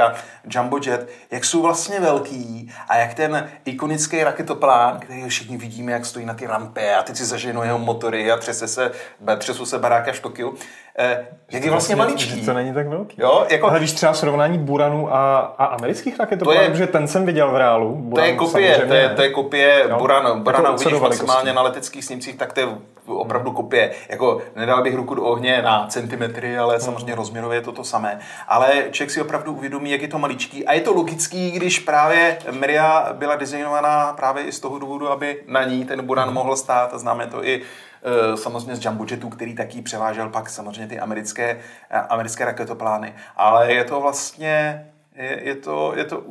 Jumbo 0.48 0.78
Jet, 0.86 1.10
jak 1.30 1.44
jsou 1.44 1.62
vlastně 1.62 2.00
velký 2.00 2.72
a 2.88 2.96
jak 2.96 3.14
ten 3.14 3.50
ikonický 3.64 4.24
raketoplán, 4.24 5.00
který 5.00 5.28
všichni 5.28 5.56
vidíme, 5.56 5.92
jak 5.92 6.06
stojí 6.06 6.26
na 6.26 6.34
ty 6.34 6.46
rampě 6.46 6.96
a 6.96 7.02
teď 7.02 7.16
si 7.16 7.24
zaženou 7.24 7.62
jeho 7.62 7.78
motory 7.78 8.32
a 8.32 8.36
třese 8.36 8.68
se, 8.68 8.92
třesu 9.38 9.66
se 9.66 9.78
barák 9.78 10.08
až 10.08 10.20
Tokio, 10.20 10.52
eh, 10.98 11.26
jak 11.52 11.64
je 11.64 11.70
vlastně, 11.70 11.70
vlastně 11.70 11.96
maličký. 11.96 12.46
To 12.46 12.52
není 12.52 12.74
tak 12.74 12.88
velký. 12.88 13.16
Jo, 13.20 13.46
jako... 13.50 13.68
Ale 13.68 13.78
když 13.78 13.92
třeba 13.92 14.14
srovnání 14.22 14.58
Buranu 14.58 15.14
a, 15.14 15.38
a 15.58 15.64
amerických 15.64 16.18
raketoplánů, 16.18 16.60
je, 16.60 16.68
protože 16.70 16.86
ten 16.86 17.08
jsem 17.08 17.26
viděl 17.26 17.50
v 17.50 17.56
reálu. 17.56 17.94
Buran, 17.94 18.24
to 18.24 18.30
je 18.30 18.36
kopie, 18.36 18.78
to 18.88 18.94
je, 18.94 19.08
to 19.08 19.22
je 19.22 19.30
kopie 19.30 19.86
jo? 19.88 19.98
Buran, 19.98 20.40
Burana 20.42 20.68
jako 20.68 20.82
uvidíš 20.82 21.00
maximálně 21.00 21.52
na 21.52 21.62
leteckých 21.62 22.04
snímcích, 22.04 22.36
tak 22.36 22.52
to 22.52 22.60
je 22.60 22.66
opravdu 23.06 23.50
hmm. 23.50 23.56
kopie. 23.56 23.90
Jako 24.08 24.42
nedal 24.56 24.82
bych 24.82 24.94
ruku 24.94 25.14
do 25.14 25.22
ohně 25.22 25.62
na 25.62 25.86
centimetry, 25.86 26.58
ale 26.58 26.74
hmm. 26.74 26.84
samozřejmě 26.84 27.14
rozměrově 27.14 27.58
je 27.58 27.62
to 27.62 27.72
to 27.72 27.84
samé. 27.84 28.18
Ale 28.48 28.68
člověk 28.90 29.10
si 29.10 29.20
opravdu 29.20 29.52
uvědomí, 29.52 29.90
jak 29.90 30.02
je 30.02 30.08
to 30.08 30.18
maličký. 30.18 30.66
A 30.66 30.72
je 30.72 30.80
to 30.80 30.92
logický, 30.92 31.50
když 31.50 31.78
právě 31.78 32.38
Miria 32.50 33.08
byla 33.12 33.36
designovaná 33.36 34.12
právě 34.12 34.44
i 34.44 34.52
z 34.52 34.60
toho 34.60 34.78
důvodu, 34.78 35.10
aby 35.10 35.42
na 35.46 35.64
ní 35.64 35.84
ten 35.84 36.06
Buran 36.06 36.24
hmm. 36.24 36.34
mohl 36.34 36.56
stát. 36.56 36.94
A 36.94 36.98
známe 36.98 37.26
to 37.26 37.44
i 37.44 37.62
samozřejmě 38.36 38.76
z 38.76 38.84
Jumbo 38.84 39.06
Jetu, 39.10 39.28
který 39.28 39.54
taky 39.54 39.82
převážel 39.82 40.28
pak 40.28 40.50
samozřejmě 40.50 40.86
ty 40.86 41.00
americké, 41.00 41.60
eh, 41.90 41.98
americké 41.98 42.44
raketoplány. 42.44 43.14
Ale 43.36 43.72
je 43.72 43.84
to 43.84 44.00
vlastně, 44.00 44.86
je, 45.14 45.40
je 45.42 45.54
to, 45.54 45.92
je 45.96 46.04
to, 46.04 46.22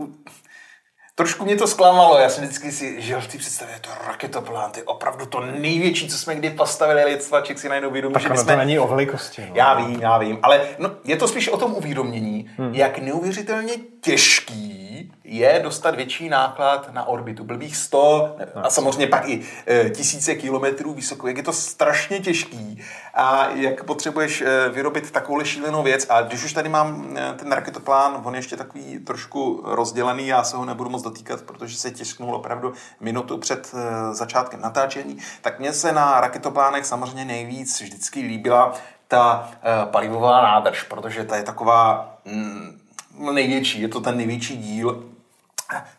Trošku 1.16 1.46
mě 1.46 1.56
to 1.56 1.68
zklamalo, 1.68 2.18
já 2.18 2.30
jsem 2.30 2.44
vždycky 2.44 2.72
si 2.72 3.02
žil 3.02 3.22
v 3.22 3.28
té 3.28 3.38
představě, 3.38 3.76
to 3.82 3.90
raketoplán, 4.08 4.72
ty 4.72 4.84
opravdu 4.84 5.26
to 5.26 5.40
největší, 5.40 6.08
co 6.10 6.18
jsme 6.18 6.36
kdy 6.36 6.50
postavili, 6.50 7.04
lidstva, 7.04 7.42
člověk 7.42 7.60
si 7.60 7.70
najednou 7.70 7.90
uvědomí, 7.90 8.16
že 8.20 8.28
jsme... 8.28 8.54
to 8.54 8.58
není 8.58 8.80
o 8.80 8.88
velikosti. 8.88 9.42
No. 9.42 9.56
Já 9.56 9.74
vím, 9.74 10.02
já 10.02 10.18
vím, 10.18 10.40
ale 10.44 10.62
no, 10.80 10.92
je 11.04 11.18
to 11.18 11.28
spíš 11.28 11.50
o 11.50 11.58
tom 11.58 11.74
uvědomění, 11.74 12.50
hmm. 12.58 12.74
jak 12.74 12.98
neuvěřitelně 12.98 13.74
těžký 14.02 14.81
je 15.24 15.60
dostat 15.64 15.96
větší 15.96 16.30
náklad 16.30 16.94
na 16.94 17.08
orbitu. 17.08 17.44
Blbých 17.44 17.76
100 17.78 18.36
a 18.56 18.70
samozřejmě 18.70 19.08
pak 19.08 19.30
i 19.30 19.42
e, 19.68 19.90
tisíce 19.90 20.36
kilometrů 20.36 20.94
vysoko. 20.94 21.28
Jak 21.28 21.38
je 21.38 21.44
to 21.44 21.54
strašně 21.54 22.20
těžký 22.20 22.82
a 23.14 23.48
jak 23.48 23.84
potřebuješ 23.84 24.42
e, 24.42 24.70
vyrobit 24.70 25.12
takovou 25.12 25.44
šílenou 25.44 25.84
věc. 25.84 26.06
A 26.10 26.22
když 26.22 26.44
už 26.44 26.54
tady 26.54 26.70
mám 26.70 27.18
e, 27.18 27.34
ten 27.34 27.52
raketoplán, 27.52 28.22
on 28.24 28.34
je 28.34 28.40
ještě 28.40 28.58
takový 28.58 29.00
trošku 29.00 29.62
rozdělený, 29.66 30.28
já 30.28 30.44
se 30.44 30.58
ho 30.58 30.66
nebudu 30.66 30.90
moc 30.90 31.02
dotýkat, 31.02 31.42
protože 31.42 31.78
se 31.78 31.92
tisknul 31.92 32.36
opravdu 32.36 32.74
minutu 33.00 33.38
před 33.38 33.74
začátkem 34.12 34.62
natáčení, 34.62 35.18
tak 35.42 35.60
mně 35.60 35.74
se 35.74 35.92
na 35.92 36.22
raketoplánech 36.22 36.86
samozřejmě 36.86 37.26
nejvíc 37.26 37.82
vždycky 37.82 38.20
líbila 38.20 38.74
ta 39.08 39.52
palivová 39.86 40.42
nádrž, 40.42 40.84
protože 40.84 41.24
ta 41.24 41.36
je 41.36 41.44
taková 41.44 42.16
mm, 42.26 42.81
největší, 43.22 43.82
je 43.82 43.88
to 43.88 44.02
ten 44.02 44.18
největší 44.18 44.58
díl 44.58 45.12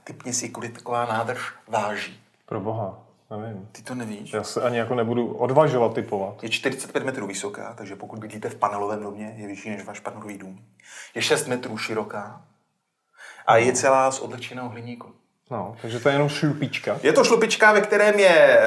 typně 0.05 0.33
si, 0.33 0.49
kolik 0.49 0.73
taková 0.73 1.05
nádrž 1.05 1.53
váží. 1.69 2.21
Pro 2.47 2.61
boha, 2.61 2.99
nevím. 3.31 3.69
Ty 3.73 3.83
to 3.83 3.95
nevíš? 3.95 4.33
Já 4.33 4.43
se 4.43 4.63
ani 4.63 4.79
jako 4.79 4.95
nebudu 4.95 5.35
odvažovat 5.35 5.95
typovat. 5.95 6.43
Je 6.43 6.49
45 6.49 7.05
metrů 7.05 7.27
vysoká, 7.27 7.75
takže 7.75 7.97
pokud 7.97 8.19
bydlíte 8.19 8.49
v 8.49 8.55
panelovém 8.55 9.03
domě, 9.03 9.35
je 9.37 9.47
vyšší 9.47 9.71
než 9.71 9.85
váš 9.85 10.01
panelový 10.01 10.39
dům. 10.39 10.65
Je 11.15 11.23
6 11.23 11.47
metrů 11.47 11.79
široká 11.79 12.45
a 13.47 13.57
je 13.57 13.73
celá 13.73 14.11
z 14.11 14.21
odlečeného 14.21 14.69
hliníku. 14.69 15.15
No, 15.53 15.77
takže 15.83 16.01
to 16.01 16.09
je 16.09 16.15
jenom 16.15 16.29
šlupička. 16.29 16.99
Je 17.03 17.13
to 17.13 17.25
šlupička, 17.25 17.73
ve 17.73 17.81
kterém 17.81 18.19
je 18.19 18.61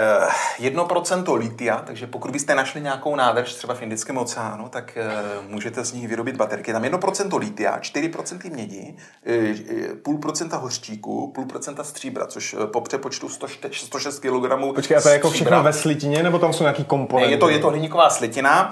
1% 0.60 1.24
eh, 1.28 1.40
litia, 1.40 1.84
takže 1.86 2.08
pokud 2.08 2.32
byste 2.32 2.56
našli 2.56 2.82
nějakou 2.82 3.16
nádrž 3.16 3.54
třeba 3.54 3.74
v 3.74 3.82
Indickém 3.82 4.18
oceánu, 4.18 4.70
tak 4.70 4.98
eh, 4.98 5.12
můžete 5.48 5.84
z 5.84 5.94
nich 5.94 6.08
vyrobit 6.08 6.36
baterky. 6.36 6.74
Tam 6.74 6.84
1% 6.84 7.40
litia, 7.40 7.80
4% 7.80 8.54
mědi, 8.54 8.96
eh, 9.26 9.96
půl 10.04 10.18
procenta 10.18 10.58
hořčíku, 10.58 11.32
půl 11.36 11.46
procenta 11.46 11.84
stříbra, 11.84 12.28
což 12.28 12.56
po 12.72 12.82
přepočtu 12.82 13.30
106 13.72 14.20
kg 14.20 14.74
Počkej, 14.76 14.98
a 14.98 15.02
to 15.02 15.10
je 15.10 15.14
jako 15.14 15.30
všechno 15.30 15.64
ve 15.64 15.74
slitině, 15.74 16.24
nebo 16.24 16.40
tam 16.40 16.54
jsou 16.54 16.64
nějaký 16.64 16.84
komponenty? 16.84 17.34
Je 17.34 17.38
to, 17.38 17.50
je 17.50 17.60
to 17.60 17.70
hliníková 17.70 18.10
slitina 18.10 18.72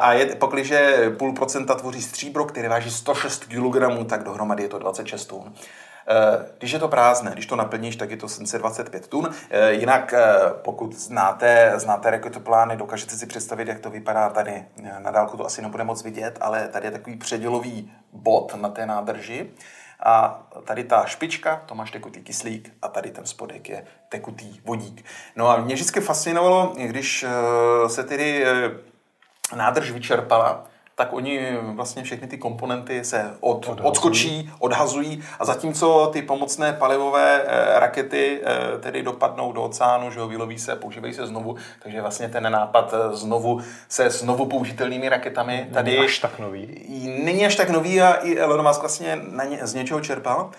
a 0.00 0.12
je, 0.12 0.26
pokliže 0.26 1.10
půl 1.18 1.32
procenta 1.32 1.74
tvoří 1.74 2.02
stříbro, 2.02 2.44
které 2.44 2.68
váží 2.68 2.90
106 2.90 3.44
kg, 3.44 4.06
tak 4.08 4.24
dohromady 4.24 4.62
je 4.62 4.68
to 4.68 4.78
26 4.78 5.26
tun. 5.26 5.52
Eh, 6.10 6.46
když 6.58 6.70
je 6.70 6.78
to 6.78 6.88
prázdné, 6.88 7.30
když 7.30 7.46
to 7.46 7.56
naplníš, 7.56 7.96
tak 7.96 8.10
je 8.10 8.16
to 8.16 8.28
725 8.28 9.08
tun. 9.08 9.30
Eh, 9.50 9.72
jinak, 9.72 10.12
eh, 10.12 10.36
pokud 10.62 10.92
znáte, 10.92 11.72
znáte 11.76 12.10
raketoplány, 12.10 12.76
dokážete 12.76 13.16
si 13.16 13.26
představit, 13.26 13.68
jak 13.68 13.80
to 13.80 13.90
vypadá 13.90 14.30
tady. 14.30 14.64
Na 14.98 15.10
dálku 15.10 15.36
to 15.36 15.46
asi 15.46 15.62
nebude 15.62 15.84
moc 15.84 16.04
vidět, 16.04 16.38
ale 16.40 16.68
tady 16.68 16.86
je 16.86 16.90
takový 16.90 17.16
předělový 17.16 17.92
bod 18.12 18.54
na 18.60 18.68
té 18.68 18.86
nádrži. 18.86 19.50
A 20.02 20.42
tady 20.64 20.84
ta 20.84 21.04
špička, 21.06 21.62
to 21.66 21.74
máš 21.74 21.90
tekutý 21.90 22.20
kyslík 22.20 22.72
a 22.82 22.88
tady 22.88 23.10
ten 23.10 23.26
spodek 23.26 23.68
je 23.68 23.84
tekutý 24.08 24.60
vodík. 24.64 25.04
No 25.36 25.48
a 25.48 25.56
mě 25.56 25.74
vždycky 25.74 26.00
fascinovalo, 26.00 26.72
když 26.76 27.26
se 27.86 28.04
tedy 28.04 28.44
nádrž 29.56 29.90
vyčerpala, 29.90 30.64
tak 30.98 31.12
oni 31.12 31.56
vlastně 31.62 32.02
všechny 32.02 32.28
ty 32.28 32.38
komponenty 32.38 33.04
se 33.04 33.34
od, 33.40 33.70
odskočí, 33.82 34.50
odhazují 34.58 35.22
a 35.38 35.44
zatímco 35.44 36.10
ty 36.12 36.22
pomocné 36.22 36.72
palivové 36.72 37.42
e, 37.42 37.80
rakety 37.80 38.40
e, 38.44 38.78
tedy 38.78 39.02
dopadnou 39.02 39.52
do 39.52 39.62
oceánu, 39.62 40.10
že 40.10 40.20
ho 40.20 40.28
vyloví 40.28 40.58
se, 40.58 40.76
používají 40.76 41.14
se 41.14 41.26
znovu, 41.26 41.56
takže 41.82 42.00
vlastně 42.00 42.28
ten 42.28 42.52
nápad 42.52 42.94
eh, 42.94 43.16
znovu 43.16 43.60
se 43.88 44.10
znovu 44.10 44.46
použitelnými 44.46 45.08
raketami 45.08 45.68
tady... 45.74 45.90
Není 45.90 46.04
až 46.04 46.18
tak 46.18 46.38
nový. 46.38 46.86
Není 47.24 47.46
až 47.46 47.56
tak 47.56 47.70
nový 47.70 48.02
a 48.02 48.12
i 48.12 48.36
Elon 48.36 48.66
Musk 48.66 48.80
vlastně 48.80 49.18
na 49.30 49.44
ně, 49.44 49.58
z 49.62 49.74
něčeho 49.74 50.00
čerpal 50.00 50.50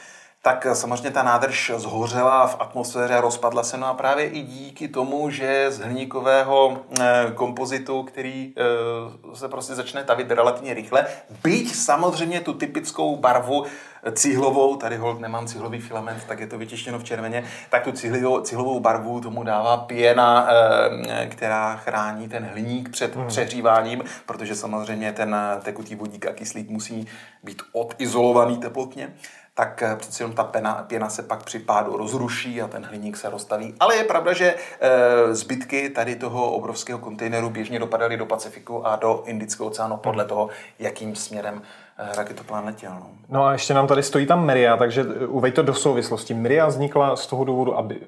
tak 0.42 0.68
samozřejmě 0.74 1.12
ta 1.12 1.24
nádrž 1.24 1.72
zhořela 1.76 2.48
v 2.48 2.56
atmosféře, 2.60 3.22
rozpadla 3.22 3.64
se. 3.64 3.78
No 3.78 3.88
a 3.88 3.94
právě 3.94 4.30
i 4.30 4.42
díky 4.42 4.88
tomu, 4.88 5.30
že 5.30 5.72
z 5.72 5.80
hliníkového 5.80 6.78
eh, 7.00 7.32
kompozitu, 7.36 8.04
který 8.04 8.54
eh, 8.58 9.36
se 9.36 9.48
prostě 9.48 9.76
začne 9.76 10.04
tavit 10.04 10.32
relativně 10.32 10.74
rychle, 10.74 11.06
byť 11.44 11.76
samozřejmě 11.76 12.40
tu 12.40 12.54
typickou 12.54 13.16
barvu 13.16 13.66
cihlovou, 14.14 14.76
tady 14.76 14.98
hold 14.98 15.20
nemám 15.20 15.48
cihlový 15.48 15.80
filament, 15.80 16.24
tak 16.28 16.40
je 16.40 16.48
to 16.48 16.58
vytištěno 16.58 17.00
v 17.00 17.04
červeně, 17.04 17.44
tak 17.70 17.84
tu 17.84 17.92
cihlovou, 17.92 18.42
cihlovou 18.42 18.80
barvu 18.80 19.22
tomu 19.22 19.44
dává 19.44 19.78
pěna, 19.78 20.48
eh, 20.52 21.28
která 21.28 21.76
chrání 21.76 22.30
ten 22.30 22.46
hliník 22.46 22.90
před 22.90 23.16
hmm. 23.16 23.28
přehříváním, 23.28 24.04
protože 24.26 24.56
samozřejmě 24.56 25.14
ten 25.14 25.36
tekutý 25.64 25.96
vodík 25.96 26.28
a 26.28 26.34
kyslík 26.34 26.70
musí 26.70 27.08
být 27.44 27.62
odizolovaný 27.72 28.58
teplotně 28.58 29.14
tak 29.60 29.84
eh, 29.84 29.96
přeci 29.96 30.24
jenom 30.24 30.36
ta 30.36 30.44
pena, 30.44 30.86
pěna 30.88 31.10
se 31.10 31.24
pak 31.24 31.44
při 31.44 31.60
pádu 31.60 31.98
rozruší 31.98 32.62
a 32.62 32.68
ten 32.68 32.86
hliník 32.86 33.18
se 33.18 33.30
rozstaví. 33.30 33.76
Ale 33.80 33.96
je 33.96 34.04
pravda, 34.04 34.34
že 34.34 34.56
e, 34.80 35.36
zbytky 35.36 35.90
tady 35.90 36.16
toho 36.16 36.52
obrovského 36.52 37.00
kontejneru 37.00 37.50
běžně 37.50 37.80
dopadaly 37.80 38.18
do 38.18 38.26
Pacifiku 38.26 38.88
a 38.88 38.96
do 38.96 39.24
Indického 39.26 39.68
oceánu 39.68 39.98
podle 39.98 40.26
toho, 40.26 40.50
jakým 40.80 41.16
směrem 41.16 41.62
e, 41.98 42.16
raketoplán 42.16 42.66
letěl. 42.66 42.92
No. 42.92 43.08
no 43.30 43.46
a 43.46 43.52
ještě 43.52 43.74
nám 43.74 43.88
tady 43.88 44.04
stojí 44.04 44.26
tam 44.26 44.46
Miria, 44.46 44.78
takže 44.78 45.04
uvej 45.28 45.52
to 45.52 45.62
do 45.62 45.74
souvislosti. 45.74 46.34
Miria 46.34 46.68
vznikla 46.68 47.16
z 47.16 47.28
toho 47.28 47.44
důvodu, 47.44 47.78
aby, 47.78 48.02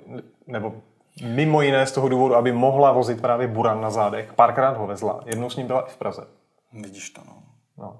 nebo 0.47 0.73
mimo 1.23 1.61
jiné 1.61 1.87
z 1.87 1.91
toho 1.91 2.09
důvodu, 2.09 2.35
aby 2.35 2.51
mohla 2.51 2.91
vozit 2.91 3.21
právě 3.21 3.47
Buran 3.47 3.81
na 3.81 3.89
zádech. 3.89 4.33
Párkrát 4.33 4.77
ho 4.77 4.87
vezla. 4.87 5.19
Jednou 5.25 5.49
s 5.49 5.55
ním 5.55 5.67
byla 5.67 5.81
i 5.81 5.89
v 5.91 5.97
Praze. 5.97 6.27
Vidíš 6.73 7.09
to, 7.09 7.21
no. 7.27 7.33
no. 7.77 7.99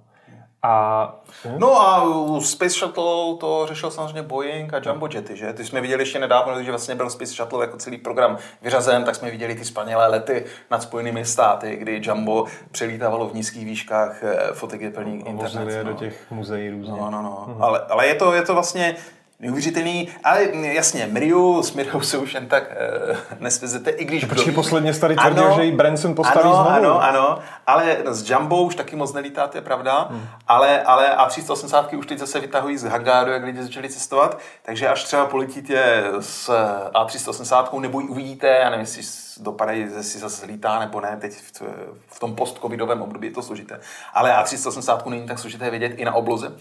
A 0.64 1.16
No 1.58 1.82
a 1.82 2.04
u 2.04 2.42
Space 2.42 2.70
Shuttle 2.70 3.36
to 3.40 3.66
řešil 3.68 3.92
samozřejmě 3.92 4.22
Boeing 4.22 4.74
a 4.74 4.82
Jumbo 4.86 5.08
Jety, 5.14 5.38
že? 5.38 5.54
Ty 5.54 5.66
jsme 5.66 5.82
viděli 5.82 6.02
ještě 6.02 6.20
nedávno, 6.20 6.56
když 6.56 6.70
vlastně 6.70 6.96
byl 6.96 7.10
Space 7.10 7.34
Shuttle 7.34 7.66
jako 7.66 7.78
celý 7.78 7.98
program 7.98 8.38
vyřazen, 8.62 9.04
tak 9.04 9.16
jsme 9.16 9.32
viděli 9.32 9.56
ty 9.56 9.66
spanilé 9.66 10.08
lety 10.08 10.46
nad 10.72 10.84
Spojenými 10.84 11.26
státy, 11.26 11.76
kdy 11.76 12.02
Jumbo 12.04 12.46
přelítávalo 12.72 13.28
v 13.28 13.34
nízkých 13.34 13.66
výškách 13.66 14.24
eh, 14.24 14.54
fotek 14.54 14.82
je 14.82 14.92
plný 14.92 15.28
internet. 15.28 15.84
no. 15.84 15.92
do 15.92 15.98
těch 15.98 16.32
muzeí 16.32 16.70
různě. 16.70 16.92
No, 16.92 17.10
no, 17.12 17.22
no. 17.22 17.58
Ale, 17.60 17.80
ale 17.90 18.08
je, 18.08 18.16
to, 18.16 18.34
je 18.34 18.42
to 18.42 18.54
vlastně 18.54 18.96
neuvěřitelný, 19.42 20.08
ale 20.24 20.48
jasně, 20.54 21.08
Miriu 21.12 21.64
s 21.64 21.74
Miriou 21.74 22.02
se 22.02 22.18
už 22.18 22.34
jen 22.34 22.48
tak 22.48 22.64
uh, 23.10 23.18
nesvezete, 23.40 23.90
i 23.90 24.06
když... 24.06 24.26
Kdo 24.26 24.44
ví. 24.44 24.52
posledně 24.52 24.94
tady 24.94 25.16
tvrdil, 25.16 25.46
Ano, 25.46 25.56
že 25.56 25.64
ji 25.64 25.72
Branson 25.72 26.16
postaví 26.16 26.50
ano, 26.50 26.54
znovu. 26.54 26.70
Ano, 26.70 27.04
ano, 27.04 27.40
ale 27.68 27.98
s 28.06 28.30
Jumbo 28.30 28.62
už 28.62 28.76
taky 28.76 28.96
moc 28.96 29.14
nelítá, 29.14 29.48
to 29.48 29.58
je 29.58 29.62
pravda, 29.62 30.08
hmm. 30.10 30.28
ale, 30.48 30.82
ale 30.82 31.18
A380 31.18 31.98
už 31.98 32.08
teď 32.08 32.20
zase 32.20 32.40
vytahují 32.40 32.78
z 32.78 32.84
hangáru, 32.84 33.32
jak 33.32 33.44
lidi 33.44 33.64
začali 33.64 33.90
cestovat, 33.90 34.40
takže 34.62 34.88
až 34.88 35.04
třeba 35.04 35.26
poletíte 35.26 36.04
s 36.20 36.50
A380 36.94 37.80
nebo 37.80 38.00
ji 38.00 38.08
uvidíte, 38.08 38.48
já 38.48 38.70
nevím, 38.70 38.86
jestli 38.86 39.04
dopadají, 39.44 39.82
jestli 39.82 40.20
zase 40.20 40.46
lítá 40.46 40.80
nebo 40.80 41.02
ne, 41.02 41.18
teď 41.22 41.34
v, 41.34 41.62
v 42.08 42.20
tom 42.20 42.36
post-covidovém 42.36 43.02
období 43.02 43.28
je 43.28 43.34
to 43.34 43.42
složité, 43.42 43.80
ale 44.14 44.32
A380 44.32 45.10
není 45.10 45.28
tak 45.28 45.40
složité 45.40 45.70
vidět 45.70 45.94
i 45.98 46.06
na 46.06 46.14
obloze, 46.14 46.52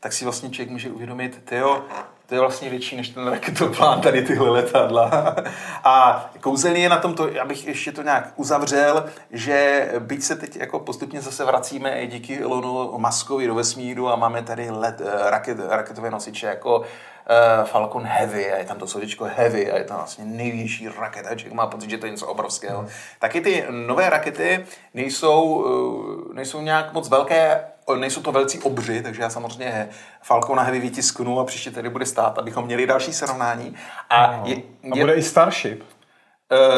tak 0.00 0.12
si 0.12 0.24
vlastně 0.24 0.50
člověk 0.50 0.70
může 0.70 0.90
uvědomit, 0.90 1.42
tyjo, 1.44 1.84
to 2.30 2.36
je 2.36 2.40
vlastně 2.40 2.70
větší 2.70 2.96
než 2.96 3.08
ten 3.08 3.28
raketoplán, 3.28 4.00
tady 4.00 4.22
tyhle 4.22 4.50
letadla. 4.50 5.36
A 5.84 6.30
kouzelný 6.40 6.82
je 6.82 6.88
na 6.88 6.98
tom 6.98 7.14
to, 7.14 7.28
abych 7.42 7.66
ještě 7.66 7.92
to 7.92 8.02
nějak 8.02 8.32
uzavřel, 8.36 9.04
že 9.30 9.88
byť 9.98 10.22
se 10.22 10.36
teď 10.36 10.56
jako 10.56 10.78
postupně 10.78 11.20
zase 11.20 11.44
vracíme 11.44 12.00
i 12.00 12.06
díky 12.06 12.42
Elonu 12.42 12.98
Muskovi 12.98 13.46
do 13.46 13.54
vesmíru 13.54 14.08
a 14.08 14.16
máme 14.16 14.42
tady 14.42 14.70
let, 14.70 15.02
raket, 15.30 15.58
raketové 15.68 16.10
nosiče 16.10 16.46
jako 16.46 16.78
uh, 16.78 16.84
Falcon 17.64 18.06
Heavy 18.06 18.52
a 18.52 18.58
je 18.58 18.64
tam 18.64 18.78
to 18.78 18.86
slovičko 18.86 19.24
Heavy 19.24 19.72
a 19.72 19.78
je 19.78 19.84
to 19.84 19.94
vlastně 19.94 20.24
největší 20.24 20.88
raketa, 20.88 21.34
člověk 21.34 21.52
má 21.54 21.66
pocit, 21.66 21.90
že 21.90 21.98
to 21.98 22.06
je 22.06 22.12
něco 22.12 22.26
obrovského. 22.26 22.78
Hmm. 22.78 22.88
Taky 23.18 23.40
ty 23.40 23.64
nové 23.70 24.10
rakety 24.10 24.66
nejsou, 24.94 25.42
uh, 25.42 26.34
nejsou 26.34 26.60
nějak 26.60 26.92
moc 26.92 27.08
velké, 27.08 27.64
nejsou 27.96 28.22
to 28.22 28.32
velcí 28.32 28.58
obři, 28.58 29.02
takže 29.02 29.22
já 29.22 29.30
samozřejmě 29.30 29.88
Falcona 30.22 30.62
Heavy 30.62 30.80
vytisknu 30.80 31.40
a 31.40 31.44
příště 31.44 31.70
tady 31.70 31.88
bude 31.88 32.06
stát, 32.06 32.38
abychom 32.38 32.64
měli 32.64 32.86
další 32.86 33.12
srovnání. 33.12 33.74
A, 34.10 34.36
no. 34.36 34.42
je, 34.46 34.56
je, 34.56 34.92
a 34.92 34.96
bude 34.96 35.14
i 35.14 35.22
Starship. 35.22 35.82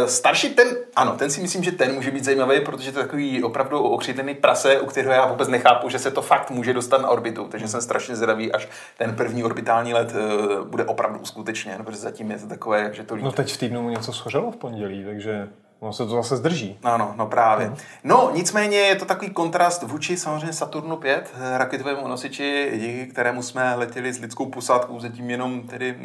Uh, 0.00 0.06
starší 0.06 0.48
ten, 0.54 0.68
ano, 0.96 1.12
ten 1.12 1.30
si 1.30 1.40
myslím, 1.40 1.64
že 1.64 1.72
ten 1.72 1.94
může 1.94 2.10
být 2.10 2.24
zajímavý, 2.24 2.60
protože 2.60 2.92
to 2.92 2.98
je 2.98 3.04
takový 3.04 3.42
opravdu 3.42 3.82
okřítený 3.82 4.34
prase, 4.34 4.80
u 4.80 4.86
kterého 4.86 5.14
já 5.14 5.26
vůbec 5.26 5.48
nechápu, 5.48 5.88
že 5.88 5.98
se 5.98 6.10
to 6.10 6.22
fakt 6.22 6.50
může 6.50 6.72
dostat 6.72 7.02
na 7.02 7.08
orbitu, 7.08 7.48
takže 7.48 7.68
jsem 7.68 7.80
strašně 7.80 8.16
zvědavý, 8.16 8.52
až 8.52 8.68
ten 8.98 9.16
první 9.16 9.44
orbitální 9.44 9.94
let 9.94 10.12
uh, 10.14 10.66
bude 10.68 10.84
opravdu 10.84 11.18
uskutečněn, 11.18 11.84
protože 11.84 11.98
zatím 11.98 12.30
je 12.30 12.38
to 12.38 12.46
takové, 12.46 12.90
že 12.92 13.02
to 13.02 13.14
lítá. 13.14 13.26
No 13.26 13.32
teď 13.32 13.52
v 13.52 13.56
týdnu 13.56 13.82
mu 13.82 13.88
něco 13.88 14.12
schořelo 14.12 14.50
v 14.50 14.56
pondělí, 14.56 15.04
takže 15.04 15.48
Ono 15.82 15.92
se 15.92 16.06
to 16.06 16.10
zase 16.10 16.36
zdrží. 16.36 16.78
No, 16.84 16.98
no, 16.98 17.14
no 17.16 17.26
právě. 17.26 17.70
No. 17.70 17.76
no, 18.04 18.30
nicméně 18.34 18.78
je 18.78 18.96
to 18.96 19.04
takový 19.04 19.30
kontrast 19.30 19.82
vůči 19.82 20.16
samozřejmě 20.16 20.52
Saturnu 20.52 20.96
5, 20.96 21.34
raketovému 21.56 22.08
nosiči, 22.08 22.72
díky 22.74 23.06
kterému 23.06 23.42
jsme 23.42 23.74
letěli 23.74 24.12
s 24.12 24.18
lidskou 24.18 24.46
posádkou 24.46 25.00
zatím 25.00 25.30
jenom 25.30 25.62
tedy 25.62 25.96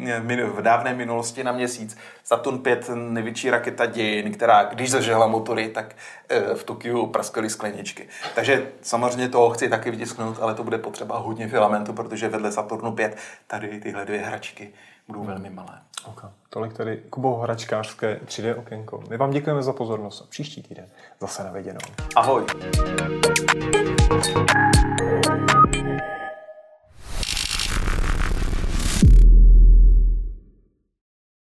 v 0.56 0.62
dávné 0.62 0.94
minulosti 0.94 1.44
na 1.44 1.52
měsíc. 1.52 1.96
Saturn 2.24 2.58
5, 2.58 2.90
největší 2.94 3.50
raketa 3.50 3.86
dějin, 3.86 4.32
která 4.32 4.64
když 4.64 4.90
zažehla 4.90 5.26
motory, 5.26 5.68
tak 5.68 5.94
v 6.54 6.64
Tokiu 6.64 7.06
praskaly 7.06 7.50
skleničky. 7.50 8.08
Takže 8.34 8.68
samozřejmě 8.82 9.28
to 9.28 9.50
chci 9.50 9.68
taky 9.68 9.90
vytisknout, 9.90 10.38
ale 10.40 10.54
to 10.54 10.64
bude 10.64 10.78
potřeba 10.78 11.18
hodně 11.18 11.48
filamentu, 11.48 11.92
protože 11.92 12.28
vedle 12.28 12.52
Saturnu 12.52 12.92
5 12.92 13.16
tady 13.46 13.80
tyhle 13.80 14.04
dvě 14.04 14.18
hračky 14.18 14.72
budou 15.08 15.24
velmi 15.24 15.50
malé. 15.50 15.78
Okay. 16.06 16.30
Tolik 16.50 16.72
tady 16.72 16.96
Kubo 16.96 17.36
hračkářské 17.36 18.20
3D 18.24 18.58
okénko. 18.58 19.02
My 19.10 19.16
vám 19.16 19.30
děkujeme 19.30 19.62
za 19.62 19.72
pozornost 19.72 20.22
a 20.22 20.26
příští 20.28 20.62
týden 20.62 20.86
zase 21.20 21.44
na 21.44 21.52
viděnou. 21.52 21.80
Ahoj. 22.16 22.46